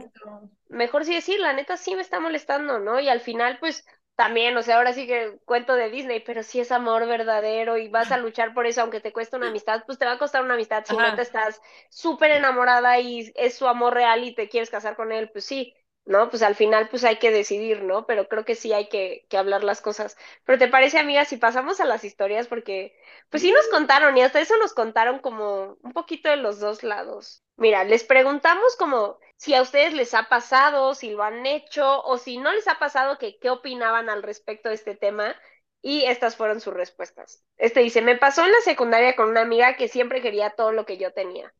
mejor 0.69 1.05
sí 1.05 1.13
decir, 1.13 1.39
la 1.39 1.53
neta 1.53 1.77
sí 1.77 1.95
me 1.95 2.01
está 2.01 2.19
molestando, 2.19 2.79
¿no? 2.79 2.99
Y 2.99 3.09
al 3.09 3.19
final, 3.19 3.57
pues 3.59 3.85
también, 4.15 4.57
o 4.57 4.63
sea, 4.63 4.77
ahora 4.77 4.93
sí 4.93 5.05
que 5.07 5.39
cuento 5.45 5.75
de 5.75 5.89
Disney, 5.89 6.21
pero 6.21 6.41
si 6.43 6.59
es 6.59 6.71
amor 6.71 7.05
verdadero 7.07 7.77
y 7.77 7.87
vas 7.87 8.11
a 8.11 8.17
luchar 8.17 8.53
por 8.53 8.65
eso, 8.65 8.81
aunque 8.81 8.99
te 8.99 9.13
cueste 9.13 9.35
una 9.35 9.47
amistad, 9.47 9.83
pues 9.85 9.99
te 9.99 10.05
va 10.05 10.13
a 10.13 10.17
costar 10.17 10.43
una 10.43 10.55
amistad. 10.55 10.85
Si 10.85 10.97
no 10.97 11.13
te 11.13 11.21
estás 11.21 11.61
súper 11.89 12.31
enamorada 12.31 12.99
y 12.99 13.31
es 13.35 13.55
su 13.55 13.67
amor 13.67 13.93
real 13.93 14.23
y 14.23 14.33
te 14.33 14.49
quieres 14.49 14.69
casar 14.71 14.95
con 14.95 15.11
él, 15.11 15.29
pues 15.31 15.45
sí, 15.45 15.75
¿no? 16.07 16.29
Pues 16.29 16.41
al 16.41 16.55
final 16.55 16.87
pues 16.89 17.03
hay 17.03 17.17
que 17.17 17.31
decidir, 17.31 17.83
¿no? 17.83 18.05
Pero 18.05 18.27
creo 18.27 18.45
que 18.45 18.55
sí 18.55 18.73
hay 18.73 18.87
que, 18.89 19.25
que, 19.29 19.37
hablar 19.37 19.63
las 19.63 19.81
cosas. 19.81 20.17
Pero 20.45 20.57
¿te 20.57 20.67
parece, 20.69 20.97
amiga, 20.99 21.25
si 21.25 21.37
pasamos 21.37 21.79
a 21.79 21.85
las 21.85 22.03
historias? 22.03 22.47
Porque 22.47 22.97
pues 23.29 23.43
sí 23.43 23.51
nos 23.51 23.67
contaron 23.67 24.17
y 24.17 24.21
hasta 24.21 24.39
eso 24.39 24.57
nos 24.57 24.73
contaron 24.73 25.19
como 25.19 25.77
un 25.81 25.91
poquito 25.93 26.29
de 26.29 26.37
los 26.37 26.59
dos 26.59 26.81
lados. 26.83 27.43
Mira, 27.57 27.83
les 27.83 28.03
preguntamos 28.03 28.75
como 28.77 29.19
si 29.35 29.53
a 29.53 29.61
ustedes 29.61 29.93
les 29.93 30.13
ha 30.13 30.29
pasado, 30.29 30.95
si 30.95 31.11
lo 31.11 31.23
han 31.23 31.45
hecho 31.45 32.01
o 32.03 32.17
si 32.17 32.37
no 32.37 32.53
les 32.53 32.67
ha 32.67 32.79
pasado, 32.79 33.17
que 33.17 33.37
qué 33.39 33.49
opinaban 33.49 34.09
al 34.09 34.23
respecto 34.23 34.69
de 34.69 34.75
este 34.75 34.95
tema. 34.95 35.35
Y 35.81 36.05
estas 36.05 36.35
fueron 36.35 36.59
sus 36.61 36.73
respuestas. 36.73 37.43
Este 37.57 37.81
dice, 37.81 38.01
me 38.01 38.17
pasó 38.17 38.43
en 38.45 38.51
la 38.51 38.61
secundaria 38.61 39.15
con 39.15 39.29
una 39.29 39.41
amiga 39.41 39.75
que 39.75 39.87
siempre 39.87 40.21
quería 40.21 40.51
todo 40.51 40.71
lo 40.71 40.85
que 40.85 40.97
yo 40.97 41.13
tenía. 41.13 41.53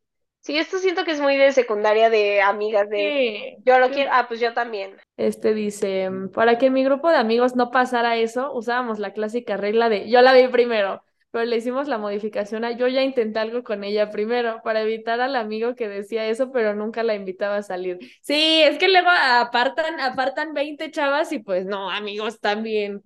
Sí, 0.48 0.56
esto 0.56 0.78
siento 0.78 1.04
que 1.04 1.10
es 1.10 1.20
muy 1.20 1.36
de 1.36 1.52
secundaria 1.52 2.08
de 2.08 2.40
amigas 2.40 2.88
de 2.88 3.58
yo 3.66 3.78
lo 3.78 3.90
quiero, 3.90 4.10
ah, 4.14 4.28
pues 4.28 4.40
yo 4.40 4.54
también. 4.54 4.96
Este 5.18 5.52
dice, 5.52 6.08
para 6.32 6.56
que 6.56 6.70
mi 6.70 6.82
grupo 6.82 7.10
de 7.10 7.18
amigos 7.18 7.54
no 7.54 7.70
pasara 7.70 8.16
eso, 8.16 8.50
usábamos 8.54 8.98
la 8.98 9.12
clásica 9.12 9.58
regla 9.58 9.90
de 9.90 10.08
yo 10.08 10.22
la 10.22 10.32
vi 10.32 10.48
primero, 10.48 11.02
pero 11.30 11.44
le 11.44 11.58
hicimos 11.58 11.86
la 11.86 11.98
modificación 11.98 12.64
a 12.64 12.70
yo 12.70 12.88
ya 12.88 13.02
intenté 13.02 13.40
algo 13.40 13.62
con 13.62 13.84
ella 13.84 14.10
primero 14.10 14.62
para 14.64 14.80
evitar 14.80 15.20
al 15.20 15.36
amigo 15.36 15.74
que 15.74 15.86
decía 15.86 16.24
eso, 16.24 16.50
pero 16.50 16.74
nunca 16.74 17.02
la 17.02 17.14
invitaba 17.14 17.56
a 17.56 17.62
salir. 17.62 17.98
Sí, 18.22 18.62
es 18.62 18.78
que 18.78 18.88
luego 18.88 19.10
apartan, 19.10 20.00
apartan 20.00 20.54
20 20.54 20.90
chavas 20.90 21.30
y 21.30 21.40
pues 21.40 21.66
no, 21.66 21.90
amigos 21.90 22.40
también. 22.40 23.02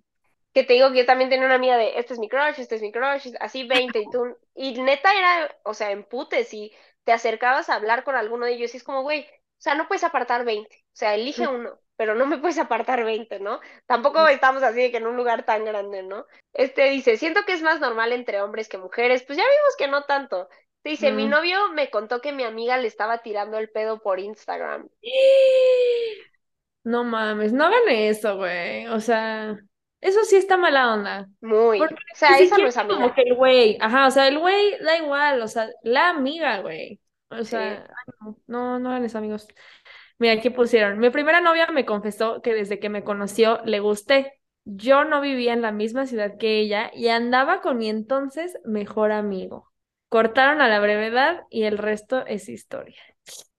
Que 0.54 0.62
te 0.62 0.74
digo 0.74 0.92
que 0.92 0.98
yo 0.98 1.06
también 1.06 1.30
tenía 1.30 1.46
una 1.46 1.56
amiga 1.56 1.76
de 1.76 1.98
este 1.98 2.12
es 2.12 2.20
mi 2.20 2.28
crush, 2.28 2.60
este 2.60 2.76
es 2.76 2.82
mi 2.82 2.92
crush, 2.92 3.32
así 3.40 3.64
20 3.64 3.98
y 3.98 4.04
tú, 4.12 4.36
y 4.54 4.80
neta 4.80 5.10
era, 5.18 5.56
o 5.64 5.72
sea, 5.74 5.90
en 5.90 6.04
putes 6.04 6.52
y 6.54 6.70
te 7.04 7.12
acercabas 7.12 7.68
a 7.68 7.74
hablar 7.74 8.04
con 8.04 8.14
alguno 8.14 8.46
de 8.46 8.52
ellos 8.52 8.74
y 8.74 8.76
es 8.78 8.84
como, 8.84 9.02
güey, 9.02 9.22
o 9.22 9.62
sea, 9.62 9.74
no 9.74 9.86
puedes 9.88 10.04
apartar 10.04 10.44
20, 10.44 10.76
o 10.76 10.96
sea, 10.96 11.14
elige 11.14 11.46
uno, 11.46 11.78
pero 11.96 12.14
no 12.14 12.26
me 12.26 12.38
puedes 12.38 12.58
apartar 12.58 13.04
20, 13.04 13.38
¿no? 13.40 13.60
Tampoco 13.86 14.26
estamos 14.28 14.62
así 14.62 14.82
de 14.82 14.90
que 14.90 14.96
en 14.96 15.06
un 15.06 15.16
lugar 15.16 15.44
tan 15.44 15.64
grande, 15.64 16.02
¿no? 16.02 16.26
Este 16.52 16.90
dice, 16.90 17.16
siento 17.16 17.44
que 17.44 17.52
es 17.52 17.62
más 17.62 17.80
normal 17.80 18.12
entre 18.12 18.42
hombres 18.42 18.68
que 18.68 18.78
mujeres, 18.78 19.22
pues 19.24 19.38
ya 19.38 19.44
vimos 19.44 19.76
que 19.78 19.88
no 19.88 20.04
tanto. 20.04 20.48
Dice, 20.84 21.12
mi 21.12 21.26
novio 21.26 21.70
me 21.70 21.90
contó 21.90 22.20
que 22.20 22.32
mi 22.32 22.42
amiga 22.42 22.76
le 22.76 22.88
estaba 22.88 23.18
tirando 23.18 23.56
el 23.56 23.70
pedo 23.70 24.00
por 24.00 24.18
Instagram. 24.18 24.88
No 26.84 27.04
mames, 27.04 27.52
no 27.52 27.66
hagan 27.66 27.88
eso, 27.90 28.36
güey. 28.38 28.88
O 28.88 28.98
sea, 28.98 29.56
eso 30.02 30.24
sí 30.24 30.36
está 30.36 30.56
mala 30.56 30.92
onda. 30.92 31.28
Muy. 31.40 31.80
o 31.80 31.88
sea, 32.14 32.36
esa 32.38 32.58
no 32.58 32.66
es 32.66 32.76
amiga. 32.76 32.96
Como 32.96 33.14
que 33.14 33.22
el 33.22 33.34
güey, 33.34 33.78
ajá, 33.80 34.08
o 34.08 34.10
sea, 34.10 34.26
el 34.26 34.38
güey 34.38 34.76
da 34.80 34.98
igual, 34.98 35.40
o 35.40 35.48
sea, 35.48 35.68
la 35.82 36.10
amiga, 36.10 36.58
güey. 36.58 37.00
O 37.30 37.44
sea, 37.44 37.86
no, 38.48 38.80
no, 38.80 38.94
eran 38.94 39.16
amigos. 39.16 39.46
Mira, 40.18 40.34
aquí 40.34 40.50
pusieron. 40.50 40.98
Mi 40.98 41.10
primera 41.10 41.40
novia 41.40 41.68
me 41.68 41.86
confesó 41.86 42.42
que 42.42 42.52
desde 42.52 42.80
que 42.80 42.88
me 42.88 43.04
conoció 43.04 43.60
le 43.64 43.78
gusté. 43.78 44.40
Yo 44.64 45.04
no 45.04 45.20
vivía 45.20 45.52
en 45.52 45.62
la 45.62 45.72
misma 45.72 46.06
ciudad 46.06 46.36
que 46.36 46.58
ella 46.58 46.90
y 46.94 47.08
andaba 47.08 47.60
con 47.60 47.78
mi 47.78 47.88
entonces 47.88 48.58
mejor 48.64 49.12
amigo. 49.12 49.72
Cortaron 50.08 50.60
a 50.60 50.68
la 50.68 50.80
brevedad 50.80 51.44
y 51.48 51.62
el 51.62 51.78
resto 51.78 52.26
es 52.26 52.48
historia. 52.48 53.00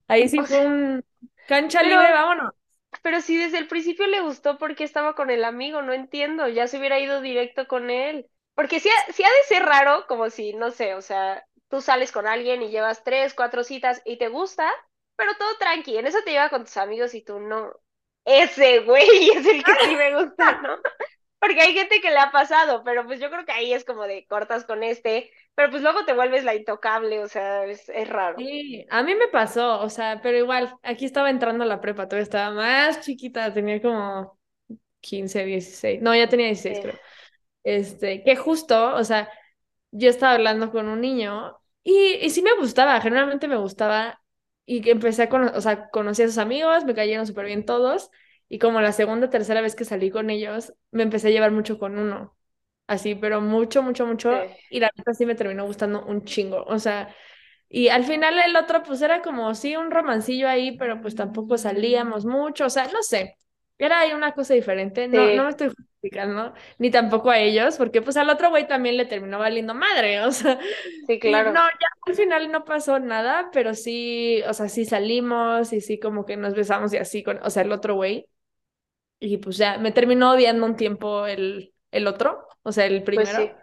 Ahí 0.08 0.28
sí 0.28 0.38
fue 0.40 0.66
un 0.66 1.04
cancha 1.48 1.82
libre, 1.82 2.12
vámonos. 2.12 2.52
Pero 3.02 3.20
si 3.20 3.36
desde 3.36 3.58
el 3.58 3.68
principio 3.68 4.06
le 4.06 4.20
gustó 4.20 4.58
porque 4.58 4.84
estaba 4.84 5.14
con 5.14 5.30
el 5.30 5.44
amigo, 5.44 5.82
no 5.82 5.92
entiendo, 5.92 6.48
ya 6.48 6.66
se 6.66 6.78
hubiera 6.78 6.98
ido 7.00 7.20
directo 7.20 7.66
con 7.66 7.90
él. 7.90 8.28
Porque 8.54 8.80
si 8.80 8.88
ha, 8.88 8.92
ha 8.92 9.30
de 9.32 9.42
ser 9.48 9.62
raro, 9.64 10.06
como 10.06 10.30
si, 10.30 10.54
no 10.54 10.70
sé, 10.70 10.94
o 10.94 11.02
sea, 11.02 11.44
tú 11.68 11.80
sales 11.80 12.12
con 12.12 12.26
alguien 12.26 12.62
y 12.62 12.70
llevas 12.70 13.02
tres, 13.04 13.34
cuatro 13.34 13.64
citas 13.64 14.00
y 14.04 14.16
te 14.18 14.28
gusta, 14.28 14.70
pero 15.16 15.34
todo 15.36 15.56
tranqui, 15.58 15.96
en 15.96 16.06
eso 16.06 16.18
te 16.24 16.30
lleva 16.32 16.50
con 16.50 16.64
tus 16.64 16.76
amigos 16.76 17.14
y 17.14 17.22
tú 17.22 17.40
no. 17.40 17.72
Ese 18.24 18.80
güey 18.80 19.30
es 19.34 19.46
el 19.46 19.62
que 19.64 19.72
sí 19.84 19.96
me 19.96 20.14
gusta, 20.22 20.60
¿no? 20.62 20.78
Porque 21.38 21.60
hay 21.60 21.74
gente 21.74 22.00
que 22.00 22.10
le 22.10 22.18
ha 22.18 22.30
pasado, 22.32 22.82
pero 22.84 23.04
pues 23.06 23.20
yo 23.20 23.30
creo 23.30 23.44
que 23.44 23.52
ahí 23.52 23.74
es 23.74 23.84
como 23.84 24.04
de 24.04 24.26
cortas 24.26 24.64
con 24.64 24.82
este, 24.82 25.30
pero 25.54 25.70
pues 25.70 25.82
luego 25.82 26.04
te 26.04 26.12
vuelves 26.12 26.44
la 26.44 26.54
intocable, 26.54 27.22
o 27.22 27.28
sea, 27.28 27.64
es, 27.64 27.86
raro. 28.08 28.36
Sí, 28.38 28.84
a 28.90 29.02
mí 29.02 29.14
me 29.14 29.28
pasó, 29.28 29.80
o 29.80 29.88
sea, 29.88 30.20
pero 30.22 30.38
igual, 30.38 30.74
aquí 30.82 31.04
estaba 31.04 31.30
entrando 31.30 31.64
a 31.64 31.66
la 31.66 31.80
prepa, 31.80 32.08
todavía 32.08 32.24
estaba 32.24 32.54
más 32.54 33.00
chiquita, 33.02 33.52
tenía 33.52 33.80
como 33.80 34.38
15, 35.00 35.44
16, 35.44 36.02
no, 36.02 36.14
ya 36.14 36.28
tenía 36.28 36.46
16 36.46 36.80
creo. 36.80 36.94
Este, 37.62 38.22
que 38.22 38.36
justo, 38.36 38.94
o 38.94 39.04
sea, 39.04 39.30
yo 39.90 40.10
estaba 40.10 40.34
hablando 40.34 40.70
con 40.70 40.88
un 40.88 41.00
niño 41.00 41.56
y, 41.82 42.18
y 42.20 42.30
sí 42.30 42.42
me 42.42 42.54
gustaba, 42.56 43.00
generalmente 43.00 43.48
me 43.48 43.56
gustaba 43.56 44.20
y 44.66 44.80
que 44.80 44.90
empecé 44.90 45.24
a 45.24 45.28
conocer, 45.28 45.56
o 45.56 45.60
sea, 45.60 45.88
conocí 45.90 46.22
a 46.22 46.26
sus 46.26 46.38
amigos, 46.38 46.84
me 46.84 46.94
cayeron 46.94 47.26
súper 47.26 47.46
bien 47.46 47.64
todos 47.64 48.10
y 48.48 48.58
como 48.58 48.80
la 48.80 48.92
segunda 48.92 49.30
tercera 49.30 49.60
vez 49.60 49.76
que 49.76 49.84
salí 49.84 50.10
con 50.10 50.30
ellos, 50.30 50.74
me 50.90 51.02
empecé 51.02 51.28
a 51.28 51.30
llevar 51.30 51.52
mucho 51.52 51.78
con 51.78 51.98
uno. 51.98 52.36
Así, 52.86 53.14
pero 53.14 53.40
mucho, 53.40 53.82
mucho, 53.82 54.06
mucho. 54.06 54.32
Y 54.70 54.80
la 54.80 54.90
neta 54.96 55.14
sí 55.14 55.24
me 55.24 55.34
terminó 55.34 55.64
gustando 55.64 56.04
un 56.04 56.24
chingo. 56.24 56.64
O 56.64 56.78
sea, 56.78 57.14
y 57.68 57.88
al 57.88 58.04
final 58.04 58.38
el 58.38 58.54
otro, 58.56 58.82
pues 58.82 59.00
era 59.02 59.22
como, 59.22 59.54
sí, 59.54 59.74
un 59.76 59.90
romancillo 59.90 60.48
ahí, 60.48 60.76
pero 60.76 61.00
pues 61.00 61.14
tampoco 61.14 61.56
salíamos 61.56 62.26
mucho. 62.26 62.66
O 62.66 62.70
sea, 62.70 62.86
no 62.88 63.02
sé. 63.02 63.36
Era 63.78 64.00
ahí 64.00 64.12
una 64.12 64.32
cosa 64.32 64.54
diferente. 64.54 65.08
No, 65.08 65.26
no 65.34 65.44
me 65.44 65.50
estoy 65.50 65.68
justificando, 65.68 66.54
ni 66.78 66.90
tampoco 66.90 67.30
a 67.30 67.38
ellos, 67.38 67.76
porque 67.76 68.02
pues 68.02 68.16
al 68.16 68.30
otro 68.30 68.50
güey 68.50 68.68
también 68.68 68.96
le 68.96 69.06
terminó 69.06 69.38
valiendo 69.38 69.74
madre. 69.74 70.20
O 70.20 70.30
sea, 70.30 70.60
sí, 71.08 71.18
claro. 71.18 71.52
No, 71.52 71.60
ya 71.60 71.88
al 72.06 72.14
final 72.14 72.52
no 72.52 72.64
pasó 72.64 73.00
nada, 73.00 73.50
pero 73.52 73.74
sí, 73.74 74.42
o 74.46 74.52
sea, 74.52 74.68
sí 74.68 74.84
salimos 74.84 75.72
y 75.72 75.80
sí 75.80 75.98
como 75.98 76.24
que 76.24 76.36
nos 76.36 76.54
besamos 76.54 76.92
y 76.92 76.98
así 76.98 77.24
con, 77.24 77.40
o 77.42 77.50
sea, 77.50 77.62
el 77.62 77.72
otro 77.72 77.96
güey. 77.96 78.28
Y 79.18 79.38
pues 79.38 79.56
ya 79.56 79.78
me 79.78 79.90
terminó 79.90 80.32
odiando 80.32 80.66
un 80.66 80.76
tiempo 80.76 81.26
el, 81.26 81.73
el 81.94 82.06
otro, 82.08 82.46
o 82.62 82.72
sea, 82.72 82.86
el 82.86 83.02
pues 83.04 83.30
primero. 83.30 83.56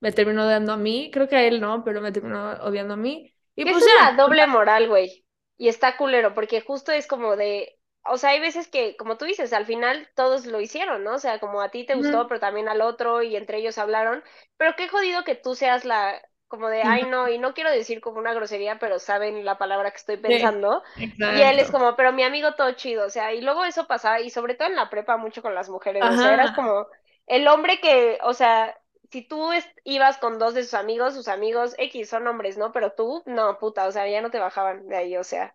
Me 0.00 0.12
terminó 0.12 0.44
odiando 0.44 0.72
a 0.72 0.76
mí, 0.76 1.10
creo 1.12 1.28
que 1.28 1.36
a 1.36 1.44
él 1.44 1.60
no, 1.60 1.82
pero 1.84 2.00
me 2.00 2.12
terminó 2.12 2.52
odiando 2.62 2.94
a 2.94 2.96
mí. 2.96 3.32
Y 3.54 3.64
pues 3.64 3.76
es 3.78 3.92
una 4.00 4.12
doble 4.12 4.46
moral, 4.46 4.88
güey. 4.88 5.24
Y 5.56 5.68
está 5.68 5.96
culero, 5.96 6.34
porque 6.34 6.60
justo 6.60 6.90
es 6.92 7.06
como 7.06 7.36
de, 7.36 7.78
o 8.04 8.18
sea, 8.18 8.30
hay 8.30 8.40
veces 8.40 8.68
que, 8.68 8.96
como 8.96 9.16
tú 9.16 9.24
dices, 9.24 9.52
al 9.52 9.66
final 9.66 10.08
todos 10.14 10.46
lo 10.46 10.60
hicieron, 10.60 11.04
¿no? 11.04 11.14
O 11.14 11.18
sea, 11.18 11.38
como 11.38 11.62
a 11.62 11.70
ti 11.70 11.86
te 11.86 11.94
gustó, 11.94 12.26
pero 12.26 12.40
también 12.40 12.68
al 12.68 12.80
otro, 12.80 13.22
y 13.22 13.36
entre 13.36 13.58
ellos 13.58 13.78
hablaron. 13.78 14.22
Pero 14.56 14.74
qué 14.76 14.88
jodido 14.88 15.22
que 15.22 15.36
tú 15.36 15.54
seas 15.54 15.84
la, 15.84 16.20
como 16.48 16.68
de, 16.68 16.82
ay 16.82 17.04
no, 17.04 17.28
y 17.28 17.38
no 17.38 17.54
quiero 17.54 17.70
decir 17.70 18.00
como 18.00 18.18
una 18.18 18.34
grosería, 18.34 18.78
pero 18.78 18.98
saben 18.98 19.44
la 19.44 19.58
palabra 19.58 19.90
que 19.90 19.96
estoy 19.96 20.16
pensando. 20.16 20.82
y 20.96 21.40
él 21.40 21.58
es 21.58 21.70
como, 21.70 21.96
pero 21.96 22.12
mi 22.12 22.24
amigo 22.24 22.54
todo 22.54 22.72
chido, 22.72 23.06
o 23.06 23.10
sea, 23.10 23.32
y 23.32 23.40
luego 23.40 23.64
eso 23.64 23.86
pasaba, 23.86 24.20
y 24.20 24.30
sobre 24.30 24.54
todo 24.54 24.68
en 24.68 24.76
la 24.76 24.90
prepa 24.90 25.16
mucho 25.16 25.40
con 25.40 25.54
las 25.54 25.70
mujeres, 25.70 26.02
o 26.04 26.16
sea, 26.16 26.34
eras 26.34 26.52
como 26.52 26.86
el 27.26 27.46
hombre 27.48 27.80
que, 27.80 28.18
o 28.22 28.34
sea, 28.34 28.78
si 29.10 29.22
tú 29.22 29.50
ibas 29.84 30.18
con 30.18 30.38
dos 30.38 30.54
de 30.54 30.64
sus 30.64 30.74
amigos, 30.74 31.14
sus 31.14 31.28
amigos 31.28 31.74
X 31.78 32.08
son 32.08 32.26
hombres, 32.26 32.58
¿no? 32.58 32.72
Pero 32.72 32.92
tú, 32.92 33.22
no, 33.26 33.58
puta, 33.58 33.86
o 33.86 33.92
sea, 33.92 34.08
ya 34.08 34.20
no 34.22 34.30
te 34.30 34.38
bajaban 34.38 34.88
de 34.88 34.96
ahí, 34.96 35.16
o 35.16 35.24
sea. 35.24 35.54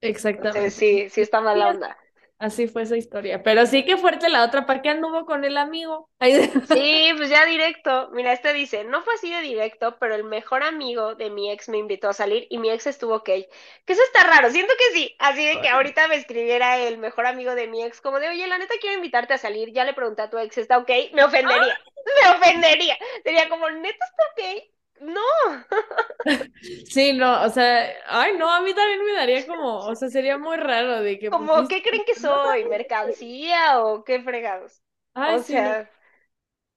Exactamente. 0.00 0.70
sí, 0.70 1.08
sí 1.10 1.20
está 1.20 1.40
mala 1.40 1.68
onda. 1.68 1.96
Así 2.38 2.68
fue 2.68 2.82
esa 2.82 2.96
historia. 2.96 3.42
Pero 3.42 3.64
sí 3.64 3.84
que 3.84 3.96
fuerte 3.96 4.28
la 4.28 4.44
otra, 4.44 4.66
¿para 4.66 4.82
qué 4.82 4.90
anduvo 4.90 5.24
con 5.24 5.44
el 5.44 5.56
amigo? 5.56 6.10
Sí, 6.68 7.10
pues 7.16 7.30
ya 7.30 7.46
directo. 7.46 8.10
Mira, 8.12 8.32
este 8.32 8.52
dice, 8.52 8.84
no 8.84 9.02
fue 9.02 9.14
así 9.14 9.30
de 9.30 9.40
directo, 9.40 9.96
pero 9.98 10.14
el 10.14 10.24
mejor 10.24 10.62
amigo 10.62 11.14
de 11.14 11.30
mi 11.30 11.50
ex 11.50 11.68
me 11.70 11.78
invitó 11.78 12.10
a 12.10 12.12
salir 12.12 12.46
y 12.50 12.58
mi 12.58 12.70
ex 12.70 12.86
estuvo 12.86 13.16
ok. 13.16 13.24
Que 13.24 13.92
eso 13.92 14.02
está 14.02 14.24
raro, 14.24 14.50
siento 14.50 14.74
que 14.78 14.98
sí. 14.98 15.16
Así 15.18 15.46
de 15.46 15.60
que 15.62 15.68
ahorita 15.68 16.08
me 16.08 16.16
escribiera 16.16 16.78
el 16.78 16.98
mejor 16.98 17.26
amigo 17.26 17.54
de 17.54 17.68
mi 17.68 17.82
ex, 17.82 18.02
como 18.02 18.20
de, 18.20 18.28
oye, 18.28 18.46
la 18.46 18.58
neta 18.58 18.74
quiero 18.80 18.96
invitarte 18.96 19.32
a 19.34 19.38
salir, 19.38 19.72
ya 19.72 19.84
le 19.84 19.94
pregunté 19.94 20.22
a 20.22 20.30
tu 20.30 20.38
ex, 20.38 20.58
¿está 20.58 20.76
ok? 20.78 20.90
Me 21.14 21.24
ofendería, 21.24 21.80
me 22.22 22.36
ofendería. 22.36 22.98
Sería 23.24 23.48
como, 23.48 23.70
¿neta 23.70 24.04
está 24.04 24.24
ok? 24.32 24.75
No. 25.00 25.20
Sí, 26.88 27.12
no, 27.12 27.42
o 27.44 27.48
sea, 27.50 27.88
ay, 28.08 28.36
no, 28.36 28.52
a 28.52 28.60
mí 28.60 28.74
también 28.74 29.04
me 29.04 29.12
daría 29.12 29.46
como, 29.46 29.78
o 29.78 29.94
sea, 29.94 30.08
sería 30.08 30.38
muy 30.38 30.56
raro 30.56 31.00
de 31.00 31.18
que... 31.18 31.30
Como, 31.30 31.68
¿qué 31.68 31.82
creen 31.82 32.04
que 32.04 32.14
soy? 32.14 32.64
¿Mercancía 32.64 33.84
o 33.84 34.02
qué 34.02 34.20
fregados? 34.20 34.82
o 35.14 35.38
sea, 35.38 35.90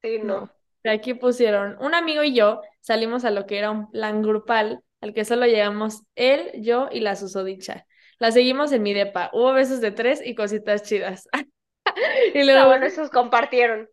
sí, 0.01 0.19
no. 0.19 0.51
Aquí 0.85 1.13
pusieron, 1.13 1.77
un 1.81 1.93
amigo 1.93 2.23
y 2.23 2.33
yo 2.33 2.61
salimos 2.79 3.25
a 3.25 3.31
lo 3.31 3.45
que 3.45 3.57
era 3.57 3.71
un 3.71 3.91
plan 3.91 4.21
grupal, 4.21 4.83
al 5.01 5.13
que 5.13 5.25
solo 5.25 5.45
llegamos 5.45 6.03
él, 6.15 6.51
yo 6.61 6.89
y 6.91 6.99
la 6.99 7.15
susodicha. 7.15 7.85
La 8.19 8.31
seguimos 8.31 8.71
en 8.71 8.83
mi 8.83 8.93
depa. 8.93 9.29
Hubo 9.33 9.53
besos 9.53 9.81
de 9.81 9.91
tres 9.91 10.21
y 10.23 10.35
cositas 10.35 10.83
chidas. 10.83 11.27
y 12.33 12.43
luego... 12.43 12.67
bueno, 12.67 12.85
esos 12.85 13.09
compartieron. 13.09 13.89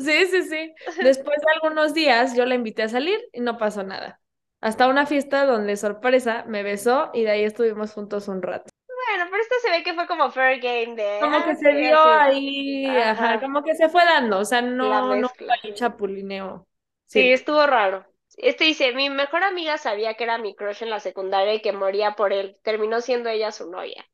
Sí, 0.00 0.26
sí, 0.26 0.42
sí. 0.42 0.74
Después 1.04 1.36
de 1.40 1.52
algunos 1.54 1.94
días 1.94 2.34
yo 2.34 2.46
la 2.46 2.54
invité 2.54 2.82
a 2.82 2.88
salir 2.88 3.20
y 3.32 3.40
no 3.40 3.58
pasó 3.58 3.82
nada. 3.82 4.20
Hasta 4.60 4.88
una 4.88 5.06
fiesta 5.06 5.46
donde, 5.46 5.76
sorpresa, 5.76 6.44
me 6.46 6.62
besó 6.62 7.10
y 7.14 7.22
de 7.22 7.30
ahí 7.30 7.44
estuvimos 7.44 7.92
juntos 7.92 8.28
un 8.28 8.42
rato. 8.42 8.70
Bueno, 8.86 9.26
pero 9.30 9.42
esto 9.42 9.54
se 9.62 9.70
ve 9.70 9.82
que 9.82 9.94
fue 9.94 10.06
como 10.06 10.30
fair 10.30 10.60
game 10.60 10.94
de... 10.94 11.18
Como 11.20 11.44
que 11.44 11.54
se 11.56 11.72
dio 11.72 11.98
ahí, 12.02 12.86
ajá. 12.86 13.40
como 13.40 13.62
que 13.62 13.74
se 13.74 13.88
fue 13.88 14.04
dando, 14.04 14.38
o 14.38 14.44
sea, 14.44 14.60
no, 14.60 15.16
no 15.16 15.28
fue 15.28 15.74
chapulineo. 15.74 16.66
Sí. 17.06 17.32
estuvo 17.32 17.66
raro. 17.66 18.06
Este 18.36 18.64
dice, 18.64 18.92
mi 18.94 19.10
mejor 19.10 19.42
amiga 19.42 19.78
sabía 19.78 20.14
que 20.14 20.24
era 20.24 20.38
mi 20.38 20.54
crush 20.54 20.82
en 20.82 20.90
la 20.90 21.00
secundaria 21.00 21.54
y 21.54 21.62
que 21.62 21.72
moría 21.72 22.12
por 22.12 22.32
él. 22.32 22.56
Terminó 22.62 23.00
siendo 23.00 23.28
ella 23.28 23.50
su 23.50 23.70
novia. 23.70 24.06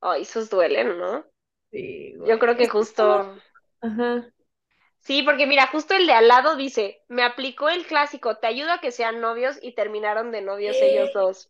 Ay, 0.00 0.22
esos 0.22 0.50
duelen, 0.50 0.98
¿no? 0.98 1.24
Sí, 1.70 2.14
Yo 2.26 2.38
creo 2.38 2.56
que 2.56 2.68
justo... 2.68 3.36
Ajá. 3.80 4.28
Sí, 5.06 5.22
porque 5.22 5.46
mira, 5.46 5.68
justo 5.68 5.94
el 5.94 6.08
de 6.08 6.14
al 6.14 6.26
lado 6.26 6.56
dice, 6.56 7.00
me 7.06 7.22
aplicó 7.22 7.68
el 7.68 7.86
clásico, 7.86 8.38
te 8.38 8.48
ayudo 8.48 8.72
a 8.72 8.80
que 8.80 8.90
sean 8.90 9.20
novios 9.20 9.56
y 9.62 9.72
terminaron 9.72 10.32
de 10.32 10.42
novios 10.42 10.76
ellos 10.80 11.12
dos. 11.14 11.48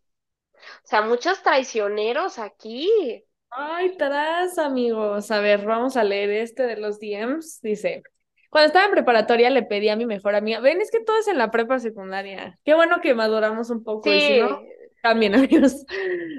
O 0.52 0.86
sea, 0.86 1.00
muchos 1.00 1.42
traicioneros 1.42 2.38
aquí. 2.38 3.24
Ay, 3.48 3.96
tras, 3.96 4.58
amigos. 4.58 5.30
A 5.30 5.40
ver, 5.40 5.64
vamos 5.64 5.96
a 5.96 6.04
leer 6.04 6.32
este 6.32 6.64
de 6.64 6.76
los 6.76 7.00
DMs. 7.00 7.60
Dice, 7.62 8.02
cuando 8.50 8.66
estaba 8.66 8.84
en 8.84 8.92
preparatoria 8.92 9.48
le 9.48 9.62
pedí 9.62 9.88
a 9.88 9.96
mi 9.96 10.04
mejor 10.04 10.34
amiga, 10.34 10.60
ven, 10.60 10.82
es 10.82 10.90
que 10.90 11.00
todo 11.00 11.18
es 11.18 11.28
en 11.28 11.38
la 11.38 11.50
prepa 11.50 11.78
secundaria. 11.78 12.58
Qué 12.62 12.74
bueno 12.74 13.00
que 13.00 13.14
maduramos 13.14 13.70
un 13.70 13.82
poco 13.82 14.12
y 14.12 14.20
si 14.20 14.38
no, 14.38 14.60
también 15.02 15.34
amigos. 15.34 15.86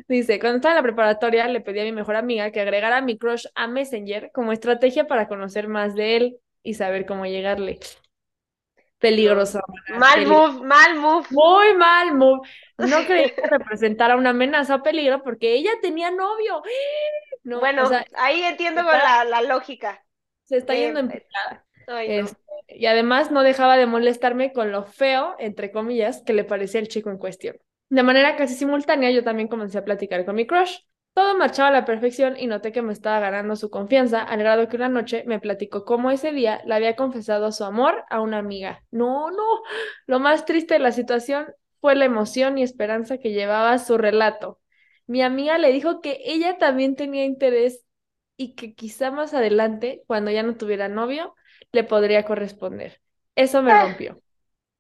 Dice, 0.08 0.40
cuando 0.40 0.58
estaba 0.58 0.74
en 0.74 0.78
la 0.78 0.84
preparatoria 0.84 1.48
le 1.48 1.62
pedí 1.62 1.80
a 1.80 1.84
mi 1.84 1.94
mejor 1.94 2.16
amiga 2.16 2.52
que 2.52 2.62
agregara 2.62 2.98
a 2.98 3.02
mi 3.02 3.18
crush 3.18 3.48
a 3.56 3.66
Messenger 3.66 4.30
como 4.32 4.52
estrategia 4.52 5.08
para 5.08 5.28
conocer 5.28 5.68
más 5.68 5.96
de 5.96 6.16
él 6.18 6.40
y 6.68 6.74
saber 6.74 7.06
cómo 7.06 7.26
llegarle. 7.26 7.80
Peligroso. 9.00 9.62
Mal 9.98 10.28
move, 10.28 10.66
mal 10.66 10.96
move. 11.00 11.26
Muy 11.30 11.74
mal 11.76 12.14
move. 12.14 12.48
No 12.78 13.06
creía 13.06 13.34
que 13.34 13.48
representara 13.48 14.18
una 14.18 14.32
amenaza 14.32 14.76
o 14.76 14.84
peligro 14.84 15.24
porque 15.24 15.54
ella 15.54 15.72
tenía 15.82 16.12
novio. 16.12 16.62
No, 17.44 17.62
bueno, 17.62 17.90
ahí 18.18 18.44
entiendo 18.44 18.84
la, 18.84 19.24
la, 19.24 19.42
lógica. 19.42 20.04
Se 20.44 20.58
está 20.58 20.76
yendo 20.76 21.00
en 21.00 21.12
este, 21.12 22.36
y 22.68 22.86
además 22.88 23.32
no 23.32 23.42
dejaba 23.42 23.78
de 23.78 23.86
molestarme 23.86 24.52
con 24.52 24.74
lo 24.74 24.84
feo, 24.84 25.34
entre 25.40 25.72
comillas, 25.72 26.22
que 26.24 26.34
le 26.34 26.44
parecía 26.44 26.82
el 26.82 26.90
chico 26.90 27.10
en 27.10 27.18
cuestión. 27.18 27.56
De 27.88 28.04
manera 28.04 28.36
casi 28.36 28.54
simultánea, 28.56 29.12
yo 29.12 29.24
también 29.24 29.48
comencé 29.48 29.78
a 29.78 29.86
platicar 29.86 30.26
con 30.26 30.36
mi 30.36 30.46
crush. 30.46 30.80
Todo 31.18 31.36
marchaba 31.36 31.70
a 31.70 31.72
la 31.72 31.84
perfección 31.84 32.38
y 32.38 32.46
noté 32.46 32.72
que 32.72 32.84
me 32.84 32.94
estaba 32.94 33.20
ganando 33.20 33.56
su 33.56 33.72
confianza, 33.72 34.22
al 34.22 34.38
grado 34.38 34.68
que 34.68 34.76
una 34.76 34.88
noche 34.88 35.24
me 35.26 35.40
platicó 35.40 35.84
cómo 35.84 36.12
ese 36.12 36.32
día 36.32 36.62
le 36.64 36.76
había 36.76 36.96
confesado 36.96 37.52
su 37.52 37.64
amor 37.64 38.06
a 38.12 38.22
una 38.22 38.38
amiga. 38.38 38.84
No, 38.92 39.32
no, 39.32 39.44
lo 40.06 40.20
más 40.20 40.46
triste 40.46 40.76
de 40.76 40.80
la 40.80 40.92
situación 40.92 41.48
fue 41.82 41.96
la 41.96 42.06
emoción 42.06 42.60
y 42.60 42.62
esperanza 42.62 43.18
que 43.18 43.32
llevaba 43.32 43.80
su 43.80 43.98
relato. 43.98 44.60
Mi 45.08 45.24
amiga 45.24 45.58
le 45.58 45.74
dijo 45.74 46.02
que 46.02 46.20
ella 46.24 46.60
también 46.60 46.96
tenía 46.96 47.26
interés 47.26 47.84
y 48.36 48.54
que 48.54 48.76
quizá 48.76 49.10
más 49.10 49.34
adelante, 49.34 50.04
cuando 50.06 50.30
ya 50.30 50.44
no 50.44 50.56
tuviera 50.56 50.88
novio, 50.88 51.34
le 51.72 51.84
podría 51.84 52.26
corresponder. 52.26 53.02
Eso 53.34 53.64
me 53.64 53.72
ah. 53.72 53.86
rompió. 53.86 54.22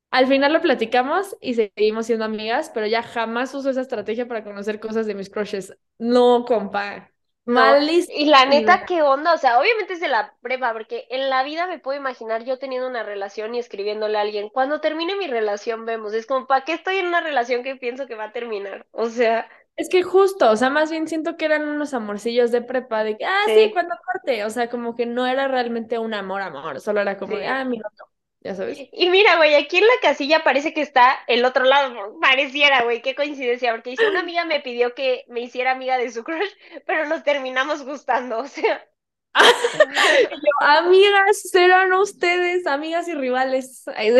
Al 0.10 0.28
final 0.28 0.53
lo 0.53 0.62
platicamos 0.62 1.36
y 1.41 1.53
seguimos 1.55 2.05
siendo 2.05 2.26
amigas, 2.26 2.72
pero 2.74 2.88
ya 2.88 3.03
jamás 3.03 3.53
uso 3.53 3.70
esa 3.70 3.82
estrategia 3.82 4.28
para 4.28 4.43
conocer 4.43 4.80
cosas 4.80 5.05
de 5.05 5.16
mis 5.16 5.30
crushes. 5.30 5.78
No, 5.97 6.45
compa. 6.45 7.12
Malísimo. 7.47 8.18
Y 8.18 8.26
la 8.26 8.45
neta, 8.45 8.86
¿qué 8.86 9.01
onda? 9.01 9.34
O 9.34 9.38
sea, 9.38 9.58
obviamente 9.58 9.93
es 9.93 10.01
de 10.01 10.10
la 10.10 10.34
prepa, 10.41 10.74
porque 10.74 11.08
en 11.10 11.30
la 11.30 11.43
vida 11.43 11.66
me 11.66 11.80
puedo 11.80 11.97
imaginar 11.97 12.43
yo 12.43 12.60
teniendo 12.60 12.88
una 12.88 13.03
relación 13.03 13.55
y 13.55 13.60
escribiéndole 13.60 14.18
a 14.18 14.22
alguien. 14.22 14.49
Cuando 14.49 14.82
termine 14.82 15.16
mi 15.16 15.28
relación, 15.28 15.86
vemos. 15.86 16.14
Es 16.14 16.26
como, 16.26 16.45
¿para 16.45 16.66
qué 16.66 16.74
estoy 16.74 16.97
en 16.97 17.08
una 17.08 17.22
relación 17.22 17.64
que 17.64 17.78
pienso 17.78 18.05
que 18.05 18.16
va 18.16 18.26
a 18.26 18.32
terminar? 18.34 18.86
O 18.91 19.08
sea. 19.08 19.47
Es 19.78 19.89
que 19.89 20.03
justo, 20.03 20.49
o 20.49 20.55
sea, 20.58 20.70
más 20.70 20.89
bien 20.89 21.08
siento 21.08 21.38
que 21.38 21.45
eran 21.45 21.68
unos 21.68 21.93
amorcillos 21.93 22.51
de 22.51 22.62
prepa, 22.62 23.03
de 23.03 23.16
que, 23.16 23.26
ah, 23.26 23.43
sí, 23.45 23.72
cuando 23.72 23.95
corte. 24.12 24.43
O 24.43 24.49
sea, 24.49 24.70
como 24.70 24.95
que 24.95 25.05
no 25.05 25.26
era 25.26 25.47
realmente 25.47 25.99
un 25.99 26.14
amor, 26.14 26.41
amor. 26.41 26.82
Solo 26.82 26.99
era 26.99 27.18
como 27.18 27.38
de, 27.38 27.47
ah, 27.47 27.64
mira, 27.64 27.89
no 27.97 28.07
ya 28.41 28.55
sabes. 28.55 28.77
Y 28.91 29.09
mira, 29.09 29.38
güey, 29.38 29.55
aquí 29.55 29.77
en 29.77 29.88
la 29.88 29.93
casilla 30.01 30.43
parece 30.43 30.73
que 30.73 30.81
está 30.81 31.19
el 31.27 31.43
otro 31.43 31.63
lado, 31.65 32.19
pareciera, 32.21 32.83
güey, 32.83 33.01
qué 33.01 33.15
coincidencia, 33.15 33.71
porque 33.71 33.91
dice, 33.91 34.07
una 34.07 34.21
amiga 34.21 34.45
me 34.45 34.61
pidió 34.61 34.93
que 34.93 35.25
me 35.27 35.41
hiciera 35.41 35.71
amiga 35.71 35.97
de 35.97 36.11
su 36.11 36.23
crush, 36.23 36.49
pero 36.85 37.05
nos 37.07 37.23
terminamos 37.23 37.83
gustando, 37.83 38.39
o 38.39 38.47
sea. 38.47 38.88
amigas, 40.61 41.41
serán 41.49 41.93
ustedes, 41.93 42.65
amigas 42.65 43.07
y 43.07 43.13
rivales. 43.13 43.83
Ay, 43.95 44.11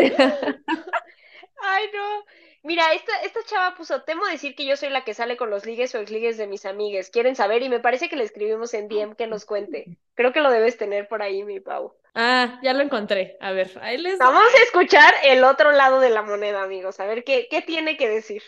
no. 1.92 2.24
Mira, 2.62 2.92
esta, 2.92 3.22
esta 3.22 3.42
chava 3.44 3.76
puso, 3.76 4.02
temo 4.02 4.26
decir 4.26 4.54
que 4.54 4.66
yo 4.66 4.76
soy 4.76 4.90
la 4.90 5.04
que 5.04 5.14
sale 5.14 5.36
con 5.36 5.50
los 5.50 5.64
ligues 5.64 5.94
o 5.94 6.02
ligues 6.02 6.36
de 6.36 6.46
mis 6.46 6.66
amigues. 6.66 7.10
Quieren 7.10 7.34
saber 7.34 7.62
y 7.62 7.68
me 7.68 7.80
parece 7.80 8.08
que 8.08 8.16
le 8.16 8.24
escribimos 8.24 8.74
en 8.74 8.88
DM 8.88 9.16
que 9.16 9.26
nos 9.26 9.44
cuente. 9.44 9.98
Creo 10.14 10.32
que 10.32 10.40
lo 10.40 10.50
debes 10.50 10.76
tener 10.76 11.08
por 11.08 11.22
ahí, 11.22 11.44
mi 11.44 11.60
Pau. 11.60 11.97
Ah, 12.14 12.58
ya 12.62 12.72
lo 12.74 12.82
encontré. 12.82 13.36
A 13.40 13.52
ver, 13.52 13.78
ahí 13.82 13.98
les... 13.98 14.18
Vamos 14.18 14.42
a 14.42 14.62
escuchar 14.62 15.14
el 15.24 15.44
otro 15.44 15.72
lado 15.72 16.00
de 16.00 16.10
la 16.10 16.22
moneda, 16.22 16.62
amigos. 16.62 17.00
A 17.00 17.06
ver 17.06 17.24
qué, 17.24 17.46
qué 17.50 17.62
tiene 17.62 17.96
que 17.96 18.08
decir. 18.08 18.42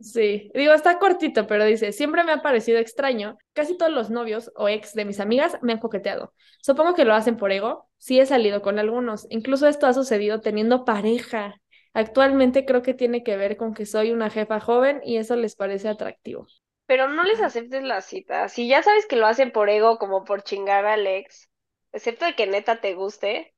Sí, 0.00 0.50
digo, 0.54 0.72
está 0.74 0.98
cortito, 0.98 1.46
pero 1.46 1.64
dice, 1.64 1.92
siempre 1.92 2.24
me 2.24 2.32
ha 2.32 2.42
parecido 2.42 2.78
extraño. 2.78 3.38
Casi 3.54 3.76
todos 3.76 3.92
los 3.92 4.10
novios 4.10 4.52
o 4.56 4.68
ex 4.68 4.92
de 4.94 5.04
mis 5.04 5.20
amigas 5.20 5.56
me 5.62 5.72
han 5.72 5.78
coqueteado. 5.78 6.34
Supongo 6.60 6.94
que 6.94 7.04
lo 7.04 7.14
hacen 7.14 7.36
por 7.36 7.52
ego. 7.52 7.88
Sí 7.96 8.20
he 8.20 8.26
salido 8.26 8.60
con 8.60 8.78
algunos. 8.78 9.26
Incluso 9.30 9.66
esto 9.66 9.86
ha 9.86 9.94
sucedido 9.94 10.40
teniendo 10.40 10.84
pareja. 10.84 11.54
Actualmente 11.94 12.66
creo 12.66 12.82
que 12.82 12.92
tiene 12.92 13.22
que 13.22 13.36
ver 13.36 13.56
con 13.56 13.72
que 13.72 13.86
soy 13.86 14.10
una 14.10 14.28
jefa 14.30 14.60
joven 14.60 15.00
y 15.04 15.16
eso 15.16 15.36
les 15.36 15.56
parece 15.56 15.88
atractivo. 15.88 16.46
Pero 16.86 17.08
no 17.08 17.24
les 17.24 17.40
aceptes 17.40 17.82
la 17.82 18.00
cita. 18.00 18.48
Si 18.48 18.68
ya 18.68 18.82
sabes 18.82 19.06
que 19.06 19.16
lo 19.16 19.26
hacen 19.26 19.52
por 19.52 19.70
ego, 19.70 19.98
como 19.98 20.24
por 20.24 20.42
chingar 20.42 20.84
al 20.86 21.06
ex, 21.06 21.48
excepto 21.94 22.26
de 22.26 22.34
que 22.34 22.46
neta 22.46 22.80
te 22.80 22.94
guste. 22.94 23.54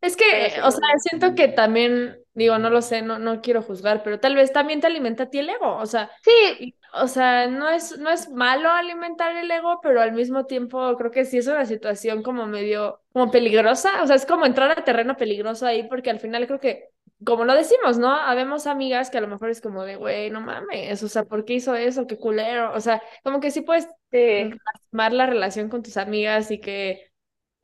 Es 0.00 0.16
que, 0.16 0.24
o 0.64 0.70
sea, 0.70 0.88
siento 0.98 1.34
que 1.34 1.48
también, 1.48 2.18
digo, 2.34 2.58
no 2.58 2.70
lo 2.70 2.82
sé, 2.82 3.02
no, 3.02 3.18
no 3.20 3.40
quiero 3.40 3.62
juzgar, 3.62 4.02
pero 4.02 4.18
tal 4.18 4.34
vez 4.34 4.52
también 4.52 4.80
te 4.80 4.88
alimenta 4.88 5.24
a 5.24 5.30
ti 5.30 5.38
el 5.38 5.48
ego, 5.48 5.76
o 5.76 5.86
sea, 5.86 6.10
sí. 6.24 6.74
o 6.94 7.06
sea, 7.06 7.46
no 7.46 7.68
es, 7.68 7.96
no 7.98 8.10
es 8.10 8.28
malo 8.28 8.68
alimentar 8.70 9.36
el 9.36 9.48
ego, 9.48 9.78
pero 9.82 10.00
al 10.00 10.12
mismo 10.12 10.44
tiempo 10.44 10.96
creo 10.96 11.12
que 11.12 11.24
sí 11.24 11.38
es 11.38 11.46
una 11.46 11.66
situación 11.66 12.24
como 12.24 12.46
medio, 12.46 13.00
como 13.12 13.30
peligrosa, 13.30 14.02
o 14.02 14.06
sea, 14.08 14.16
es 14.16 14.26
como 14.26 14.44
entrar 14.44 14.72
a 14.72 14.84
terreno 14.84 15.16
peligroso 15.16 15.66
ahí, 15.66 15.84
porque 15.88 16.10
al 16.10 16.18
final 16.18 16.46
creo 16.48 16.58
que 16.58 16.90
como 17.24 17.44
lo 17.44 17.54
decimos, 17.54 17.98
¿no? 17.98 18.10
Habemos 18.10 18.66
amigas 18.66 19.10
que 19.10 19.18
a 19.18 19.20
lo 19.22 19.28
mejor 19.28 19.48
es 19.50 19.60
como 19.60 19.84
de, 19.84 19.96
güey, 19.96 20.30
no 20.30 20.40
mames, 20.40 21.02
o 21.02 21.08
sea, 21.08 21.24
¿por 21.24 21.44
qué 21.44 21.54
hizo 21.54 21.74
eso? 21.74 22.06
Qué 22.06 22.18
culero. 22.18 22.74
O 22.74 22.80
sea, 22.80 23.02
como 23.22 23.40
que 23.40 23.50
sí 23.50 23.62
puedes 23.62 23.88
lastimar 24.10 25.12
la 25.12 25.26
relación 25.26 25.68
con 25.68 25.82
tus 25.82 25.96
amigas 25.96 26.50
y 26.50 26.60
que, 26.60 27.10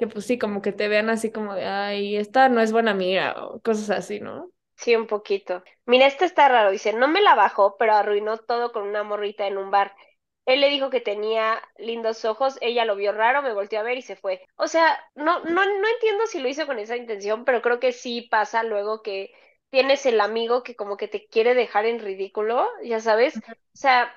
que 0.07 0.13
pues 0.13 0.27
sí, 0.27 0.39
como 0.39 0.63
que 0.63 0.73
te 0.73 0.89
vean 0.89 1.11
así 1.11 1.31
como 1.33 1.55
de, 1.55 1.65
ay, 1.67 2.17
esta 2.17 2.49
no 2.49 2.61
es 2.61 2.73
buena 2.73 2.91
amiga 2.93 3.47
o 3.47 3.61
cosas 3.63 3.91
así, 3.91 4.21
¿no? 4.21 4.51
Sí, 4.77 4.97
un 4.97 5.07
poquito. 5.07 5.63
Mira, 5.87 6.07
este 6.07 6.25
está 6.25 6.49
raro, 6.49 6.71
dice, 6.73 6.93
no 6.93 7.07
me 7.09 7.21
la 7.23 7.35
bajó, 7.35 7.77
pero 7.79 7.93
arruinó 7.95 8.39
todo 8.39 8.73
con 8.73 8.83
una 8.89 9.05
morrita 9.05 9.47
en 9.47 9.57
un 9.59 9.71
bar. 9.71 9.95
Él 10.45 10.61
le 10.61 10.71
dijo 10.71 10.91
que 10.91 11.01
tenía 11.01 11.63
lindos 11.77 12.25
ojos, 12.25 12.59
ella 12.61 12.85
lo 12.85 12.97
vio 12.97 13.13
raro, 13.13 13.43
me 13.43 13.55
volteó 13.55 13.79
a 13.81 13.83
ver 13.85 13.99
y 13.99 14.03
se 14.03 14.17
fue. 14.17 14.45
O 14.57 14.67
sea, 14.67 14.99
no, 15.15 15.39
no, 15.45 15.65
no 15.65 15.89
entiendo 15.89 16.27
si 16.27 16.41
lo 16.41 16.49
hizo 16.49 16.67
con 16.67 16.79
esa 16.81 16.97
intención, 16.97 17.45
pero 17.45 17.63
creo 17.63 17.79
que 17.79 17.93
sí 17.93 18.23
pasa 18.31 18.65
luego 18.65 19.03
que 19.03 19.33
tienes 19.71 20.05
el 20.07 20.21
amigo 20.21 20.63
que 20.65 20.75
como 20.75 20.97
que 20.97 21.07
te 21.09 21.29
quiere 21.29 21.55
dejar 21.55 21.87
en 21.87 22.01
ridículo, 22.01 22.69
ya 22.83 22.99
sabes. 23.01 23.39
O 23.75 23.77
sea, 23.79 24.13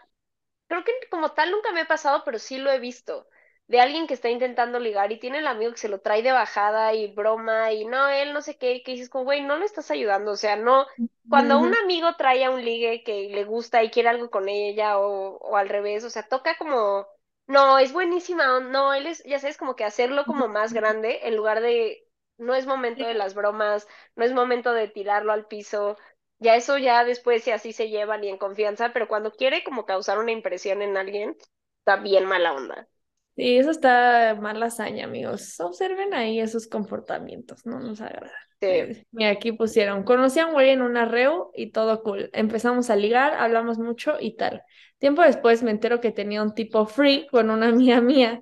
creo 0.67 0.83
que 0.83 0.91
como 1.11 1.33
tal 1.33 1.51
nunca 1.51 1.71
me 1.73 1.81
ha 1.81 1.87
pasado, 1.87 2.23
pero 2.25 2.39
sí 2.39 2.57
lo 2.57 2.71
he 2.71 2.79
visto. 2.79 3.27
De 3.67 3.79
alguien 3.79 4.05
que 4.07 4.13
está 4.13 4.29
intentando 4.29 4.79
ligar 4.79 5.11
y 5.11 5.19
tiene 5.19 5.39
el 5.39 5.47
amigo 5.47 5.71
que 5.71 5.77
se 5.79 5.89
lo 5.89 5.99
trae 6.01 6.21
de 6.23 6.31
bajada 6.31 6.93
y 6.93 7.13
broma 7.13 7.71
y 7.73 7.85
no, 7.85 8.07
él 8.09 8.33
no 8.33 8.41
sé 8.41 8.57
qué, 8.57 8.83
que 8.83 8.91
dices 8.91 9.09
como, 9.09 9.23
güey, 9.25 9.41
no 9.41 9.57
lo 9.57 9.65
estás 9.65 9.89
ayudando. 9.91 10.31
O 10.31 10.35
sea, 10.37 10.55
no, 10.55 10.85
cuando 11.27 11.59
un 11.59 11.73
amigo 11.75 12.15
trae 12.17 12.45
a 12.45 12.51
un 12.51 12.63
ligue 12.63 13.03
que 13.03 13.29
le 13.29 13.43
gusta 13.43 13.83
y 13.83 13.89
quiere 13.89 14.09
algo 14.09 14.29
con 14.29 14.49
ella 14.49 14.99
o, 14.99 15.37
o 15.37 15.57
al 15.57 15.69
revés, 15.69 16.03
o 16.03 16.09
sea, 16.11 16.23
toca 16.27 16.57
como, 16.57 17.07
no, 17.47 17.79
es 17.79 17.91
buenísima, 17.93 18.59
no, 18.59 18.93
él 18.93 19.07
es, 19.07 19.23
ya 19.23 19.39
sabes, 19.39 19.57
como 19.57 19.75
que 19.75 19.83
hacerlo 19.83 20.25
como 20.27 20.47
más 20.47 20.73
grande 20.73 21.21
en 21.27 21.35
lugar 21.35 21.61
de 21.61 22.07
no 22.37 22.53
es 22.55 22.65
momento 22.67 23.05
de 23.05 23.13
las 23.15 23.33
bromas, 23.33 23.87
no 24.15 24.25
es 24.25 24.33
momento 24.33 24.73
de 24.73 24.87
tirarlo 24.89 25.31
al 25.33 25.47
piso. 25.47 25.97
ya 26.39 26.55
eso 26.55 26.77
ya 26.77 27.03
después 27.05 27.43
si 27.43 27.51
así 27.51 27.73
se 27.73 27.89
llevan 27.89 28.23
y 28.23 28.29
en 28.29 28.37
confianza, 28.37 28.91
pero 28.93 29.07
cuando 29.07 29.31
quiere 29.31 29.63
como 29.63 29.85
causar 29.85 30.17
una 30.19 30.31
impresión 30.31 30.81
en 30.81 30.97
alguien, 30.97 31.35
está 31.79 31.97
bien 31.97 32.25
mala 32.25 32.53
onda. 32.53 32.87
Sí, 33.35 33.57
eso 33.57 33.71
está 33.71 34.37
mala 34.39 34.67
hazaña, 34.67 35.05
amigos. 35.05 35.59
Observen 35.59 36.13
ahí 36.13 36.39
esos 36.39 36.67
comportamientos, 36.67 37.65
no 37.65 37.79
nos 37.79 37.99
agrada. 37.99 38.31
Sí. 38.61 39.05
Mira, 39.11 39.31
aquí 39.31 39.51
pusieron, 39.51 40.03
conocí 40.03 40.39
a 40.39 40.47
un 40.47 40.53
güey 40.53 40.69
en 40.69 40.81
una 40.81 41.05
reu 41.05 41.51
y 41.53 41.71
todo 41.71 42.01
cool. 42.01 42.29
Empezamos 42.31 42.89
a 42.89 42.95
ligar, 42.95 43.33
hablamos 43.33 43.77
mucho 43.77 44.15
y 44.19 44.37
tal. 44.37 44.63
Tiempo 44.99 45.21
después 45.21 45.63
me 45.63 45.71
entero 45.71 45.99
que 45.99 46.11
tenía 46.11 46.41
un 46.41 46.53
tipo 46.53 46.85
free 46.85 47.27
con 47.27 47.49
una 47.49 47.67
amiga 47.69 47.99
mía. 47.99 48.41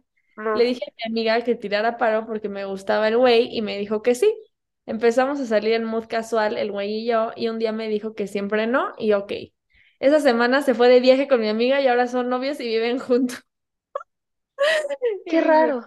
Le 0.54 0.66
dije 0.66 0.82
a 0.86 0.94
mi 0.96 1.12
amiga 1.12 1.44
que 1.44 1.56
tirara 1.56 1.98
paro 1.98 2.26
porque 2.28 2.48
me 2.50 2.66
gustaba 2.66 3.08
el 3.08 3.18
güey 3.18 3.50
y 3.56 3.62
me 3.64 3.78
dijo 3.80 4.02
que 4.04 4.14
sí. 4.14 4.32
Empezamos 4.86 5.40
a 5.40 5.46
salir 5.46 5.74
en 5.74 5.86
mood 5.86 6.06
casual, 6.08 6.58
el 6.58 6.72
güey 6.72 7.00
y 7.00 7.06
yo, 7.08 7.32
y 7.36 7.48
un 7.48 7.58
día 7.58 7.72
me 7.72 7.88
dijo 7.90 8.14
que 8.14 8.28
siempre 8.28 8.68
no, 8.68 8.92
y 8.98 9.14
ok. 9.14 9.32
Esa 10.00 10.20
semana 10.20 10.62
se 10.62 10.74
fue 10.76 10.90
de 10.90 11.00
viaje 11.00 11.28
con 11.28 11.40
mi 11.42 11.48
amiga 11.50 11.82
y 11.82 11.88
ahora 11.88 12.08
son 12.08 12.30
novios 12.30 12.60
y 12.60 12.68
viven 12.68 13.00
juntos. 13.00 13.44
Qué 15.28 15.42
raro. 15.42 15.86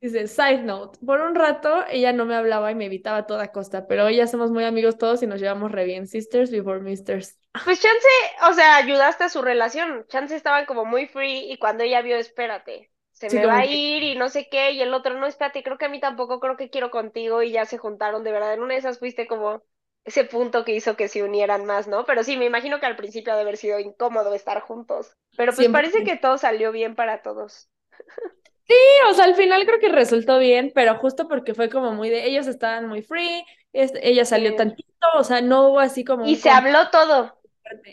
Dice, 0.00 0.28
side 0.28 0.62
note, 0.62 0.98
por 1.04 1.20
un 1.20 1.34
rato 1.34 1.84
ella 1.90 2.12
no 2.14 2.24
me 2.24 2.34
hablaba 2.34 2.72
y 2.72 2.74
me 2.74 2.86
evitaba 2.86 3.18
a 3.18 3.26
toda 3.26 3.52
costa, 3.52 3.86
pero 3.86 4.06
hoy 4.06 4.16
ya 4.16 4.26
somos 4.26 4.50
muy 4.50 4.64
amigos 4.64 4.96
todos 4.96 5.22
y 5.22 5.26
nos 5.26 5.40
llevamos 5.40 5.70
re 5.72 5.84
bien, 5.84 6.06
sisters 6.06 6.50
before 6.50 6.80
misters. 6.80 7.36
Pues 7.64 7.80
chance, 7.80 8.08
o 8.48 8.52
sea, 8.54 8.76
ayudaste 8.76 9.24
a 9.24 9.28
su 9.28 9.42
relación, 9.42 10.06
chance 10.08 10.34
estaban 10.36 10.66
como 10.66 10.84
muy 10.84 11.06
free 11.06 11.50
y 11.52 11.58
cuando 11.58 11.82
ella 11.84 12.00
vio, 12.00 12.16
espérate, 12.16 12.90
se 13.12 13.28
me 13.30 13.44
va 13.44 13.58
a 13.58 13.66
ir 13.66 14.02
y 14.04 14.14
no 14.16 14.28
sé 14.28 14.48
qué, 14.48 14.70
y 14.72 14.80
el 14.82 14.94
otro, 14.94 15.14
no, 15.18 15.26
espérate, 15.26 15.62
creo 15.62 15.76
que 15.76 15.86
a 15.86 15.88
mí 15.88 15.98
tampoco, 16.00 16.38
creo 16.40 16.56
que 16.56 16.70
quiero 16.70 16.90
contigo 16.90 17.42
y 17.42 17.50
ya 17.52 17.66
se 17.66 17.76
juntaron, 17.78 18.22
de 18.24 18.32
verdad, 18.32 18.54
en 18.54 18.62
una 18.62 18.74
de 18.74 18.80
esas 18.80 18.98
fuiste 19.00 19.26
como 19.26 19.62
ese 20.04 20.24
punto 20.24 20.64
que 20.64 20.74
hizo 20.74 20.96
que 20.96 21.08
se 21.08 21.22
unieran 21.24 21.66
más, 21.66 21.88
¿no? 21.88 22.04
Pero 22.06 22.22
sí, 22.24 22.36
me 22.36 22.46
imagino 22.46 22.78
que 22.80 22.86
al 22.86 22.96
principio 22.96 23.32
ha 23.32 23.36
de 23.36 23.42
haber 23.42 23.56
sido 23.56 23.78
incómodo 23.80 24.32
estar 24.34 24.60
juntos, 24.62 25.16
pero 25.36 25.54
pues 25.54 25.68
parece 25.68 26.04
que 26.04 26.16
todo 26.16 26.38
salió 26.38 26.72
bien 26.72 26.94
para 26.94 27.20
todos. 27.22 27.68
Sí, 28.66 28.76
o 29.10 29.14
sea, 29.14 29.24
al 29.24 29.34
final 29.34 29.66
creo 29.66 29.80
que 29.80 29.88
resultó 29.88 30.38
bien, 30.38 30.70
pero 30.72 30.96
justo 30.98 31.26
porque 31.26 31.54
fue 31.54 31.68
como 31.68 31.92
muy 31.92 32.08
de, 32.08 32.26
ellos 32.26 32.46
estaban 32.46 32.86
muy 32.86 33.02
free, 33.02 33.44
ella 33.72 34.24
salió 34.24 34.54
tantito, 34.54 35.06
o 35.16 35.24
sea, 35.24 35.40
no 35.40 35.68
hubo 35.68 35.80
así 35.80 36.04
como... 36.04 36.24
Y 36.24 36.36
se 36.36 36.50
habló 36.50 36.88
todo. 36.92 37.36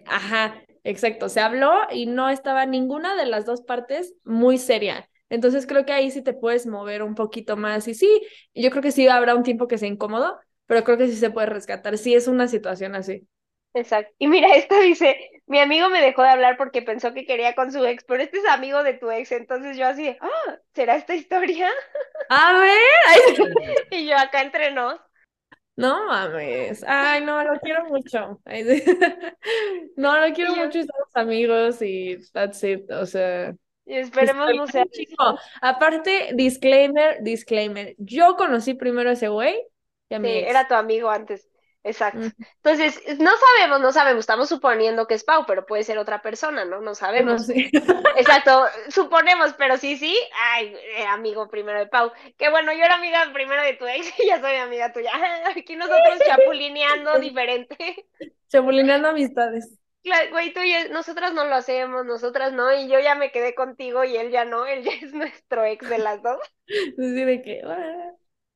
Ajá, 0.05 0.61
exacto, 0.83 1.29
se 1.29 1.39
habló 1.39 1.71
y 1.91 2.05
no 2.05 2.29
estaba 2.29 2.67
ninguna 2.67 3.15
de 3.15 3.25
las 3.25 3.47
dos 3.47 3.61
partes 3.61 4.13
muy 4.23 4.59
seria. 4.59 5.09
Entonces 5.29 5.65
creo 5.65 5.83
que 5.83 5.93
ahí 5.93 6.11
sí 6.11 6.21
te 6.21 6.33
puedes 6.33 6.67
mover 6.67 7.01
un 7.01 7.15
poquito 7.15 7.57
más 7.57 7.87
y 7.87 7.95
sí, 7.95 8.21
yo 8.53 8.69
creo 8.69 8.83
que 8.83 8.91
sí 8.91 9.07
habrá 9.07 9.33
un 9.33 9.43
tiempo 9.43 9.67
que 9.67 9.79
sea 9.79 9.89
incómodo, 9.89 10.37
pero 10.67 10.83
creo 10.83 10.99
que 10.99 11.07
sí 11.07 11.15
se 11.15 11.31
puede 11.31 11.47
rescatar, 11.47 11.97
sí 11.97 12.13
es 12.13 12.27
una 12.27 12.47
situación 12.47 12.93
así. 12.93 13.27
Exacto. 13.73 14.13
Y 14.19 14.27
mira, 14.27 14.53
esto 14.55 14.79
dice, 14.79 15.17
mi 15.47 15.59
amigo 15.59 15.89
me 15.89 16.01
dejó 16.01 16.23
de 16.23 16.29
hablar 16.29 16.57
porque 16.57 16.81
pensó 16.81 17.13
que 17.13 17.25
quería 17.25 17.55
con 17.55 17.71
su 17.71 17.83
ex, 17.85 18.03
pero 18.03 18.21
este 18.21 18.39
es 18.39 18.45
amigo 18.45 18.83
de 18.83 18.93
tu 18.93 19.09
ex, 19.09 19.31
entonces 19.31 19.77
yo 19.77 19.87
así, 19.87 20.15
ah, 20.19 20.59
¿será 20.73 20.95
esta 20.97 21.15
historia? 21.15 21.69
A 22.29 22.59
ver. 22.59 23.87
y 23.91 24.07
yo 24.07 24.17
acá 24.17 24.41
entre 24.41 24.71
nos. 24.71 24.99
No 25.77 26.07
mames. 26.07 26.83
Ay, 26.87 27.23
no, 27.23 27.43
lo 27.43 27.59
quiero 27.59 27.85
mucho. 27.85 28.41
no, 29.95 30.19
lo 30.19 30.33
quiero 30.33 30.55
mucho 30.55 30.79
y 30.79 30.81
somos 30.81 31.15
amigos 31.15 31.81
y 31.81 32.17
that's 32.33 32.63
it. 32.63 32.91
O 32.91 33.05
sea. 33.05 33.55
Y 33.85 33.93
esperemos 33.93 34.49
no 34.55 34.67
sea. 34.67 34.85
Chico. 34.87 35.37
Aparte, 35.61 36.31
disclaimer, 36.33 37.21
disclaimer. 37.21 37.95
Yo 37.99 38.35
conocí 38.35 38.73
primero 38.73 39.11
a 39.11 39.13
ese 39.13 39.27
güey. 39.27 39.55
Sí, 40.09 40.17
era 40.23 40.67
tu 40.67 40.73
amigo 40.73 41.09
antes. 41.09 41.47
Exacto. 41.87 42.19
Entonces, 42.63 43.01
no 43.19 43.31
sabemos, 43.37 43.79
no 43.79 43.93
sabemos, 43.93 44.19
estamos 44.19 44.49
suponiendo 44.49 45.07
que 45.07 45.13
es 45.13 45.23
Pau, 45.23 45.45
pero 45.47 45.65
puede 45.65 45.83
ser 45.83 45.97
otra 45.97 46.21
persona, 46.21 46.65
¿no? 46.65 46.81
No 46.81 46.95
sabemos. 46.95 47.49
Exacto, 48.17 48.65
suponemos, 48.89 49.53
pero 49.53 49.77
sí, 49.77 49.97
sí, 49.97 50.17
ay, 50.51 50.75
eh, 50.97 51.05
amigo 51.05 51.47
primero 51.47 51.79
de 51.79 51.87
Pau. 51.87 52.11
Que 52.37 52.49
bueno, 52.49 52.73
yo 52.73 52.83
era 52.83 52.95
amiga 52.95 53.29
primero 53.33 53.63
de 53.63 53.73
tu 53.73 53.87
ex 53.87 54.13
y 54.19 54.27
ya 54.27 54.41
soy 54.41 54.55
amiga 54.55 54.91
tuya. 54.91 55.11
Aquí 55.55 55.75
nosotros 55.77 56.19
chapulineando 56.25 57.19
diferente. 57.19 58.05
Chapulineando 58.49 59.07
amistades. 59.07 59.79
Claro, 60.03 60.31
güey, 60.31 60.53
tú 60.53 60.61
y 60.61 60.73
nosotras 60.89 61.33
no 61.33 61.45
lo 61.45 61.55
hacemos, 61.55 62.05
nosotras 62.05 62.53
no, 62.53 62.73
y 62.73 62.87
yo 62.89 62.99
ya 62.99 63.15
me 63.15 63.31
quedé 63.31 63.55
contigo 63.55 64.03
y 64.03 64.15
él 64.15 64.29
ya 64.31 64.45
no, 64.45 64.65
él 64.65 64.83
ya 64.83 64.91
es 64.91 65.13
nuestro 65.13 65.65
ex 65.65 65.89
de 65.89 65.97
las 65.97 66.21
dos. 66.21 66.39
Sí, 66.65 67.23
de 67.23 67.41
que... 67.41 67.61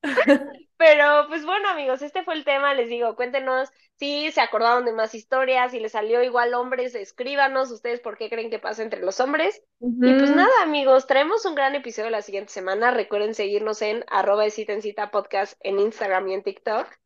Pero 0.76 1.26
pues 1.28 1.46
bueno 1.46 1.68
amigos, 1.68 2.02
este 2.02 2.24
fue 2.24 2.34
el 2.34 2.44
tema, 2.44 2.74
les 2.74 2.88
digo, 2.88 3.14
cuéntenos 3.14 3.70
si 3.98 4.32
se 4.32 4.40
acordaron 4.40 4.84
de 4.84 4.92
más 4.92 5.14
historias, 5.14 5.70
si 5.70 5.78
les 5.78 5.92
salió 5.92 6.22
igual 6.22 6.54
hombres, 6.54 6.96
escríbanos 6.96 7.70
ustedes 7.70 8.00
por 8.00 8.16
qué 8.18 8.28
creen 8.28 8.50
que 8.50 8.58
pasa 8.58 8.82
entre 8.82 9.00
los 9.00 9.20
hombres. 9.20 9.62
Y 9.80 10.14
pues 10.14 10.34
nada 10.34 10.50
amigos, 10.62 11.06
traemos 11.06 11.44
un 11.44 11.54
gran 11.54 11.76
episodio 11.76 12.10
la 12.10 12.22
siguiente 12.22 12.52
semana, 12.52 12.90
recuerden 12.90 13.34
seguirnos 13.34 13.80
en 13.82 14.04
arroba 14.08 14.42
de 14.42 14.50
cita 14.50 14.72
en 14.72 14.82
cita 14.82 15.12
podcast 15.12 15.54
en 15.60 15.78
Instagram 15.78 16.26
y 16.28 16.34
en 16.34 16.42
TikTok. 16.42 17.01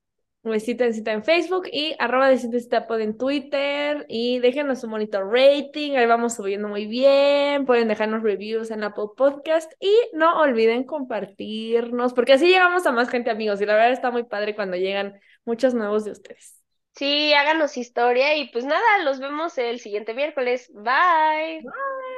Besita 0.50 0.84
en 0.84 0.94
cita 0.94 1.12
en 1.12 1.24
Facebook 1.24 1.68
y 1.72 1.94
arroba 1.98 2.28
de 2.28 2.38
cita 2.38 2.58
cita 2.58 2.86
pod 2.86 3.00
en 3.00 3.16
Twitter 3.18 4.06
y 4.08 4.38
déjenos 4.38 4.80
su 4.80 4.88
monitor 4.88 5.30
rating, 5.30 5.96
ahí 5.96 6.06
vamos 6.06 6.34
subiendo 6.34 6.68
muy 6.68 6.86
bien, 6.86 7.66
pueden 7.66 7.88
dejarnos 7.88 8.22
reviews 8.22 8.70
en 8.70 8.84
Apple 8.84 9.08
Podcast 9.16 9.72
y 9.80 9.92
no 10.12 10.40
olviden 10.40 10.84
compartirnos, 10.84 12.14
porque 12.14 12.34
así 12.34 12.46
llegamos 12.46 12.86
a 12.86 12.92
más 12.92 13.08
gente 13.08 13.30
amigos 13.30 13.60
y 13.60 13.66
la 13.66 13.74
verdad 13.74 13.92
está 13.92 14.10
muy 14.10 14.24
padre 14.24 14.54
cuando 14.54 14.76
llegan 14.76 15.20
muchos 15.44 15.74
nuevos 15.74 16.04
de 16.04 16.12
ustedes. 16.12 16.56
Sí, 16.94 17.34
háganos 17.34 17.76
historia 17.76 18.36
y 18.36 18.48
pues 18.50 18.64
nada, 18.64 19.02
los 19.04 19.20
vemos 19.20 19.58
el 19.58 19.80
siguiente 19.80 20.14
miércoles. 20.14 20.70
Bye. 20.72 21.60
Bye. 21.62 22.15